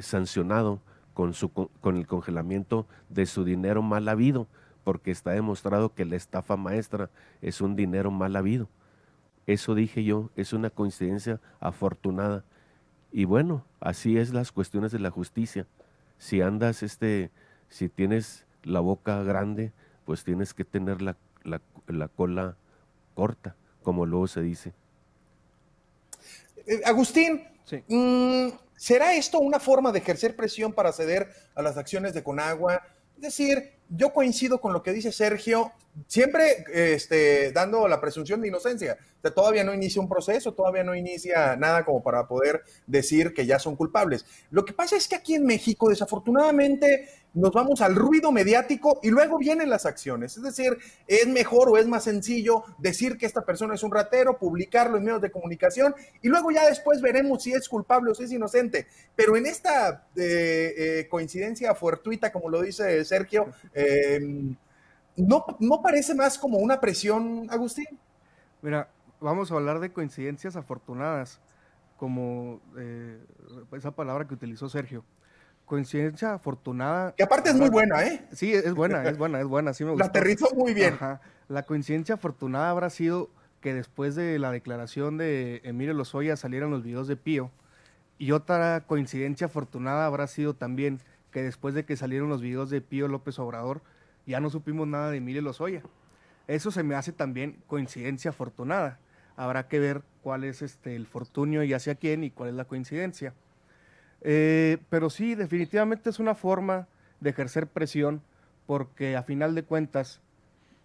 sancionado 0.00 0.80
con, 1.16 1.32
su, 1.32 1.50
con 1.50 1.96
el 1.96 2.06
congelamiento 2.06 2.86
de 3.08 3.24
su 3.24 3.42
dinero 3.42 3.80
mal 3.80 4.06
habido, 4.06 4.48
porque 4.84 5.10
está 5.10 5.30
demostrado 5.30 5.94
que 5.94 6.04
la 6.04 6.14
estafa 6.14 6.58
maestra 6.58 7.08
es 7.40 7.62
un 7.62 7.74
dinero 7.74 8.10
mal 8.10 8.36
habido. 8.36 8.68
Eso 9.46 9.74
dije 9.74 10.04
yo, 10.04 10.28
es 10.36 10.52
una 10.52 10.68
coincidencia 10.68 11.40
afortunada. 11.58 12.44
Y 13.12 13.24
bueno, 13.24 13.64
así 13.80 14.18
es 14.18 14.34
las 14.34 14.52
cuestiones 14.52 14.92
de 14.92 14.98
la 14.98 15.10
justicia. 15.10 15.66
Si 16.18 16.42
andas, 16.42 16.82
este, 16.82 17.30
si 17.70 17.88
tienes 17.88 18.44
la 18.62 18.80
boca 18.80 19.22
grande, 19.22 19.72
pues 20.04 20.22
tienes 20.22 20.52
que 20.52 20.66
tener 20.66 21.00
la, 21.00 21.16
la, 21.44 22.08
cola 22.08 22.56
corta, 23.14 23.56
como 23.82 24.04
luego 24.04 24.26
se 24.26 24.42
dice. 24.42 24.74
Eh, 26.66 26.82
Agustín, 26.84 27.40
sí. 27.66 27.84
Mm, 27.88 28.48
¿Será 28.76 29.14
esto 29.14 29.38
una 29.40 29.60
forma 29.60 29.92
de 29.92 29.98
ejercer 29.98 30.36
presión 30.36 30.72
para 30.72 30.92
ceder 30.92 31.28
a 31.54 31.62
las 31.62 31.76
acciones 31.76 32.14
de 32.14 32.22
Conagua? 32.22 32.82
Es 33.16 33.22
decir, 33.22 33.72
yo 33.88 34.12
coincido 34.12 34.60
con 34.60 34.72
lo 34.72 34.82
que 34.82 34.92
dice 34.92 35.12
Sergio, 35.12 35.72
siempre 36.06 36.64
este, 36.72 37.52
dando 37.52 37.88
la 37.88 38.00
presunción 38.00 38.40
de 38.40 38.48
inocencia. 38.48 38.98
O 39.24 39.32
todavía 39.32 39.64
no 39.64 39.74
inicia 39.74 40.00
un 40.00 40.08
proceso, 40.08 40.54
todavía 40.54 40.84
no 40.84 40.94
inicia 40.94 41.56
nada 41.56 41.84
como 41.84 42.02
para 42.02 42.28
poder 42.28 42.62
decir 42.86 43.34
que 43.34 43.44
ya 43.44 43.58
son 43.58 43.74
culpables. 43.74 44.24
Lo 44.50 44.64
que 44.64 44.72
pasa 44.72 44.96
es 44.96 45.08
que 45.08 45.16
aquí 45.16 45.34
en 45.34 45.44
México, 45.44 45.88
desafortunadamente, 45.88 47.08
nos 47.36 47.52
vamos 47.52 47.82
al 47.82 47.94
ruido 47.94 48.32
mediático 48.32 48.98
y 49.02 49.10
luego 49.10 49.38
vienen 49.38 49.68
las 49.68 49.84
acciones. 49.84 50.38
Es 50.38 50.42
decir, 50.42 50.78
es 51.06 51.28
mejor 51.28 51.68
o 51.68 51.76
es 51.76 51.86
más 51.86 52.04
sencillo 52.04 52.64
decir 52.78 53.18
que 53.18 53.26
esta 53.26 53.42
persona 53.42 53.74
es 53.74 53.82
un 53.82 53.92
ratero, 53.92 54.38
publicarlo 54.38 54.96
en 54.96 55.04
medios 55.04 55.20
de 55.20 55.30
comunicación 55.30 55.94
y 56.22 56.28
luego 56.28 56.50
ya 56.50 56.66
después 56.66 57.02
veremos 57.02 57.42
si 57.42 57.52
es 57.52 57.68
culpable 57.68 58.10
o 58.10 58.14
si 58.14 58.24
es 58.24 58.32
inocente. 58.32 58.86
Pero 59.14 59.36
en 59.36 59.44
esta 59.44 60.06
eh, 60.16 60.74
eh, 60.76 61.08
coincidencia 61.10 61.74
fortuita, 61.74 62.32
como 62.32 62.48
lo 62.48 62.62
dice 62.62 63.04
Sergio, 63.04 63.48
eh, 63.74 64.18
¿no, 65.16 65.44
¿no 65.60 65.82
parece 65.82 66.14
más 66.14 66.38
como 66.38 66.56
una 66.56 66.80
presión, 66.80 67.48
Agustín? 67.50 67.98
Mira, 68.62 68.88
vamos 69.20 69.52
a 69.52 69.56
hablar 69.56 69.78
de 69.80 69.92
coincidencias 69.92 70.56
afortunadas, 70.56 71.38
como 71.98 72.60
esa 73.72 73.90
palabra 73.90 74.26
que 74.26 74.34
utilizó 74.34 74.68
Sergio 74.68 75.04
coincidencia 75.66 76.34
afortunada. 76.34 77.14
Que 77.14 77.24
aparte 77.24 77.50
es 77.50 77.56
muy 77.56 77.68
buena, 77.68 78.04
¿eh? 78.06 78.24
Sí, 78.32 78.52
es 78.54 78.72
buena, 78.72 79.04
es 79.04 79.18
buena, 79.18 79.40
es 79.40 79.46
buena, 79.46 79.74
sí 79.74 79.84
me 79.84 79.94
La 79.96 80.06
aterrizó 80.06 80.48
muy 80.54 80.72
bien. 80.72 80.96
La 81.48 81.64
coincidencia 81.64 82.14
afortunada 82.14 82.70
habrá 82.70 82.88
sido 82.88 83.28
que 83.60 83.74
después 83.74 84.14
de 84.14 84.38
la 84.38 84.50
declaración 84.52 85.18
de 85.18 85.60
Emilio 85.64 85.92
Lozoya 85.92 86.36
salieran 86.36 86.70
los 86.70 86.82
videos 86.82 87.08
de 87.08 87.16
Pío. 87.16 87.50
Y 88.18 88.32
otra 88.32 88.84
coincidencia 88.86 89.48
afortunada 89.48 90.06
habrá 90.06 90.26
sido 90.26 90.54
también 90.54 91.00
que 91.30 91.42
después 91.42 91.74
de 91.74 91.84
que 91.84 91.96
salieron 91.96 92.28
los 92.28 92.40
videos 92.40 92.70
de 92.70 92.80
Pío 92.80 93.08
López 93.08 93.38
Obrador, 93.38 93.82
ya 94.24 94.40
no 94.40 94.50
supimos 94.50 94.88
nada 94.88 95.10
de 95.10 95.18
Emilio 95.18 95.42
Lozoya. 95.42 95.82
Eso 96.46 96.70
se 96.70 96.82
me 96.82 96.94
hace 96.94 97.12
también 97.12 97.62
coincidencia 97.66 98.30
afortunada. 98.30 98.98
Habrá 99.36 99.68
que 99.68 99.78
ver 99.78 100.02
cuál 100.22 100.44
es 100.44 100.62
este, 100.62 100.96
el 100.96 101.06
fortunio 101.06 101.62
y 101.62 101.74
hacia 101.74 101.96
quién 101.96 102.24
y 102.24 102.30
cuál 102.30 102.50
es 102.50 102.54
la 102.54 102.64
coincidencia. 102.64 103.34
Eh, 104.28 104.78
pero 104.90 105.08
sí, 105.08 105.36
definitivamente 105.36 106.10
es 106.10 106.18
una 106.18 106.34
forma 106.34 106.88
de 107.20 107.30
ejercer 107.30 107.68
presión 107.68 108.22
porque 108.66 109.14
a 109.14 109.22
final 109.22 109.54
de 109.54 109.62
cuentas, 109.62 110.20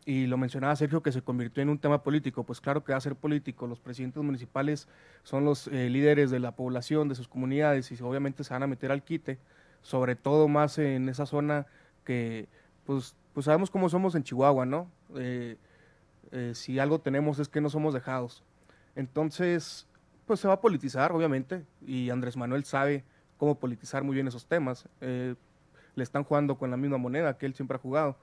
y 0.06 0.28
lo 0.28 0.38
mencionaba 0.38 0.76
Sergio 0.76 1.02
que 1.02 1.12
se 1.12 1.24
convirtió 1.24 1.64
en 1.64 1.70
un 1.70 1.80
tema 1.80 2.04
político, 2.04 2.44
pues 2.44 2.62
claro 2.62 2.84
que 2.84 2.92
va 2.92 3.00
a 3.00 3.02
ser 3.02 3.16
político, 3.16 3.66
los 3.66 3.80
presidentes 3.80 4.22
municipales 4.22 4.88
son 5.24 5.44
los 5.44 5.68
eh, 5.70 5.90
líderes 5.90 6.30
de 6.30 6.40
la 6.40 6.56
población, 6.56 7.10
de 7.10 7.16
sus 7.16 7.28
comunidades 7.28 7.92
y 7.92 8.00
obviamente 8.04 8.44
se 8.44 8.54
van 8.54 8.62
a 8.62 8.68
meter 8.68 8.92
al 8.92 9.02
quite, 9.02 9.40
sobre 9.82 10.16
todo 10.16 10.48
más 10.48 10.78
en 10.78 11.10
esa 11.10 11.26
zona 11.26 11.66
que 12.06 12.48
pues, 12.86 13.16
pues 13.34 13.46
sabemos 13.48 13.72
cómo 13.72 13.90
somos 13.90 14.14
en 14.14 14.22
Chihuahua, 14.22 14.68
¿no? 14.68 14.88
Eh, 15.16 15.58
si 16.54 16.78
algo 16.78 17.02
tenemos 17.02 17.40
es 17.40 17.50
que 17.50 17.60
no 17.60 17.72
somos 17.72 17.96
dejados. 17.96 18.44
Entonces, 18.96 19.88
pues 20.28 20.40
se 20.40 20.48
va 20.48 20.54
a 20.54 20.62
politizar, 20.62 21.12
obviamente, 21.12 21.66
y 21.82 22.12
Andrés 22.12 22.38
Manuel 22.38 22.66
sabe 22.66 23.04
cómo 23.42 23.56
politizar 23.56 24.04
muy 24.04 24.14
bien 24.14 24.28
esos 24.28 24.46
temas. 24.46 24.88
Eh, 25.02 25.34
le 25.96 26.04
están 26.04 26.24
jugando 26.24 26.60
con 26.60 26.70
la 26.70 26.78
misma 26.78 27.00
moneda 27.00 27.40
que 27.40 27.48
él 27.48 27.56
siempre 27.56 27.76
ha 27.76 27.80
jugado. 27.80 28.16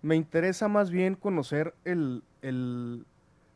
Me 0.00 0.16
interesa 0.16 0.66
más 0.66 0.90
bien 0.90 1.14
conocer 1.14 1.74
el, 1.84 2.22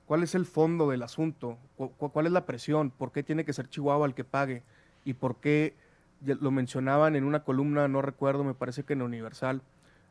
cuál 0.05 0.23
es 0.23 0.35
el 0.35 0.45
fondo 0.45 0.91
del 0.91 1.03
asunto, 1.03 1.57
cuál 1.77 2.27
es 2.27 2.33
la 2.33 2.45
presión, 2.45 2.91
por 2.91 3.12
qué 3.12 3.23
tiene 3.23 3.47
que 3.47 3.55
ser 3.55 3.71
Chihuahua 3.71 4.07
el 4.07 4.12
que 4.12 4.25
pague 4.25 4.62
y 5.07 5.14
por 5.14 5.37
qué, 5.37 5.75
lo 6.21 6.51
mencionaban 6.51 7.16
en 7.16 7.25
una 7.25 7.45
columna, 7.45 7.89
no 7.89 8.03
recuerdo, 8.03 8.45
me 8.45 8.53
parece 8.53 8.83
que 8.83 8.93
en 8.93 9.01
Universal, 9.01 9.62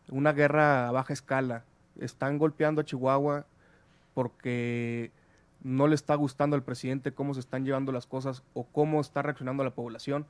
una 0.09 0.33
guerra 0.33 0.87
a 0.87 0.91
baja 0.91 1.13
escala. 1.13 1.65
Están 1.99 2.39
golpeando 2.39 2.81
a 2.81 2.83
Chihuahua 2.83 3.45
porque 4.15 5.11
no 5.61 5.85
le 5.85 5.93
está 5.93 6.15
gustando 6.15 6.55
al 6.55 6.63
presidente 6.63 7.11
cómo 7.11 7.35
se 7.35 7.41
están 7.41 7.63
llevando 7.63 7.91
las 7.91 8.07
cosas 8.07 8.41
o 8.55 8.63
cómo 8.63 8.99
está 9.01 9.21
reaccionando 9.21 9.63
la 9.63 9.75
población 9.75 10.25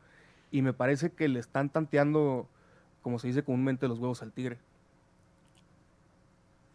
y 0.52 0.62
me 0.62 0.74
parece 0.74 1.12
que 1.12 1.28
le 1.28 1.40
están 1.40 1.70
tanteando, 1.70 2.48
como 3.02 3.20
se 3.20 3.28
dice 3.28 3.44
comúnmente, 3.44 3.88
los 3.88 4.00
huevos 4.00 4.22
al 4.22 4.32
tigre. 4.32 4.58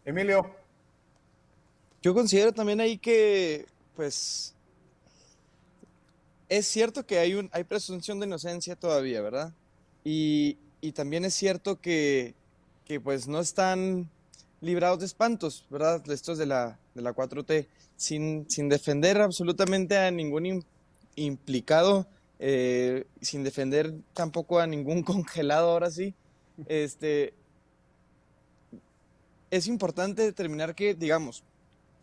Emilio. 0.05 0.55
Yo 2.01 2.13
considero 2.13 2.51
también 2.51 2.81
ahí 2.81 2.97
que, 2.97 3.65
pues, 3.95 4.53
es 6.49 6.67
cierto 6.67 7.05
que 7.05 7.19
hay, 7.19 7.33
un, 7.33 7.49
hay 7.53 7.63
presunción 7.63 8.19
de 8.19 8.27
inocencia 8.27 8.75
todavía, 8.75 9.21
¿verdad? 9.21 9.53
Y, 10.03 10.57
también 10.93 11.23
es 11.23 11.33
cierto 11.33 11.79
que, 11.79 12.35
que, 12.83 12.99
pues, 12.99 13.27
no 13.27 13.39
están 13.39 14.09
librados 14.59 14.99
de 14.99 15.05
espantos, 15.05 15.65
¿verdad? 15.69 16.03
Estos 16.11 16.37
de 16.37 16.45
la, 16.45 16.77
de 16.93 17.01
la 17.01 17.15
4T, 17.15 17.67
sin, 17.95 18.49
sin 18.49 18.67
defender 18.67 19.21
absolutamente 19.21 19.97
a 19.97 20.11
ningún 20.11 20.65
implicado 21.15 22.05
eh, 22.45 23.05
sin 23.21 23.45
defender 23.45 23.93
tampoco 24.13 24.59
a 24.59 24.67
ningún 24.67 25.01
congelado 25.03 25.71
ahora 25.71 25.89
sí, 25.89 26.13
este, 26.67 27.33
es 29.49 29.65
importante 29.67 30.23
determinar 30.23 30.75
que, 30.75 30.93
digamos, 30.93 31.45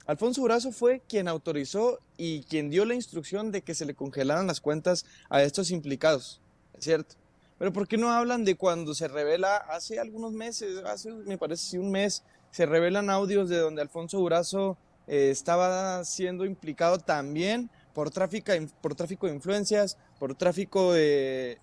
Alfonso 0.06 0.42
Brazo 0.42 0.72
fue 0.72 1.02
quien 1.06 1.28
autorizó 1.28 2.00
y 2.16 2.44
quien 2.44 2.70
dio 2.70 2.86
la 2.86 2.94
instrucción 2.94 3.52
de 3.52 3.60
que 3.60 3.74
se 3.74 3.84
le 3.84 3.94
congelaran 3.94 4.46
las 4.46 4.62
cuentas 4.62 5.04
a 5.28 5.42
estos 5.42 5.70
implicados, 5.70 6.40
¿cierto? 6.78 7.16
Pero 7.58 7.74
¿por 7.74 7.86
qué 7.86 7.98
no 7.98 8.10
hablan 8.10 8.46
de 8.46 8.54
cuando 8.54 8.94
se 8.94 9.08
revela 9.08 9.58
hace 9.58 10.00
algunos 10.00 10.32
meses, 10.32 10.82
hace 10.86 11.12
me 11.12 11.36
parece 11.36 11.78
un 11.78 11.90
mes, 11.90 12.24
se 12.50 12.64
revelan 12.64 13.10
audios 13.10 13.50
de 13.50 13.58
donde 13.58 13.82
Alfonso 13.82 14.16
Durazo 14.16 14.78
eh, 15.06 15.28
estaba 15.30 16.02
siendo 16.06 16.46
implicado 16.46 16.96
también 16.96 17.68
por 17.92 18.10
tráfico, 18.10 18.52
por 18.80 18.94
tráfico 18.94 19.26
de 19.26 19.34
influencias, 19.34 19.98
por 20.20 20.34
tráfico 20.34 20.92
de, 20.92 21.58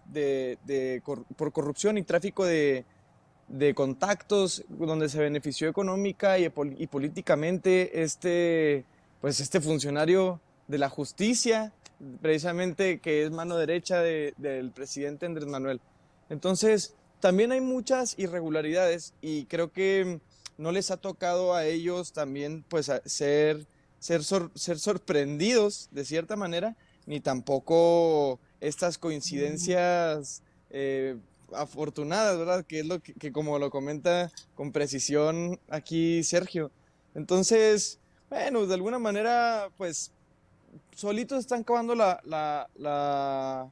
por 1.37 1.53
corrupción 1.53 1.99
y 1.99 2.01
tráfico 2.01 2.43
de, 2.43 2.83
contactos, 3.75 4.65
donde 4.67 5.09
se 5.09 5.19
benefició 5.19 5.69
económica 5.69 6.39
y, 6.39 6.49
políticamente 6.49 8.01
este, 8.01 8.83
pues 9.21 9.39
este 9.39 9.61
funcionario 9.61 10.41
de 10.67 10.79
la 10.79 10.89
justicia, 10.89 11.71
precisamente 12.19 12.99
que 12.99 13.23
es 13.23 13.29
mano 13.29 13.57
derecha 13.57 14.01
del 14.01 14.71
presidente 14.71 15.27
Andrés 15.27 15.47
Manuel. 15.47 15.79
Entonces, 16.31 16.95
también 17.19 17.51
hay 17.51 17.61
muchas 17.61 18.17
irregularidades 18.17 19.13
y 19.21 19.45
creo 19.45 19.71
que 19.71 20.19
no 20.57 20.71
les 20.71 20.89
ha 20.89 20.97
tocado 20.97 21.53
a 21.53 21.65
ellos 21.65 22.11
también 22.11 22.65
pues 22.67 22.91
ser 23.05 23.67
ser, 23.99 24.21
ser 24.55 24.79
sorprendidos 24.79 25.89
de 25.91 26.05
cierta 26.05 26.35
manera, 26.35 26.75
ni 27.05 27.19
tampoco 27.19 28.39
estas 28.59 28.97
coincidencias 28.97 30.41
eh, 30.69 31.17
afortunadas, 31.53 32.37
¿verdad? 32.37 32.65
Que 32.65 32.79
es 32.79 32.85
lo 32.85 32.99
que, 32.99 33.31
como 33.31 33.59
lo 33.59 33.69
comenta 33.69 34.31
con 34.55 34.71
precisión 34.71 35.59
aquí 35.69 36.23
Sergio. 36.23 36.71
Entonces, 37.15 37.99
bueno, 38.29 38.65
de 38.65 38.73
alguna 38.73 38.99
manera, 38.99 39.69
pues, 39.77 40.11
solitos 40.95 41.39
están 41.39 41.63
cavando 41.63 41.95
la, 41.95 42.19
la, 42.25 42.69
la, 42.75 43.71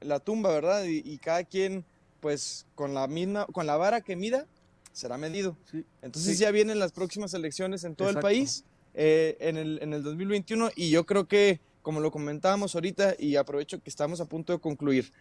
la 0.00 0.20
tumba, 0.20 0.50
¿verdad? 0.50 0.84
Y, 0.84 1.18
cada 1.18 1.44
quien, 1.44 1.84
pues, 2.20 2.66
con 2.74 2.94
la 2.94 3.06
misma, 3.06 3.46
con 3.46 3.66
la 3.66 3.76
vara 3.76 4.00
que 4.00 4.16
mida, 4.16 4.46
será 4.92 5.18
medido. 5.18 5.56
Entonces 6.00 6.38
ya 6.38 6.50
vienen 6.50 6.78
las 6.78 6.92
próximas 6.92 7.34
elecciones 7.34 7.84
en 7.84 7.94
todo 7.96 8.08
el 8.08 8.18
país 8.18 8.64
eh, 8.94 9.36
en, 9.40 9.58
el, 9.58 9.78
en 9.82 9.92
el 9.92 10.02
2021 10.02 10.70
y 10.74 10.88
yo 10.88 11.04
creo 11.04 11.28
que, 11.28 11.60
como 11.86 12.00
lo 12.00 12.10
comentábamos 12.10 12.74
ahorita 12.74 13.14
y 13.16 13.36
aprovecho 13.36 13.80
que 13.80 13.90
estamos 13.90 14.20
a 14.20 14.24
punto 14.24 14.52
de 14.52 14.58
concluir, 14.58 15.12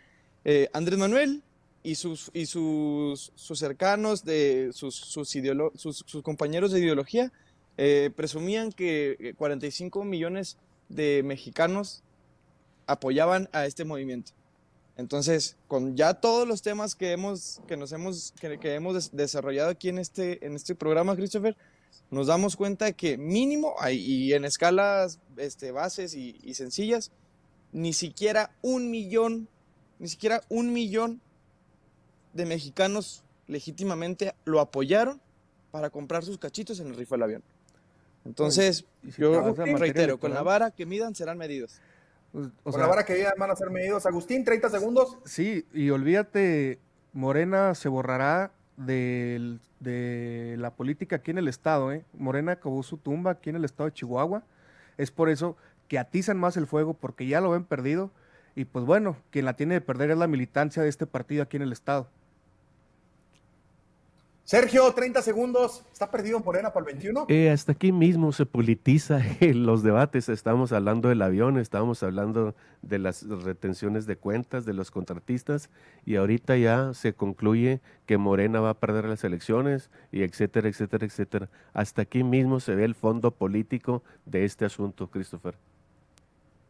eh, 0.46 0.68
Andrés 0.74 0.98
Manuel 0.98 1.44
y 1.84 1.94
sus, 1.94 2.32
y 2.34 2.48
sus, 2.48 3.32
sus 3.36 3.60
cercanos, 3.60 4.26
de, 4.26 4.72
sus, 4.74 4.96
sus, 4.96 5.30
sus, 5.76 6.24
compañeros 6.24 6.72
de 6.72 6.80
ideología, 6.80 7.32
eh, 7.78 8.10
presumían 8.16 8.72
que 8.72 9.36
45 9.38 10.06
millones 10.06 10.58
de 10.90 11.22
mexicanos 11.24 12.02
apoyaban 12.88 13.48
a 13.52 13.68
este 13.68 13.86
movimiento. 13.86 14.32
Entonces, 14.98 15.58
con 15.68 15.96
ya 15.96 16.16
todos 16.16 16.48
los 16.48 16.64
temas 16.64 16.96
que 16.96 17.12
hemos, 17.12 17.62
que 17.68 17.78
nos 17.78 17.92
hemos, 17.92 18.34
que, 18.42 18.58
que 18.58 18.74
hemos 18.74 19.16
desarrollado 19.16 19.70
aquí 19.70 19.90
en 19.90 20.00
este, 20.00 20.44
en 20.44 20.56
este 20.56 20.74
programa, 20.74 21.16
Christopher, 21.16 21.56
nos 22.12 22.28
damos 22.28 22.56
cuenta 22.56 22.92
que 22.94 23.18
mínimo, 23.18 23.76
y 23.92 24.34
en 24.34 24.46
escalas 24.46 25.20
este, 25.38 25.72
bases 25.72 26.14
y, 26.16 26.54
sencillas, 26.54 27.12
ni 27.72 27.94
siquiera 27.94 28.52
un 28.62 28.90
millón, 28.90 29.48
ni 30.00 30.08
siquiera 30.08 30.42
un 30.50 30.72
millón 30.72 31.22
de 32.34 32.46
mexicanos 32.46 33.24
legítimamente 33.48 34.34
lo 34.46 34.60
apoyaron 34.60 35.22
para 35.72 35.90
comprar 35.90 36.24
sus 36.24 36.38
cachitos 36.38 36.80
en 36.80 36.88
el 36.88 36.96
rifle 36.96 37.16
del 37.16 37.24
avión. 37.24 37.44
Entonces, 38.24 38.86
yo 39.18 39.54
reitero, 39.54 40.20
con 40.20 40.34
la 40.34 40.42
vara 40.42 40.72
que 40.72 40.86
midan 40.86 41.14
serán 41.16 41.38
medidos. 41.38 41.80
Pues, 42.32 42.50
con 42.64 42.80
la 42.80 42.88
vara 42.88 43.06
que 43.06 43.14
midan 43.14 43.34
van 43.38 43.52
a 43.52 43.56
ser 43.56 43.70
medidos. 43.70 44.06
Agustín, 44.06 44.44
30 44.44 44.70
segundos. 44.70 45.18
Sí, 45.26 45.66
y 45.74 45.90
olvídate, 45.90 46.80
Morena 47.14 47.76
se 47.76 47.88
borrará 47.88 48.52
de 48.78 49.60
la 50.58 50.72
política 50.76 51.18
aquí 51.18 51.32
en 51.32 51.38
el 51.38 51.48
estado. 51.48 51.92
¿eh? 51.92 52.06
Morena 52.14 52.54
acabó 52.54 52.84
su 52.84 52.98
tumba 52.98 53.32
aquí 53.32 53.50
en 53.50 53.56
el 53.56 53.66
estado 53.66 53.90
de 53.90 53.94
Chihuahua. 53.94 54.44
Es 54.98 55.12
por 55.12 55.30
eso 55.30 55.58
que 55.88 56.00
atizan 56.00 56.38
más 56.38 56.58
el 56.58 56.68
fuego, 56.68 56.94
porque 56.94 57.28
ya 57.28 57.42
lo 57.42 57.52
ven 57.52 57.64
perdido. 57.64 58.12
Y 58.56 58.66
pues 58.66 58.86
bueno, 58.86 59.18
quien 59.32 59.46
la 59.46 59.56
tiene 59.56 59.76
de 59.76 59.82
perder 59.82 60.12
es 60.12 60.18
la 60.18 60.28
militancia 60.28 60.82
de 60.82 60.90
este 60.90 61.06
partido 61.06 61.44
aquí 61.44 61.58
en 61.58 61.64
el 61.64 61.72
estado. 61.72 62.08
Sergio, 64.46 64.94
30 64.94 65.24
segundos. 65.24 65.84
¿Está 65.92 66.12
perdido 66.12 66.38
en 66.38 66.44
Morena 66.46 66.72
para 66.72 66.86
el 66.86 66.94
21? 66.94 67.26
Eh, 67.30 67.50
hasta 67.50 67.72
aquí 67.72 67.92
mismo 67.92 68.32
se 68.32 68.46
politiza 68.46 69.20
los 69.42 69.82
debates. 69.82 70.30
Estamos 70.30 70.72
hablando 70.72 71.10
del 71.10 71.24
avión, 71.24 71.58
estamos 71.58 72.04
hablando 72.04 72.54
de 72.84 73.00
las 73.00 73.28
retenciones 73.28 74.06
de 74.06 74.18
cuentas 74.18 74.64
de 74.64 74.74
los 74.74 74.92
contratistas 74.92 75.72
y 76.06 76.18
ahorita 76.18 76.58
ya 76.58 76.94
se 76.94 77.14
concluye 77.14 77.82
que 78.06 78.20
Morena 78.20 78.60
va 78.60 78.70
a 78.70 78.80
perder 78.80 79.06
las 79.06 79.24
elecciones 79.24 79.90
y 80.12 80.22
etcétera, 80.22 80.70
etcétera, 80.70 81.08
etcétera. 81.08 81.50
Hasta 81.74 82.04
aquí 82.04 82.24
mismo 82.24 82.60
se 82.60 82.76
ve 82.76 82.86
el 82.86 82.94
fondo 82.94 83.32
político 83.32 84.04
de 84.26 84.46
este 84.46 84.64
asunto, 84.64 85.10
Christopher. 85.10 85.56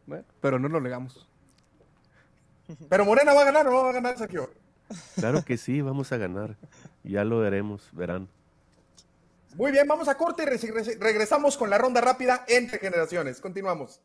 Bueno, 0.06 0.24
pero 0.40 0.60
no 0.60 0.70
lo 0.70 0.80
negamos. 0.80 1.28
Pero 2.88 3.04
Morena 3.04 3.34
va 3.34 3.42
a 3.42 3.46
ganar 3.46 3.68
o 3.68 3.72
no 3.72 3.84
va 3.84 3.90
a 3.90 3.94
ganar, 3.94 4.18
Sergio. 4.18 4.50
Claro 5.16 5.44
que 5.44 5.58
sí, 5.58 5.82
vamos 5.82 6.12
a 6.12 6.18
ganar. 6.18 6.56
Ya 7.04 7.24
lo 7.24 7.40
veremos, 7.40 7.90
verán. 7.92 8.28
Muy 9.56 9.72
bien, 9.72 9.88
vamos 9.88 10.08
a 10.10 10.16
corte 10.16 10.44
y 10.44 10.96
regresamos 11.00 11.56
con 11.56 11.70
la 11.70 11.78
ronda 11.78 12.02
rápida 12.02 12.44
entre 12.48 12.78
generaciones. 12.78 13.40
Continuamos. 13.40 14.02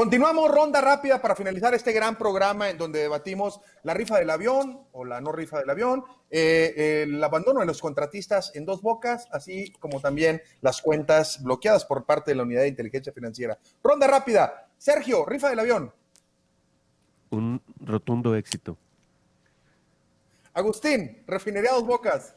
Continuamos 0.00 0.50
ronda 0.50 0.80
rápida 0.80 1.20
para 1.20 1.36
finalizar 1.36 1.74
este 1.74 1.92
gran 1.92 2.16
programa 2.16 2.70
en 2.70 2.78
donde 2.78 3.00
debatimos 3.00 3.60
la 3.82 3.92
rifa 3.92 4.18
del 4.18 4.30
avión 4.30 4.86
o 4.92 5.04
la 5.04 5.20
no 5.20 5.30
rifa 5.30 5.58
del 5.58 5.68
avión, 5.68 6.04
eh, 6.30 7.02
el 7.02 7.22
abandono 7.22 7.60
de 7.60 7.66
los 7.66 7.82
contratistas 7.82 8.50
en 8.54 8.64
dos 8.64 8.80
bocas, 8.80 9.28
así 9.30 9.72
como 9.78 10.00
también 10.00 10.40
las 10.62 10.80
cuentas 10.80 11.42
bloqueadas 11.42 11.84
por 11.84 12.06
parte 12.06 12.30
de 12.30 12.36
la 12.36 12.44
Unidad 12.44 12.62
de 12.62 12.68
Inteligencia 12.68 13.12
Financiera. 13.12 13.58
Ronda 13.82 14.06
rápida. 14.06 14.69
Sergio, 14.80 15.26
rifa 15.26 15.50
del 15.50 15.58
avión. 15.58 15.92
Un 17.28 17.60
rotundo 17.80 18.34
éxito. 18.34 18.78
Agustín, 20.54 21.22
refinería 21.26 21.72
dos 21.72 21.86
bocas. 21.86 22.34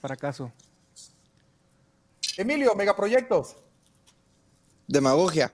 Fracaso. 0.00 0.50
Emilio, 2.38 2.74
megaproyectos. 2.74 3.58
Demagogia. 4.86 5.52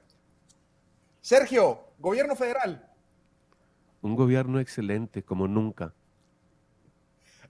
Sergio, 1.21 1.81
gobierno 1.99 2.37
federal. 2.37 2.89
Un 4.01 4.15
gobierno 4.15 4.61
excelente, 4.61 5.25
como 5.25 5.49
nunca. 5.49 5.93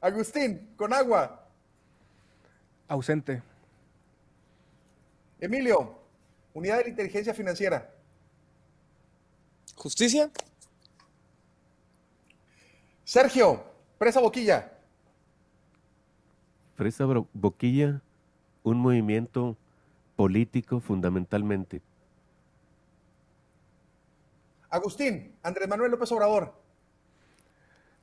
Agustín, 0.00 0.72
con 0.78 0.94
agua. 0.94 1.50
Ausente. 2.88 3.42
Emilio, 5.38 5.98
unidad 6.54 6.78
de 6.78 6.84
la 6.84 6.88
inteligencia 6.88 7.34
financiera. 7.34 7.93
Justicia. 9.76 10.30
Sergio, 13.04 13.64
presa 13.98 14.20
boquilla. 14.20 14.72
Presa 16.76 17.04
boquilla, 17.32 18.00
un 18.62 18.78
movimiento 18.78 19.56
político 20.16 20.80
fundamentalmente. 20.80 21.82
Agustín, 24.70 25.36
Andrés 25.42 25.68
Manuel 25.68 25.92
López 25.92 26.10
Obrador. 26.12 26.52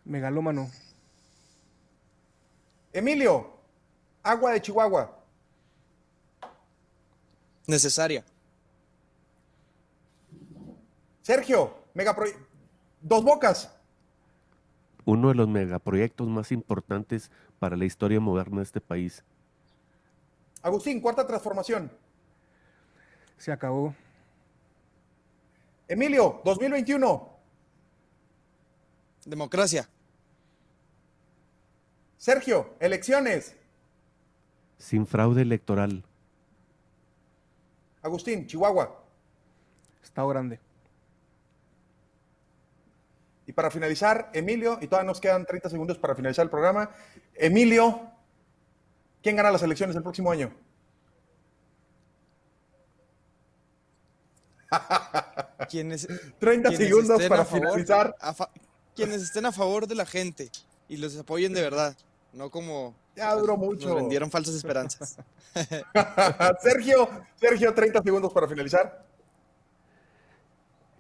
Megalómano. 0.06 0.70
Emilio, 2.94 3.54
agua 4.24 4.52
de 4.52 4.62
Chihuahua. 4.62 5.18
Necesaria. 7.68 8.24
Sergio, 11.22 11.76
megaproyecto. 11.94 12.46
Dos 13.02 13.24
bocas. 13.24 13.72
Uno 15.06 15.30
de 15.30 15.36
los 15.36 15.48
megaproyectos 15.48 16.28
más 16.28 16.52
importantes 16.52 17.32
para 17.60 17.76
la 17.76 17.86
historia 17.86 18.20
moderna 18.20 18.58
de 18.58 18.64
este 18.64 18.82
país. 18.82 19.24
Agustín, 20.62 21.02
cuarta 21.02 21.26
transformación. 21.26 21.92
Se 23.38 23.52
acabó. 23.52 23.96
Emilio, 25.88 26.42
2021. 26.46 27.30
Democracia. 29.26 29.90
Sergio, 32.18 32.76
elecciones. 32.80 33.56
Sin 34.78 35.08
fraude 35.08 35.42
electoral. 35.42 36.04
Agustín, 38.04 38.46
Chihuahua. 38.46 39.04
Estado 40.04 40.28
grande. 40.28 40.60
Y 43.52 43.54
para 43.54 43.70
finalizar, 43.70 44.30
Emilio, 44.32 44.78
y 44.80 44.88
todavía 44.88 45.08
nos 45.08 45.20
quedan 45.20 45.46
30 45.46 45.70
segundos 45.70 45.98
para 45.98 46.16
finalizar 46.16 46.46
el 46.46 46.50
programa. 46.50 46.90
Emilio, 47.36 48.10
¿quién 49.22 49.36
gana 49.36 49.52
las 49.52 49.62
elecciones 49.62 49.94
el 49.94 50.04
próximo 50.04 50.32
año? 50.32 50.56
30 56.40 56.72
segundos 56.78 57.22
para 57.28 57.44
finalizar. 57.44 58.16
quienes 58.96 59.22
estén 59.22 59.46
a 59.46 59.52
favor 59.52 59.86
de 59.86 59.96
la 59.96 60.06
gente 60.06 60.50
y 60.88 60.96
los 60.96 61.18
apoyen 61.18 61.52
de 61.52 61.62
verdad, 61.62 61.98
no 62.32 62.50
como 62.50 62.96
ya 63.18 63.36
duró 63.36 63.58
mucho. 63.58 63.90
Nos 63.90 63.98
vendieron 63.98 64.32
falsas 64.32 64.56
esperanzas. 64.56 65.18
Sergio, 66.64 67.10
Sergio, 67.36 67.74
30 67.74 68.02
segundos 68.02 68.32
para 68.32 68.48
finalizar. 68.48 69.11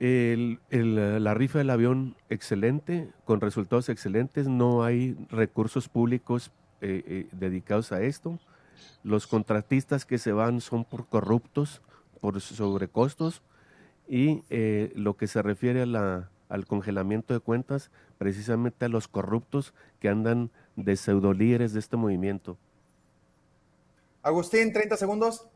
La 0.01 1.33
rifa 1.35 1.59
del 1.59 1.69
avión 1.69 2.15
excelente, 2.29 3.09
con 3.23 3.39
resultados 3.39 3.87
excelentes, 3.89 4.47
no 4.47 4.83
hay 4.83 5.15
recursos 5.29 5.89
públicos 5.89 6.51
eh, 6.81 7.03
eh, 7.05 7.27
dedicados 7.31 7.91
a 7.91 8.01
esto. 8.01 8.39
Los 9.03 9.27
contratistas 9.27 10.05
que 10.05 10.17
se 10.17 10.31
van 10.31 10.59
son 10.59 10.85
por 10.85 11.05
corruptos, 11.05 11.81
por 12.19 12.41
sobrecostos 12.41 13.43
y 14.07 14.43
eh, 14.49 14.91
lo 14.95 15.17
que 15.17 15.27
se 15.27 15.43
refiere 15.43 15.83
a 15.83 15.85
la, 15.85 16.31
al 16.49 16.65
congelamiento 16.65 17.35
de 17.35 17.39
cuentas, 17.39 17.91
precisamente 18.17 18.85
a 18.85 18.89
los 18.89 19.07
corruptos 19.07 19.75
que 19.99 20.09
andan 20.09 20.49
de 20.75 20.95
pseudolíderes 20.95 21.73
de 21.73 21.79
este 21.79 21.95
movimiento. 21.95 22.57
Agustín, 24.23 24.73
30 24.73 24.97
segundos. 24.97 25.47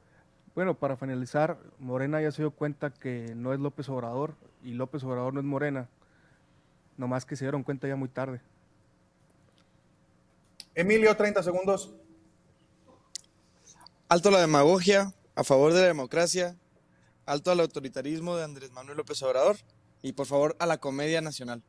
Bueno, 0.56 0.74
para 0.74 0.96
finalizar, 0.96 1.58
Morena 1.80 2.22
ya 2.22 2.32
se 2.32 2.42
dio 2.42 2.50
cuenta 2.50 2.90
que 2.90 3.34
no 3.36 3.54
es 3.54 3.60
López 3.60 3.90
Obrador 3.90 4.36
y 4.64 4.72
López 4.72 5.04
Obrador 5.04 5.34
no 5.34 5.42
es 5.42 5.46
Morena, 5.46 5.90
nomás 6.96 7.26
que 7.26 7.36
se 7.36 7.44
dieron 7.44 7.62
cuenta 7.62 7.90
ya 7.90 7.98
muy 7.98 8.08
tarde. 8.08 8.40
Emilio, 10.74 11.14
30 11.16 11.44
segundos. 11.44 11.94
Alto 14.08 14.32
la 14.32 14.40
demagogia, 14.40 15.14
a 15.36 15.44
favor 15.44 15.74
de 15.74 15.82
la 15.82 15.88
democracia, 15.88 16.56
alto 17.26 17.52
al 17.52 17.60
autoritarismo 17.60 18.38
de 18.38 18.46
Andrés 18.46 18.72
Manuel 18.72 18.96
López 18.96 19.22
Obrador 19.24 19.58
y 20.02 20.14
por 20.14 20.26
favor 20.26 20.56
a 20.60 20.66
la 20.66 20.78
comedia 20.78 21.20
nacional. 21.20 21.62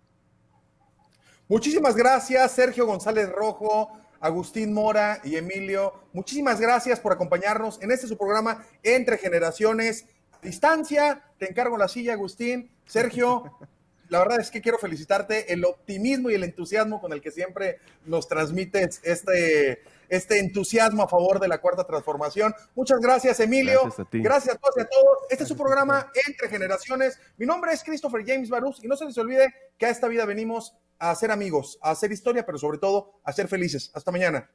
Muchísimas 1.49 1.97
gracias, 1.97 2.53
Sergio 2.53 2.87
González 2.87 3.29
Rojo, 3.31 3.99
Agustín 4.21 4.73
Mora 4.73 5.21
y 5.25 5.37
Emilio. 5.37 5.93
Muchísimas 6.13 6.61
gracias 6.61 7.01
por 7.01 7.13
acompañarnos 7.13 7.81
en 7.83 7.91
este 7.91 8.07
su 8.07 8.17
programa 8.17 8.65
Entre 8.83 9.19
Generaciones. 9.19 10.07
Distancia, 10.43 11.23
te 11.39 11.51
encargo 11.51 11.77
la 11.77 11.89
silla, 11.89 12.15
Agustín. 12.15 12.71
Sergio, 12.85 13.59
la 14.09 14.21
verdad 14.21 14.41
es 14.41 14.51
que 14.51 14.61
quiero 14.61 14.79
felicitarte 14.79 15.53
el 15.53 15.65
optimismo 15.65 16.31
y 16.31 16.35
el 16.35 16.45
entusiasmo 16.45 17.01
con 17.01 17.13
el 17.13 17.21
que 17.21 17.31
siempre 17.31 17.79
nos 18.05 18.29
transmites 18.29 19.01
este, 19.03 19.83
este 20.09 20.39
entusiasmo 20.39 21.03
a 21.03 21.09
favor 21.09 21.41
de 21.41 21.49
la 21.49 21.59
cuarta 21.59 21.85
transformación. 21.85 22.55
Muchas 22.75 23.01
gracias, 23.01 23.41
Emilio. 23.41 23.81
Gracias 24.13 24.55
a, 24.55 24.59
todos 24.59 24.77
y 24.77 24.81
a 24.81 24.89
todos. 24.89 25.19
Este 25.31 25.43
es 25.43 25.49
su 25.49 25.57
programa 25.57 26.11
Entre 26.27 26.49
Generaciones. 26.49 27.19
Mi 27.37 27.47
nombre 27.47 27.73
es 27.73 27.83
Christopher 27.83 28.25
James 28.25 28.49
Barús 28.49 28.83
y 28.83 28.89
no 28.89 28.97
se 28.97 29.07
les 29.07 29.19
olvide 29.19 29.53
que 29.79 29.87
a 29.87 29.91
esta 29.91 30.09
vida 30.09 30.25
venimos 30.25 30.75
a 30.99 31.11
hacer 31.11 31.31
amigos, 31.31 31.79
a 31.83 31.91
hacer 31.91 32.13
historia, 32.13 32.45
pero 32.45 32.59
sobre 32.59 32.79
todo 32.79 33.21
a 33.25 33.33
ser 33.33 33.49
felices. 33.49 33.91
Hasta 33.95 34.13
mañana. 34.13 34.51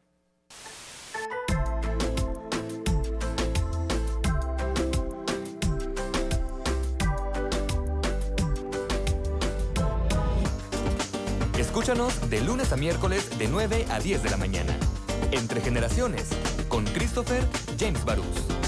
Escúchanos 11.57 12.29
de 12.29 12.41
lunes 12.41 12.73
a 12.73 12.75
miércoles 12.75 13.37
de 13.39 13.47
9 13.47 13.85
a 13.89 13.99
10 13.99 14.23
de 14.23 14.29
la 14.29 14.37
mañana. 14.37 14.77
Entre 15.31 15.61
generaciones, 15.61 16.27
con 16.67 16.83
Christopher 16.85 17.43
James 17.79 18.03
Barús. 18.03 18.60